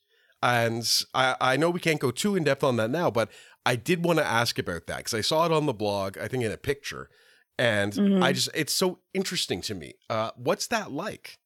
and 0.42 0.88
I, 1.14 1.36
I 1.40 1.56
know 1.56 1.70
we 1.70 1.80
can't 1.80 2.00
go 2.00 2.10
too 2.10 2.36
in 2.36 2.44
depth 2.44 2.64
on 2.64 2.76
that 2.76 2.90
now, 2.90 3.10
but 3.10 3.30
I 3.64 3.76
did 3.76 4.04
want 4.04 4.18
to 4.18 4.24
ask 4.24 4.58
about 4.58 4.86
that 4.86 4.98
because 4.98 5.14
I 5.14 5.20
saw 5.20 5.44
it 5.46 5.52
on 5.52 5.66
the 5.66 5.74
blog, 5.74 6.16
I 6.18 6.28
think 6.28 6.44
in 6.44 6.52
a 6.52 6.56
picture, 6.56 7.10
and 7.58 7.92
Mhm. 7.92 8.22
I 8.22 8.32
just 8.32 8.48
it's 8.54 8.72
so 8.72 9.00
interesting 9.12 9.60
to 9.62 9.74
me. 9.74 9.94
Uh, 10.08 10.30
what's 10.36 10.66
that 10.68 10.92
like? 10.92 11.38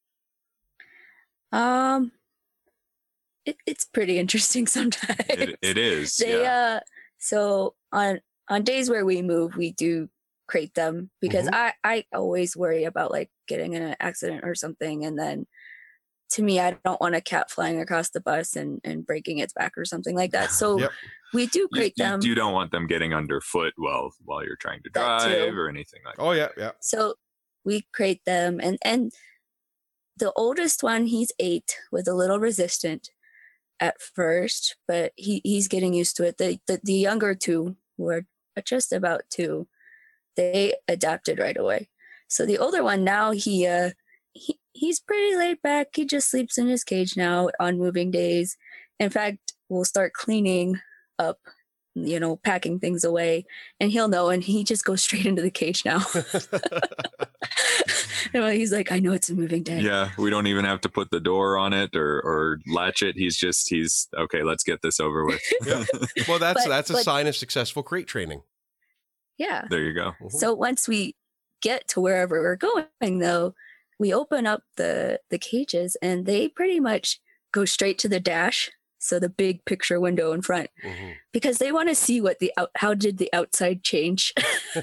Um, 1.51 2.11
it, 3.45 3.57
it's 3.65 3.83
pretty 3.85 4.19
interesting 4.19 4.67
sometimes. 4.77 5.19
it, 5.29 5.57
it 5.61 5.77
is. 5.77 6.17
they 6.17 6.43
yeah. 6.43 6.77
uh, 6.77 6.79
so 7.17 7.75
on 7.91 8.21
on 8.49 8.63
days 8.63 8.89
where 8.89 9.05
we 9.05 9.21
move, 9.21 9.55
we 9.55 9.71
do 9.71 10.09
crate 10.47 10.73
them 10.73 11.09
because 11.21 11.47
Mhm. 11.47 11.53
I 11.53 11.73
I 11.83 12.05
always 12.13 12.57
worry 12.57 12.83
about 12.83 13.11
like 13.11 13.29
getting 13.47 13.73
in 13.73 13.81
an 13.83 13.95
accident 13.99 14.41
or 14.43 14.55
something, 14.55 15.05
and 15.05 15.17
then 15.17 15.47
to 16.31 16.41
me, 16.43 16.59
I 16.59 16.77
don't 16.85 16.99
want 17.01 17.15
a 17.15 17.21
cat 17.21 17.51
flying 17.51 17.79
across 17.79 18.09
the 18.09 18.21
bus 18.21 18.55
and 18.55 18.79
and 18.83 19.05
breaking 19.05 19.37
its 19.39 19.53
back 19.53 19.77
or 19.77 19.85
something 19.85 20.15
like 20.15 20.31
that. 20.31 20.51
So 20.51 20.79
Yep. 20.79 20.91
we 21.33 21.47
do 21.47 21.59
You, 21.59 21.67
crate 21.69 21.93
you- 21.97 22.03
them. 22.05 22.19
you 22.23 22.35
don't 22.35 22.53
want 22.53 22.71
them 22.71 22.87
getting 22.87 23.13
underfoot 23.13 23.73
while 23.77 24.11
while 24.25 24.43
you're 24.43 24.55
trying 24.57 24.81
to 24.83 24.89
drive 24.89 25.55
or 25.55 25.69
anything 25.69 26.01
like 26.05 26.17
that. 26.17 26.21
Oh 26.23 26.31
yeah, 26.31 26.49
yeah. 26.57 26.71
So 26.81 27.15
we 27.63 27.87
crate 27.93 28.23
them 28.25 28.59
and 28.61 28.77
and 28.83 29.13
the 30.17 30.31
oldest 30.35 30.83
one 30.83 31.05
he's 31.07 31.31
8 31.39 31.77
with 31.91 32.07
a 32.07 32.13
little 32.13 32.39
resistant 32.39 33.09
at 33.79 34.01
first, 34.01 34.75
but 34.87 35.13
he 35.15 35.41
he's 35.43 35.67
getting 35.67 35.93
used 35.93 36.15
to 36.17 36.23
it. 36.25 36.37
The 36.37 36.59
the, 36.67 36.79
the 36.83 36.93
younger 36.93 37.33
two 37.35 37.77
who 37.97 38.09
are 38.09 38.25
just 38.65 38.91
about 38.93 39.21
2 39.29 39.67
they 40.37 40.73
adapted 40.87 41.39
right 41.39 41.57
away. 41.57 41.89
So 42.27 42.45
the 42.45 42.57
older 42.57 42.83
one 42.83 43.03
now 43.03 43.31
he 43.31 43.67
uh 43.67 43.91
he, 44.33 44.59
he's 44.71 44.99
pretty 44.99 45.35
laid 45.35 45.61
back. 45.61 45.87
He 45.93 46.05
just 46.05 46.29
sleeps 46.29 46.57
in 46.57 46.67
his 46.67 46.83
cage 46.83 47.17
now 47.17 47.49
on 47.59 47.77
moving 47.77 48.11
days. 48.11 48.55
In 48.99 49.09
fact, 49.09 49.53
we'll 49.67 49.83
start 49.83 50.13
cleaning 50.13 50.79
up, 51.19 51.39
you 51.95 52.19
know, 52.19 52.37
packing 52.37 52.79
things 52.79 53.03
away, 53.03 53.45
and 53.79 53.91
he'll 53.91 54.07
know 54.07 54.29
and 54.29 54.43
he 54.43 54.63
just 54.63 54.85
goes 54.85 55.03
straight 55.03 55.25
into 55.25 55.41
the 55.41 55.51
cage 55.51 55.83
now. 55.85 56.01
And 58.33 58.53
he's 58.53 58.71
like, 58.71 58.91
I 58.91 58.99
know 58.99 59.11
it's 59.11 59.29
a 59.29 59.35
moving 59.35 59.63
day. 59.63 59.81
Yeah, 59.81 60.11
we 60.17 60.29
don't 60.29 60.47
even 60.47 60.63
have 60.63 60.79
to 60.81 60.89
put 60.89 61.11
the 61.11 61.19
door 61.19 61.57
on 61.57 61.73
it 61.73 61.95
or 61.95 62.21
or 62.21 62.59
latch 62.67 63.01
it. 63.01 63.15
He's 63.17 63.35
just 63.35 63.69
he's 63.69 64.07
okay. 64.17 64.43
Let's 64.43 64.63
get 64.63 64.81
this 64.81 64.99
over 64.99 65.25
with. 65.25 65.41
Yeah. 65.65 65.83
Well, 66.27 66.39
that's 66.39 66.63
But- 66.63 66.69
that's 66.69 66.89
a 66.91 66.93
but- 66.93 67.03
sign 67.03 67.27
of 67.27 67.35
successful 67.35 67.83
crate 67.83 68.07
training. 68.07 68.43
Yeah. 69.37 69.65
there 69.69 69.81
you 69.81 69.93
go. 69.93 70.13
Mhm. 70.21 70.31
So 70.31 70.53
once 70.53 70.87
we 70.87 71.15
get 71.61 71.87
to 71.89 71.99
wherever 71.99 72.39
we're 72.41 72.55
going, 72.55 73.19
though, 73.19 73.55
we 73.99 74.13
open 74.13 74.45
up 74.45 74.63
the 74.77 75.19
the 75.29 75.39
cages 75.39 75.97
and 76.01 76.25
they 76.25 76.47
pretty 76.47 76.79
much 76.79 77.19
go 77.51 77.65
straight 77.65 77.97
to 77.99 78.07
the 78.07 78.19
dash. 78.19 78.69
So 79.01 79.19
the 79.19 79.29
big 79.29 79.65
picture 79.65 79.99
window 79.99 80.31
in 80.31 80.41
front, 80.43 80.69
Mhm. 80.85 81.15
because 81.33 81.57
they 81.57 81.71
want 81.71 81.89
to 81.89 81.95
see 81.95 82.21
what 82.21 82.39
the 82.39 82.53
out, 82.57 82.69
how 82.75 82.93
did 82.93 83.17
the 83.17 83.33
outside 83.33 83.83
change. 83.83 84.31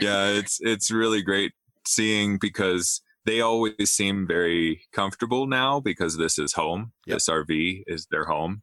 yeah, 0.00 0.28
it's 0.28 0.58
it's 0.60 0.90
really 0.90 1.22
great 1.22 1.52
seeing 1.86 2.38
because 2.38 3.00
they 3.24 3.40
always 3.40 3.90
seem 3.90 4.26
very 4.26 4.82
comfortable 4.92 5.46
now 5.46 5.80
because 5.80 6.16
this 6.16 6.38
is 6.38 6.52
home. 6.54 6.92
Yep. 7.06 7.16
This 7.16 7.28
RV 7.28 7.82
is 7.86 8.06
their 8.10 8.24
home. 8.24 8.62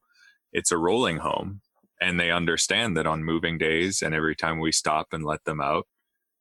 It's 0.52 0.72
a 0.72 0.78
rolling 0.78 1.18
home. 1.18 1.62
And 2.02 2.18
they 2.20 2.32
understand 2.32 2.96
that 2.96 3.06
on 3.08 3.26
moving 3.26 3.58
days 3.58 4.02
and 4.02 4.16
every 4.16 4.36
time 4.36 4.60
we 4.60 4.72
stop 4.72 5.08
and 5.12 5.24
let 5.26 5.44
them 5.44 5.60
out, 5.60 5.86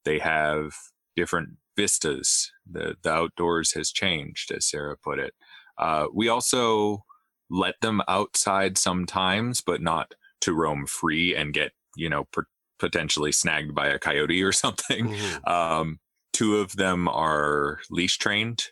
they 0.05 0.21
have 0.21 0.73
different 1.17 1.51
vistas. 1.77 2.53
The 2.71 2.97
the 3.03 3.11
outdoors 3.11 3.73
has 3.73 3.91
changed, 3.91 4.53
as 4.53 4.67
Sarah 4.69 4.97
put 4.97 5.19
it. 5.19 5.35
Uh, 5.77 6.07
we 6.15 6.29
also 6.29 7.05
let 7.51 7.75
them 7.81 8.01
outside 8.09 8.77
sometimes, 8.79 9.61
but 9.61 9.81
not 9.81 10.15
to 10.43 10.53
roam 10.53 10.87
free 10.87 11.35
and 11.35 11.53
get, 11.53 11.73
you 11.97 12.09
know, 12.09 12.25
per- 12.33 12.47
potentially 12.79 13.33
snagged 13.33 13.75
by 13.75 13.89
a 13.89 13.99
coyote 13.99 14.43
or 14.43 14.53
something. 14.65 15.09
Mhm. 15.09 15.49
Um, 15.49 15.99
two 16.33 16.59
of 16.59 16.77
them 16.77 17.09
are 17.09 17.81
leash 17.91 18.19
trained. 18.19 18.67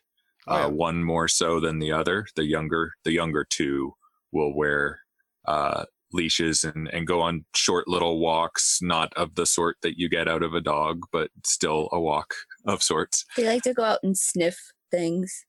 Oh, 0.47 0.67
uh. 0.67 0.69
One 0.69 1.03
more 1.03 1.27
so 1.29 1.59
than 1.59 1.81
the 1.81 1.91
other. 1.93 2.27
The 2.37 2.45
younger, 2.45 2.93
the 3.05 3.13
younger 3.13 3.45
two 3.49 3.95
will 4.31 4.55
wear 4.55 5.01
uh, 5.49 5.87
leashes 6.13 6.63
and, 6.63 6.89
and 6.89 7.07
go 7.07 7.21
on 7.21 7.45
short 7.55 7.89
little 7.89 8.21
walks, 8.21 8.79
not 8.81 9.13
of 9.17 9.35
the 9.35 9.47
sort 9.47 9.77
that 9.83 9.99
you 9.99 10.09
get 10.09 10.29
out 10.29 10.43
of 10.45 10.55
a 10.55 10.61
dog, 10.61 11.03
but 11.11 11.31
still 11.45 11.89
a 11.93 11.99
walk 12.01 12.35
of 12.65 12.83
sorts. 12.83 13.25
they 13.37 13.45
like 13.47 13.63
to 13.63 13.75
go 13.75 13.83
out 13.83 13.99
and 14.05 14.17
sniff 14.17 14.57
things 14.97 15.45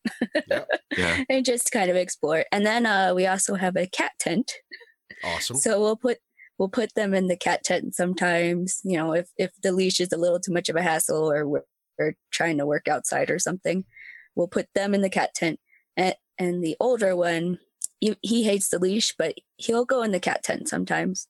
Yeah. 0.98 1.24
and 1.30 1.46
just 1.46 1.72
kind 1.72 1.90
of 1.90 1.96
explore. 1.96 2.44
And 2.52 2.66
then 2.66 2.86
uh, 2.86 3.14
we 3.16 3.26
also 3.28 3.56
have 3.56 3.76
a 3.78 3.88
cat 3.88 4.12
tent. 4.20 4.52
Awesome. 5.24 5.58
So 5.58 5.80
we'll 5.80 5.96
put 5.96 6.18
we'll 6.58 6.70
put 6.70 6.94
them 6.96 7.14
in 7.14 7.28
the 7.28 7.38
cat 7.38 7.64
tent 7.64 7.96
sometimes. 7.96 8.80
You 8.84 8.98
know, 8.98 9.14
if 9.14 9.28
if 9.38 9.52
the 9.64 9.72
leash 9.72 10.00
is 10.00 10.12
a 10.12 10.18
little 10.18 10.40
too 10.40 10.54
much 10.54 10.70
of 10.70 10.76
a 10.76 10.82
hassle 10.82 11.32
or 11.32 11.48
we're, 11.48 11.62
we're 11.98 12.16
trying 12.32 12.58
to 12.58 12.66
work 12.66 12.88
outside 12.88 13.30
or 13.30 13.40
something, 13.40 13.86
we'll 14.36 14.48
put 14.48 14.68
them 14.76 14.94
in 14.94 15.02
the 15.02 15.10
cat 15.10 15.32
tent. 15.36 15.60
And 15.96 16.16
and 16.38 16.64
the 16.64 16.76
older 16.80 17.16
one, 17.16 17.58
he, 18.00 18.16
he 18.22 18.44
hates 18.44 18.70
the 18.70 18.80
leash, 18.80 19.16
but 19.18 19.36
he'll 19.58 19.86
go 19.86 20.04
in 20.04 20.12
the 20.12 20.20
cat 20.20 20.44
tent 20.44 20.68
sometimes. 20.70 21.28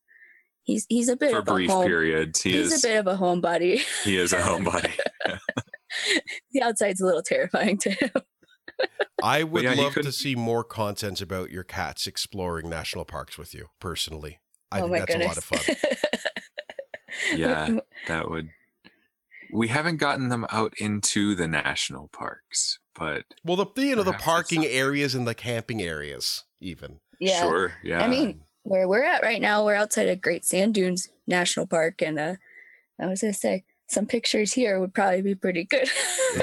He's 0.63 0.85
he's 0.89 1.07
a 1.07 1.15
bit 1.15 1.31
For 1.31 1.37
of 1.39 1.47
a 1.47 1.53
brief 1.53 1.69
home. 1.69 1.85
periods, 1.85 2.41
he 2.41 2.51
he's 2.51 2.73
is 2.73 2.83
a 2.83 2.87
bit 2.87 2.97
of 2.97 3.07
a 3.07 3.15
homebody. 3.15 3.81
he 4.03 4.17
is 4.17 4.33
a 4.33 4.39
homebody. 4.41 4.91
the 6.51 6.61
outside's 6.61 7.01
a 7.01 7.05
little 7.05 7.21
terrifying 7.23 7.77
too. 7.77 7.95
I 9.23 9.43
would 9.43 9.63
yeah, 9.63 9.73
love 9.73 9.95
to 9.95 10.11
see 10.11 10.35
more 10.35 10.63
content 10.63 11.21
about 11.21 11.49
your 11.49 11.63
cats 11.63 12.05
exploring 12.05 12.69
national 12.69 13.05
parks 13.05 13.37
with 13.37 13.53
you 13.53 13.67
personally. 13.79 14.39
I 14.71 14.79
oh 14.79 14.81
think 14.83 14.91
my 14.91 14.99
that's 14.99 15.11
goodness. 15.11 15.25
a 15.25 15.29
lot 15.29 15.37
of 15.37 15.43
fun. 15.43 15.75
Yeah. 17.35 17.79
that 18.07 18.29
would. 18.29 18.49
We 19.51 19.69
haven't 19.69 19.97
gotten 19.97 20.29
them 20.29 20.45
out 20.51 20.73
into 20.77 21.33
the 21.35 21.47
national 21.47 22.09
parks, 22.09 22.79
but 22.93 23.23
Well, 23.43 23.55
the 23.57 23.65
the, 23.75 23.85
you 23.85 23.95
know 23.95 24.03
the 24.03 24.13
parking 24.13 24.65
areas 24.65 25.15
and 25.15 25.25
the 25.27 25.33
camping 25.33 25.81
areas 25.81 26.43
even. 26.59 26.99
yeah. 27.19 27.39
sure, 27.41 27.73
yeah. 27.83 28.03
I 28.03 28.07
mean, 28.07 28.41
where 28.63 28.87
we're 28.87 29.03
at 29.03 29.23
right 29.23 29.41
now, 29.41 29.63
we're 29.65 29.75
outside 29.75 30.09
of 30.09 30.21
Great 30.21 30.43
Sand 30.45 30.73
Dunes 30.73 31.07
National 31.25 31.65
Park, 31.65 32.01
and 32.01 32.19
uh, 32.19 32.35
I 33.01 33.07
was 33.07 33.21
gonna 33.21 33.33
say 33.33 33.63
some 33.87 34.05
pictures 34.05 34.53
here 34.53 34.79
would 34.79 34.93
probably 34.93 35.21
be 35.21 35.35
pretty 35.35 35.63
good. 35.63 35.89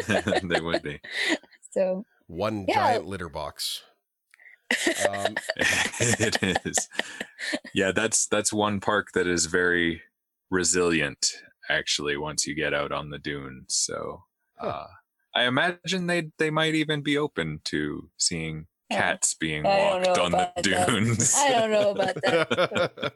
they 0.43 0.61
would 0.61 0.83
be. 0.83 1.01
so 1.71 2.05
One 2.27 2.65
Yeah. 2.69 2.75
giant 2.75 3.07
litter 3.07 3.29
box. 3.29 3.83
Um, 5.09 5.37
it 5.57 6.43
is. 6.43 6.89
Yeah, 7.75 7.93
that's 7.93 8.27
that's 8.27 8.53
one 8.53 8.81
park 8.81 9.09
that 9.13 9.27
is 9.27 9.47
very 9.47 10.03
resilient 10.51 11.33
actually 11.69 12.17
once 12.17 12.47
you 12.47 12.55
get 12.55 12.73
out 12.75 12.93
on 12.93 13.11
the 13.11 13.19
dunes. 13.19 13.75
So 13.75 14.25
uh, 14.59 14.87
I 15.35 15.45
imagine 15.45 16.07
they 16.07 16.31
they 16.39 16.51
might 16.51 16.75
even 16.75 17.03
be 17.03 17.19
open 17.19 17.61
to 17.65 18.09
seeing 18.17 18.67
cats 18.91 19.35
being 19.35 19.65
walked 19.65 20.19
on 20.19 20.33
the 20.33 20.51
dunes. 20.63 21.33
That. 21.35 21.47
I 21.47 21.61
don't 21.61 21.71
know 21.71 21.91
about 21.91 22.15
that. 22.23 23.13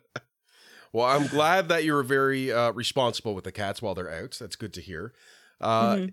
Well, 0.93 1.07
I'm 1.07 1.27
glad 1.27 1.69
that 1.69 1.85
you're 1.85 2.03
very 2.03 2.53
uh, 2.53 2.73
responsible 2.73 3.35
with 3.35 3.45
the 3.45 3.53
cats 3.53 3.83
while 3.83 3.95
they're 3.95 4.13
out. 4.13 4.37
That's 4.41 4.57
good 4.57 4.73
to 4.75 4.81
hear. 4.81 5.13
Uh, 5.61 5.95
mm-hmm. 5.95 6.07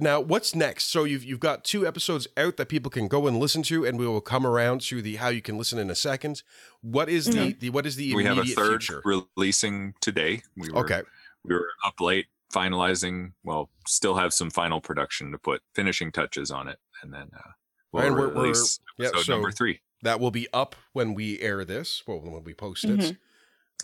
Now, 0.00 0.20
what's 0.20 0.54
next? 0.54 0.90
So 0.90 1.04
you've 1.04 1.24
you've 1.24 1.40
got 1.40 1.64
two 1.64 1.86
episodes 1.86 2.28
out 2.36 2.56
that 2.56 2.68
people 2.68 2.90
can 2.90 3.08
go 3.08 3.26
and 3.26 3.38
listen 3.38 3.62
to, 3.64 3.84
and 3.84 3.98
we 3.98 4.06
will 4.06 4.20
come 4.20 4.46
around 4.46 4.80
to 4.82 5.02
the 5.02 5.16
how 5.16 5.28
you 5.28 5.42
can 5.42 5.58
listen 5.58 5.78
in 5.78 5.90
a 5.90 5.94
second. 5.94 6.42
What 6.82 7.08
is 7.08 7.28
mm-hmm. 7.28 7.38
the, 7.38 7.52
the 7.54 7.70
what 7.70 7.84
is 7.84 7.96
the 7.96 8.14
we 8.14 8.24
have 8.24 8.38
a 8.38 8.44
third 8.44 8.84
future? 8.84 9.02
releasing 9.04 9.94
today. 10.00 10.42
We 10.56 10.70
were, 10.70 10.80
okay, 10.80 11.02
we 11.44 11.54
were 11.54 11.68
up 11.84 12.00
late 12.00 12.26
finalizing. 12.52 13.32
Well, 13.42 13.70
still 13.88 14.14
have 14.14 14.32
some 14.32 14.50
final 14.50 14.80
production 14.80 15.32
to 15.32 15.38
put 15.38 15.62
finishing 15.74 16.12
touches 16.12 16.52
on 16.52 16.68
it, 16.68 16.78
and 17.02 17.12
then 17.12 17.28
uh, 17.34 17.50
we'll 17.90 18.04
and 18.04 18.14
we're, 18.14 18.28
release 18.28 18.78
we're, 18.98 19.06
episode 19.06 19.18
yeah, 19.18 19.22
so 19.24 19.32
number 19.32 19.50
three. 19.50 19.80
That 20.02 20.20
will 20.20 20.30
be 20.30 20.46
up 20.52 20.76
when 20.92 21.14
we 21.14 21.40
air 21.40 21.64
this. 21.64 22.04
Well, 22.06 22.20
when 22.20 22.44
we 22.44 22.54
post 22.54 22.84
it. 22.84 23.00
Mm-hmm. 23.00 23.10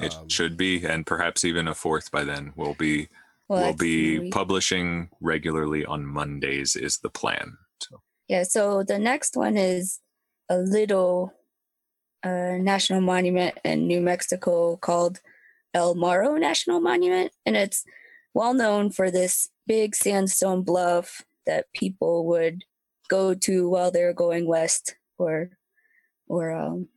It 0.01 0.15
um, 0.15 0.29
should 0.29 0.57
be, 0.57 0.85
and 0.85 1.07
perhaps 1.07 1.45
even 1.45 1.69
a 1.69 1.75
fourth 1.75 2.11
by 2.11 2.25
then. 2.25 2.53
We'll 2.57 2.75
be 2.75 3.09
well, 3.49 3.63
we'll 3.63 3.75
be 3.75 4.31
publishing 4.31 5.11
regularly 5.21 5.85
on 5.85 6.05
Mondays. 6.05 6.77
Is 6.77 6.99
the 6.99 7.11
plan? 7.11 7.57
So. 7.81 8.01
Yeah. 8.29 8.43
So 8.43 8.83
the 8.83 8.99
next 8.99 9.37
one 9.37 9.57
is 9.57 10.01
a 10.49 10.59
little 10.59 11.33
uh, 12.25 12.57
national 12.59 13.03
monument 13.03 13.59
in 13.65 13.87
New 13.87 14.01
Mexico 14.01 14.77
called 14.77 15.21
El 15.75 15.95
Morro 15.95 16.37
National 16.37 16.81
Monument, 16.81 17.33
and 17.47 17.57
it's 17.57 17.85
well 18.33 18.55
known 18.55 18.91
for 18.91 19.11
this 19.11 19.51
big 19.67 19.95
sandstone 19.95 20.63
bluff 20.63 21.23
that 21.47 21.67
people 21.75 22.27
would 22.27 22.65
go 23.09 23.35
to 23.35 23.69
while 23.69 23.91
they're 23.91 24.13
going 24.13 24.47
west 24.47 24.97
or 25.19 25.51
or 26.27 26.51
um, 26.51 26.89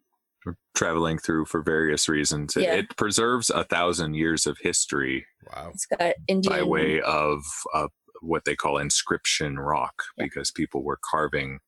traveling 0.76 1.18
through 1.18 1.45
for 1.45 1.62
various 1.62 2.08
reasons. 2.08 2.56
Yeah. 2.56 2.74
It, 2.74 2.80
it, 2.80 2.98
preserves 2.98 3.50
a 3.50 3.64
thousand 3.64 4.16
years 4.16 4.45
of 4.45 4.58
history. 4.62 5.26
Wow! 5.52 5.72
It's 5.74 5.86
got 5.86 6.16
Indian 6.28 6.54
by 6.54 6.64
way 6.64 7.02
of 7.02 7.41
uh, 7.74 7.88
what 8.22 8.45
they 8.45 8.56
call 8.56 8.78
inscription 8.78 9.58
rock, 9.58 9.93
yeah. 10.18 10.26
because 10.26 10.52
people 10.52 10.84
were 10.84 11.00
carving 11.10 11.60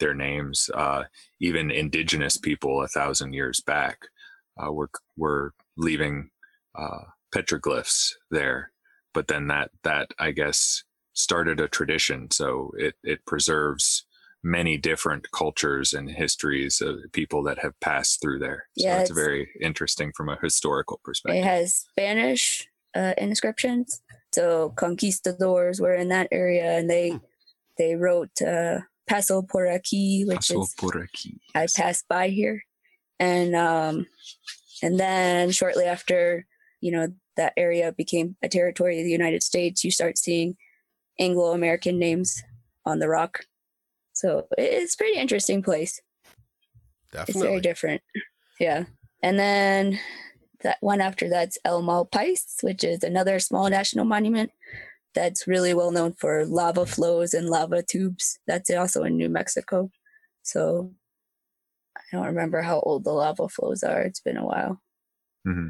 their 0.00 0.14
names. 0.14 0.70
Uh, 0.74 1.04
even 1.40 1.70
indigenous 1.70 2.36
people, 2.36 2.82
a 2.82 2.88
thousand 2.88 3.32
years 3.32 3.60
back, 3.60 3.98
uh, 4.62 4.72
were 4.72 4.90
were 5.16 5.52
leaving 5.76 6.30
uh, 6.74 7.04
petroglyphs 7.34 8.12
there. 8.30 8.70
But 9.12 9.28
then 9.28 9.48
that 9.48 9.70
that 9.84 10.10
I 10.18 10.32
guess 10.32 10.82
started 11.12 11.60
a 11.60 11.68
tradition, 11.68 12.30
so 12.30 12.72
it 12.76 12.94
it 13.02 13.24
preserves 13.26 14.06
many 14.44 14.76
different 14.76 15.30
cultures 15.32 15.94
and 15.94 16.10
histories 16.10 16.80
of 16.82 17.00
people 17.12 17.42
that 17.42 17.58
have 17.58 17.78
passed 17.80 18.20
through 18.20 18.38
there. 18.38 18.66
So 18.78 18.86
yeah, 18.86 19.00
it's, 19.00 19.10
it's 19.10 19.18
very 19.18 19.48
interesting 19.60 20.12
from 20.14 20.28
a 20.28 20.38
historical 20.40 21.00
perspective. 21.02 21.42
It 21.42 21.46
has 21.46 21.86
Spanish 21.90 22.68
uh, 22.94 23.14
inscriptions. 23.16 24.02
So 24.34 24.70
conquistadors 24.76 25.80
were 25.80 25.94
in 25.94 26.10
that 26.10 26.28
area 26.30 26.78
and 26.78 26.88
they 26.90 27.10
hmm. 27.10 27.18
they 27.78 27.96
wrote 27.96 28.40
uh, 28.42 28.80
Paso 29.08 29.42
por 29.42 29.66
aquí, 29.66 30.26
which 30.26 30.48
Paso 30.48 30.62
is 30.62 30.74
por 30.78 30.92
aquí. 30.92 31.38
I 31.54 31.66
passed 31.74 32.06
by 32.08 32.28
here. 32.28 32.62
And 33.18 33.56
um 33.56 34.06
and 34.82 35.00
then 35.00 35.50
shortly 35.50 35.84
after, 35.84 36.46
you 36.80 36.92
know, 36.92 37.08
that 37.36 37.54
area 37.56 37.92
became 37.92 38.36
a 38.42 38.48
territory 38.48 38.98
of 38.98 39.04
the 39.04 39.10
United 39.10 39.42
States, 39.42 39.82
you 39.82 39.90
start 39.90 40.18
seeing 40.18 40.56
Anglo-American 41.18 41.98
names 41.98 42.42
on 42.84 42.98
the 42.98 43.08
rock 43.08 43.40
so 44.14 44.46
it's 44.56 44.96
pretty 44.96 45.18
interesting 45.18 45.62
place. 45.62 46.00
Definitely. 47.12 47.40
It's 47.40 47.48
very 47.48 47.60
different. 47.60 48.02
Yeah. 48.58 48.84
And 49.22 49.38
then 49.38 49.98
that 50.62 50.78
one 50.80 51.00
after 51.00 51.28
that's 51.28 51.58
El 51.64 51.82
Malpais, 51.82 52.62
which 52.62 52.82
is 52.82 53.02
another 53.02 53.38
small 53.38 53.68
national 53.68 54.04
monument 54.04 54.50
that's 55.14 55.46
really 55.46 55.74
well 55.74 55.90
known 55.90 56.12
for 56.14 56.44
lava 56.46 56.86
flows 56.86 57.34
and 57.34 57.48
lava 57.48 57.82
tubes. 57.82 58.38
That's 58.46 58.70
also 58.70 59.04
in 59.04 59.16
New 59.16 59.28
Mexico. 59.28 59.90
So 60.42 60.92
I 61.96 62.00
don't 62.12 62.26
remember 62.26 62.62
how 62.62 62.80
old 62.80 63.04
the 63.04 63.12
lava 63.12 63.48
flows 63.48 63.82
are. 63.82 64.02
It's 64.02 64.20
been 64.20 64.36
a 64.36 64.44
while. 64.46 64.80
Mm-hmm. 65.46 65.68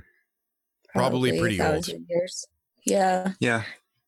Probably, 0.94 1.30
Probably, 1.30 1.40
pretty 1.40 1.60
old. 1.60 1.88
Years. 2.08 2.46
Yeah. 2.86 3.32
Yeah. 3.40 3.64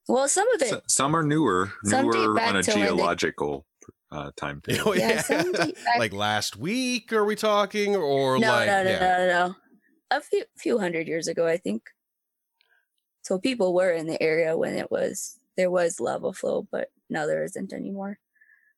Well, 0.09 0.29
some 0.29 0.49
of 0.55 0.63
it. 0.63 0.73
S- 0.73 0.81
some 0.89 1.17
are 1.17 1.23
newer, 1.25 1.73
newer 1.83 2.41
on 2.41 2.57
a 2.57 2.63
geological 2.63 3.67
uh, 4.11 4.31
timetable. 4.37 4.83
Oh, 4.87 4.95
yeah, 4.95 5.23
yeah 5.29 5.67
like 5.99 6.13
last 6.13 6.57
week, 6.57 7.13
are 7.13 7.25
we 7.25 7.37
talking, 7.37 7.97
or 7.97 8.39
no, 8.39 8.49
like 8.49 8.67
no, 8.69 8.85
no, 8.85 8.91
yeah. 8.91 8.99
no, 8.99 9.27
no, 9.27 9.55
a 10.11 10.21
few 10.21 10.45
few 10.57 10.79
hundred 10.79 11.09
years 11.09 11.29
ago, 11.29 11.47
I 11.47 11.57
think. 11.57 11.91
So 13.23 13.39
people 13.39 13.75
were 13.75 13.91
in 13.91 14.07
the 14.07 14.23
area 14.23 14.57
when 14.57 14.75
it 14.75 14.91
was 14.91 15.39
there 15.57 15.71
was 15.71 16.01
lava 16.01 16.33
flow, 16.33 16.67
but 16.71 16.91
now 17.11 17.27
there 17.27 17.43
isn't 17.43 17.73
anymore. 17.73 18.19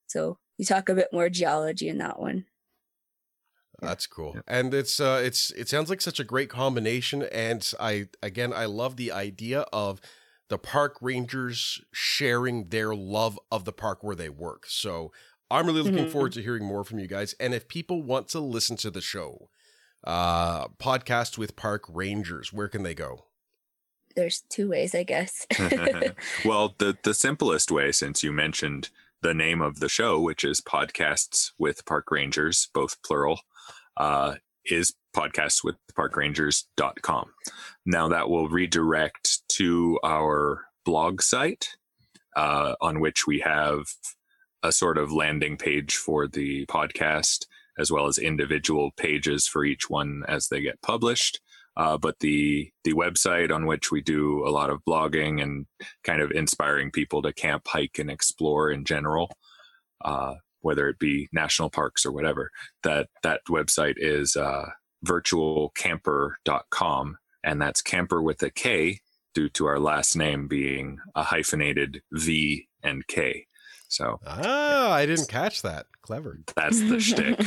So 0.07 0.39
you 0.57 0.65
talk 0.65 0.89
a 0.89 0.95
bit 0.95 1.09
more 1.13 1.29
geology 1.29 1.89
in 1.89 1.99
that 1.99 2.19
one. 2.19 2.47
That's 3.81 4.07
cool. 4.07 4.33
Yeah. 4.35 4.41
And 4.49 4.75
it's 4.75 4.99
uh 4.99 5.21
it's 5.25 5.51
it 5.53 5.69
sounds 5.69 5.89
like 5.89 6.01
such 6.01 6.19
a 6.19 6.25
great 6.25 6.51
combination 6.51 7.23
and 7.23 7.71
I 7.79 8.09
again 8.23 8.53
I 8.53 8.65
love 8.65 8.97
the 8.97 9.13
idea 9.13 9.61
of 9.73 10.01
the 10.49 10.59
park 10.59 10.97
rangers 11.01 11.81
sharing 11.93 12.69
their 12.69 12.95
love 12.95 13.39
of 13.51 13.65
the 13.65 13.73
park 13.73 14.03
where 14.03 14.17
they 14.17 14.29
work. 14.29 14.65
So 14.67 15.13
I'm 15.51 15.67
really 15.67 15.83
looking 15.83 15.99
mm-hmm. 15.99 16.11
forward 16.11 16.33
to 16.33 16.43
hearing 16.43 16.65
more 16.65 16.85
from 16.85 16.99
you 16.99 17.07
guys. 17.07 17.35
And 17.39 17.55
if 17.55 17.69
people 17.69 18.03
want 18.03 18.29
to 18.29 18.41
listen 18.41 18.77
to 18.79 18.91
the 18.91 19.01
show, 19.01 19.49
uh, 20.05 20.69
podcast 20.69 21.39
with 21.39 21.57
park 21.57 21.85
rangers, 21.89 22.53
where 22.53 22.69
can 22.69 22.83
they 22.83 22.95
go? 22.95 23.27
There's 24.17 24.43
two 24.49 24.71
ways, 24.71 24.95
I 24.95 25.05
guess. 25.05 25.47
well, 26.45 26.75
the 26.79 26.97
the 27.03 27.15
simplest 27.15 27.71
way, 27.71 27.93
since 27.93 28.23
you 28.23 28.33
mentioned 28.33 28.91
the 29.23 29.35
name 29.35 29.61
of 29.61 29.81
the 29.81 29.89
show, 29.89 30.21
which 30.21 30.45
is 30.45 30.61
podcasts 30.61 31.53
with 31.59 31.85
park 31.85 32.11
rangers, 32.11 32.69
both 32.73 33.01
plural, 33.03 33.41
uh, 33.97 34.35
is 34.65 34.95
podcasts 35.15 35.65
with 35.65 35.77
parkrangers.com. 35.97 37.33
Now 37.85 38.09
that 38.09 38.29
will 38.29 38.49
redirect 38.49 39.48
to 39.59 39.99
our 40.05 40.67
blog 40.85 41.21
site, 41.21 41.77
uh, 42.37 42.77
on 42.81 43.01
which 43.01 43.27
we 43.27 43.41
have 43.41 43.87
a 44.63 44.71
sort 44.71 44.99
of 44.99 45.13
landing 45.13 45.57
page 45.57 45.97
for 45.97 46.29
the 46.29 46.65
podcast, 46.67 47.47
as 47.77 47.91
well 47.91 48.07
as 48.07 48.19
individual 48.19 48.93
pages 48.97 49.49
for 49.49 49.65
each 49.65 49.91
one 49.91 50.23
as 50.29 50.47
they 50.49 50.61
get 50.61 50.81
published. 50.81 51.41
Uh, 51.77 51.99
but 51.99 52.21
the 52.21 52.71
the 52.85 52.93
website 52.93 53.53
on 53.53 53.67
which 53.67 53.91
we 53.91 54.01
do 54.01 54.47
a 54.47 54.51
lot 54.51 54.71
of 54.71 54.85
blogging 54.85 55.43
and 55.43 55.67
kind 56.05 56.23
of 56.23 56.31
inspiring 56.33 56.93
people 56.93 57.23
to 57.23 57.33
camp, 57.33 57.67
hike, 57.67 57.99
and 57.99 58.11
explore 58.11 58.71
in 58.71 58.85
general, 58.85 59.29
uh, 60.05 60.35
whether 60.61 60.89
it 60.89 61.01
be 61.01 61.29
national 61.33 61.71
parks 61.71 62.07
or 62.07 62.13
whatever, 62.13 62.53
that 62.85 63.09
that 63.25 63.41
website 63.49 63.95
is 63.97 64.37
uh, 64.37 64.67
virtualcamper.com, 65.05 67.19
and 67.45 67.63
that's 67.63 67.83
camper 67.83 68.23
with 68.23 68.43
a 68.43 68.51
K 68.51 69.01
due 69.35 69.49
to 69.51 69.67
our 69.67 69.79
last 69.79 70.17
name 70.17 70.49
being 70.49 70.99
a 71.15 71.23
hyphenated 71.23 72.03
V 72.13 72.69
and 72.83 73.07
K. 73.07 73.47
So 73.89 74.21
ah, 74.27 74.93
I 74.93 75.07
didn't 75.07 75.29
catch 75.29 75.63
that. 75.63 75.87
Clever. 76.03 76.41
That's 76.57 76.81
the 76.81 77.01
shtick. 77.01 77.39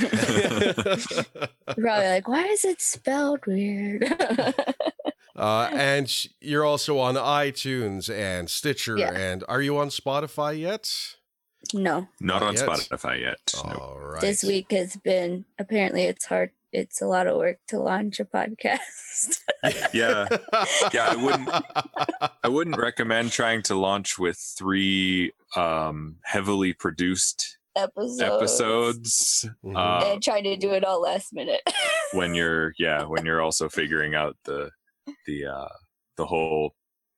Probably 1.66 2.08
like, 2.08 2.28
why 2.28 2.46
is 2.46 2.66
it 2.66 2.82
spelled 2.82 3.46
weird? 3.46 4.04
uh, 5.36 5.70
and 5.72 6.26
you're 6.40 6.66
also 6.66 6.98
on 7.00 7.16
iTunes 7.16 8.14
and 8.14 8.50
Stitcher, 8.50 8.98
yeah. 8.98 9.14
and 9.14 9.44
are 9.48 9.62
you 9.62 9.78
on 9.78 9.90
Spotify 9.90 10.60
yet? 10.60 10.92
No, 11.74 12.08
not, 12.20 12.42
not 12.42 12.44
on 12.44 12.56
yet. 12.56 12.68
Spotify 12.68 13.22
yet. 13.22 13.54
All 13.64 13.70
no. 13.70 13.98
right. 14.00 14.22
This 14.22 14.44
week 14.44 14.72
has 14.72 14.96
been 14.96 15.46
apparently 15.60 16.04
it's 16.04 16.26
hard 16.26 16.52
it's 16.72 17.02
a 17.02 17.06
lot 17.06 17.28
of 17.28 17.38
work 17.38 17.58
to 17.68 17.80
launch 17.80 18.20
a 18.20 18.26
podcast. 18.26 19.40
yeah. 19.94 20.28
Yeah, 20.94 21.10
I 21.10 21.16
wouldn't 21.16 21.50
I 22.44 22.48
wouldn't 22.48 22.78
recommend 22.78 23.32
trying 23.32 23.62
to 23.64 23.76
launch 23.76 24.18
with 24.18 24.38
three 24.38 25.34
um 25.56 26.18
heavily 26.24 26.74
produced 26.74 27.58
episodes, 27.76 28.22
episodes 28.22 29.50
mm-hmm. 29.66 29.76
uh, 29.76 30.04
and 30.06 30.24
trying 30.24 30.44
to 30.46 30.58
do 30.58 30.72
it 30.72 30.84
all 30.84 31.02
last 31.02 31.34
minute. 31.34 31.62
when 32.14 32.34
you're 32.34 32.74
yeah, 32.78 33.04
when 33.04 33.26
you're 33.26 33.42
also 33.42 33.70
figuring 33.70 34.16
out 34.16 34.38
the 34.46 34.72
the 35.26 35.46
uh 35.46 35.70
the 36.18 36.26
whole 36.26 36.76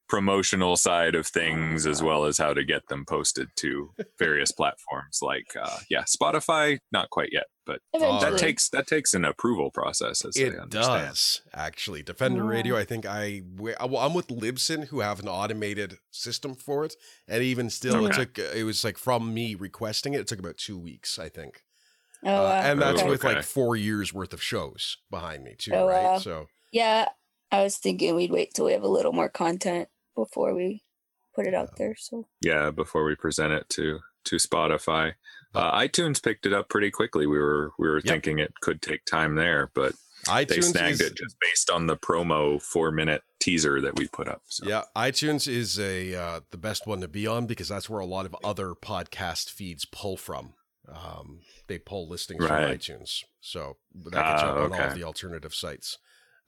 promotional 0.10 0.76
side 0.76 1.16
of 1.16 1.26
things 1.26 1.88
as 1.88 2.04
well 2.04 2.26
as 2.26 2.38
how 2.38 2.54
to 2.54 2.64
get 2.64 2.88
them 2.88 3.04
posted 3.06 3.48
to 3.56 3.90
various 4.20 4.52
platforms 4.52 5.20
like 5.24 5.48
uh, 5.60 5.80
yeah 5.90 6.04
spotify 6.04 6.78
not 6.92 7.10
quite 7.10 7.30
yet 7.32 7.46
but 7.66 7.80
Eventually. 7.94 8.32
that 8.32 8.38
takes 8.40 8.70
that 8.70 8.88
takes 8.88 9.14
an 9.14 9.24
approval 9.26 9.72
process. 9.72 10.26
As 10.26 10.36
It 10.36 10.54
I 10.56 10.60
understand. 10.64 11.08
does 11.10 11.42
actually. 11.54 12.04
Defender. 12.04 12.44
Radio. 12.44 12.76
I 12.78 12.84
think 12.86 13.06
I 13.06 13.42
well, 13.58 13.98
I'm 13.98 14.14
with 14.14 14.28
Libsyn, 14.28 14.88
who 14.88 15.00
have 15.02 15.20
an 15.20 15.28
automated 15.28 16.00
system 16.12 16.56
for 16.56 16.86
it, 16.86 16.96
and 17.28 17.44
even 17.44 17.70
still, 17.70 18.06
it 18.06 18.14
took 18.14 18.38
it 18.40 18.64
was 18.66 18.84
like 18.84 18.98
from 18.98 19.34
me 19.34 19.56
requesting 19.56 20.14
it. 20.14 20.20
It 20.22 20.28
took 20.28 20.40
about 20.40 20.58
two 20.58 20.78
weeks, 20.78 21.18
I 21.20 21.30
think. 21.30 21.64
Oh, 22.26 22.30
Uh, 22.30 22.44
wow. 22.44 22.62
and 22.62 22.82
that's 22.82 23.02
Oh, 23.02 23.10
with 23.10 23.24
like 23.24 23.44
four 23.44 23.76
years 23.76 24.14
worth 24.14 24.34
of 24.34 24.42
shows 24.42 24.98
behind 25.12 25.44
me 25.44 25.56
too, 25.58 25.74
Oh, 25.74 25.88
right? 25.88 26.04
wow. 26.04 26.18
So 26.20 26.48
yeah, 26.72 27.10
I 27.52 27.64
was 27.64 27.78
thinking 27.78 28.16
we'd 28.16 28.32
wait 28.32 28.54
till 28.54 28.66
we 28.66 28.72
have 28.74 28.84
a 28.84 28.88
little 28.88 29.12
more 29.14 29.30
content 29.30 29.90
before 30.16 30.54
we 30.56 30.84
put 31.36 31.46
it 31.48 31.54
out 31.54 31.76
there. 31.78 31.96
So 31.98 32.28
Yeah, 32.42 32.72
before 32.72 33.04
we 33.04 33.16
present 33.16 33.52
it 33.54 33.68
to 33.72 34.00
to 34.26 34.38
Spotify, 34.38 35.14
uh, 35.54 35.78
iTunes 35.80 36.22
picked 36.24 36.46
it 36.46 36.54
up 36.54 36.70
pretty 36.70 36.92
quickly. 36.92 37.28
We 37.28 37.38
were 37.38 37.72
we 37.78 37.88
were 37.88 37.98
Yep. 37.98 38.06
thinking 38.06 38.40
it 38.40 38.54
could 38.62 38.82
take 38.82 39.06
time 39.06 39.36
there, 39.36 39.72
but 39.74 39.94
they 40.26 40.62
snagged 40.62 41.02
is, 41.02 41.02
it 41.02 41.16
just 41.16 41.36
based 41.42 41.70
on 41.70 41.88
the 41.88 41.98
promo 41.98 42.62
four 42.62 42.92
minute 42.92 43.22
teaser 43.40 43.82
that 43.82 43.98
we 43.98 44.08
put 44.08 44.28
up. 44.28 44.42
So. 44.46 44.66
Yeah, 44.68 44.84
iTunes 44.96 45.48
is 45.48 45.78
a 45.80 46.16
uh, 46.16 46.40
the 46.52 46.58
best 46.58 46.88
one 46.88 47.02
to 47.02 47.08
be 47.08 47.28
on 47.28 47.46
because 47.46 47.68
that's 47.70 47.90
where 47.90 48.00
a 48.00 48.06
lot 48.06 48.26
of 48.26 48.36
other 48.44 48.70
podcast 48.74 49.50
feeds 49.50 49.86
pull 49.86 50.16
from. 50.18 50.54
Um, 50.88 51.40
they 51.68 51.78
pull 51.80 52.08
listings 52.10 52.42
Right. 52.42 52.82
from 52.84 52.98
iTunes, 53.00 53.24
so 53.42 53.78
that 53.96 54.12
gets 54.12 54.16
Ah, 54.44 54.48
up 54.50 54.56
on 54.72 54.74
all 54.74 54.88
of 54.90 54.96
the 54.96 55.04
alternative 55.04 55.54
sites. 55.54 55.98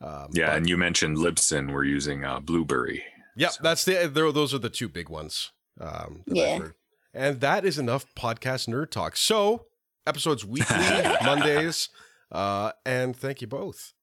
Um, 0.01 0.27
Yeah, 0.33 0.47
but- 0.47 0.57
and 0.57 0.69
you 0.69 0.77
mentioned 0.77 1.17
Libsyn. 1.17 1.71
We're 1.71 1.85
using 1.85 2.25
uh, 2.25 2.39
Blubrry. 2.41 3.03
Yeah, 3.37 3.49
So- 3.49 3.63
that's 3.63 3.85
the 3.85 4.07
those 4.07 4.53
are 4.53 4.57
the 4.59 4.69
two 4.69 4.89
big 4.89 5.07
ones. 5.09 5.51
Um, 5.79 6.23
that 6.27 6.31
I've 6.31 6.35
Yeah. 6.37 6.57
heard. 6.59 6.73
And 7.16 7.39
that 7.39 7.66
is 7.66 7.80
enough 7.80 8.05
podcast 8.13 8.68
nerd 8.68 8.91
talk. 8.91 9.16
So 9.16 9.68
episodes 10.05 10.45
weekly, 10.45 10.78
Mondays, 11.24 11.88
uh, 12.32 12.74
and 12.86 13.16
thank 13.16 13.39
you 13.41 13.47
both. 13.47 13.93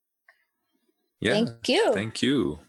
Yeah, 1.21 1.35
thank 1.35 1.69
you. 1.69 1.93
thank 1.93 2.23
you. 2.23 2.61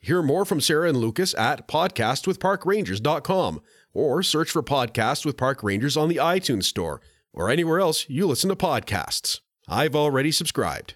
Hear 0.00 0.22
more 0.22 0.44
from 0.44 0.60
Sarah 0.60 0.88
and 0.88 0.98
Lucas 0.98 1.34
at 1.34 1.66
podcastwithparkrangers.com 1.66 3.60
or 3.92 4.22
search 4.22 4.50
for 4.50 4.62
Podcast 4.62 5.26
with 5.26 5.36
Park 5.36 5.62
Rangers 5.62 5.96
on 5.96 6.08
the 6.08 6.16
iTunes 6.16 6.64
Store 6.64 7.00
or 7.32 7.50
anywhere 7.50 7.80
else 7.80 8.08
you 8.08 8.26
listen 8.26 8.48
to 8.50 8.56
podcasts. 8.56 9.40
I've 9.66 9.96
already 9.96 10.30
subscribed. 10.30 10.94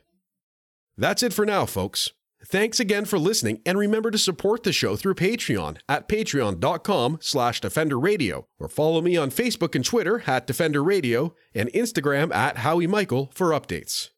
That's 0.97 1.23
it 1.23 1.33
for 1.33 1.47
now, 1.47 1.65
folks. 1.67 2.11
Thanks 2.47 2.79
again 2.79 3.05
for 3.05 3.19
listening, 3.19 3.61
and 3.67 3.77
remember 3.77 4.13
to 4.13 4.19
support 4.19 4.63
the 4.63 4.73
show 4.73 4.95
through 4.95 5.17
Patreon 5.17 5.79
at 5.89 6.09
patreon.com 6.09 7.19
slash 7.21 7.61
Defender 7.61 7.99
Radio, 7.99 8.47
or 8.61 8.69
follow 8.69 9.01
me 9.01 9.17
on 9.17 9.31
Facebook 9.31 9.75
and 9.75 9.85
Twitter 9.85 10.23
at 10.27 10.47
Defender 10.47 10.83
Radio, 10.83 11.35
and 11.53 11.69
Instagram 11.73 12.33
at 12.33 12.59
Howie 12.59 12.87
Michael 12.87 13.33
for 13.35 13.51
updates. 13.51 14.11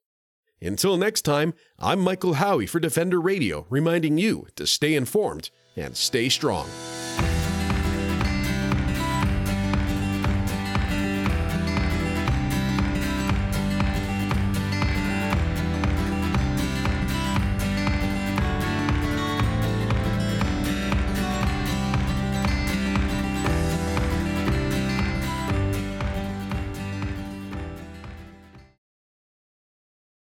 Until 0.60 0.98
next 0.98 1.22
time, 1.22 1.54
I'm 1.78 2.00
Michael 2.00 2.34
Howie 2.34 2.66
for 2.66 2.78
Defender 2.78 3.18
Radio, 3.18 3.66
reminding 3.70 4.18
you 4.18 4.46
to 4.56 4.66
stay 4.66 4.94
informed 4.94 5.48
and 5.74 5.96
stay 5.96 6.28
strong. 6.28 6.68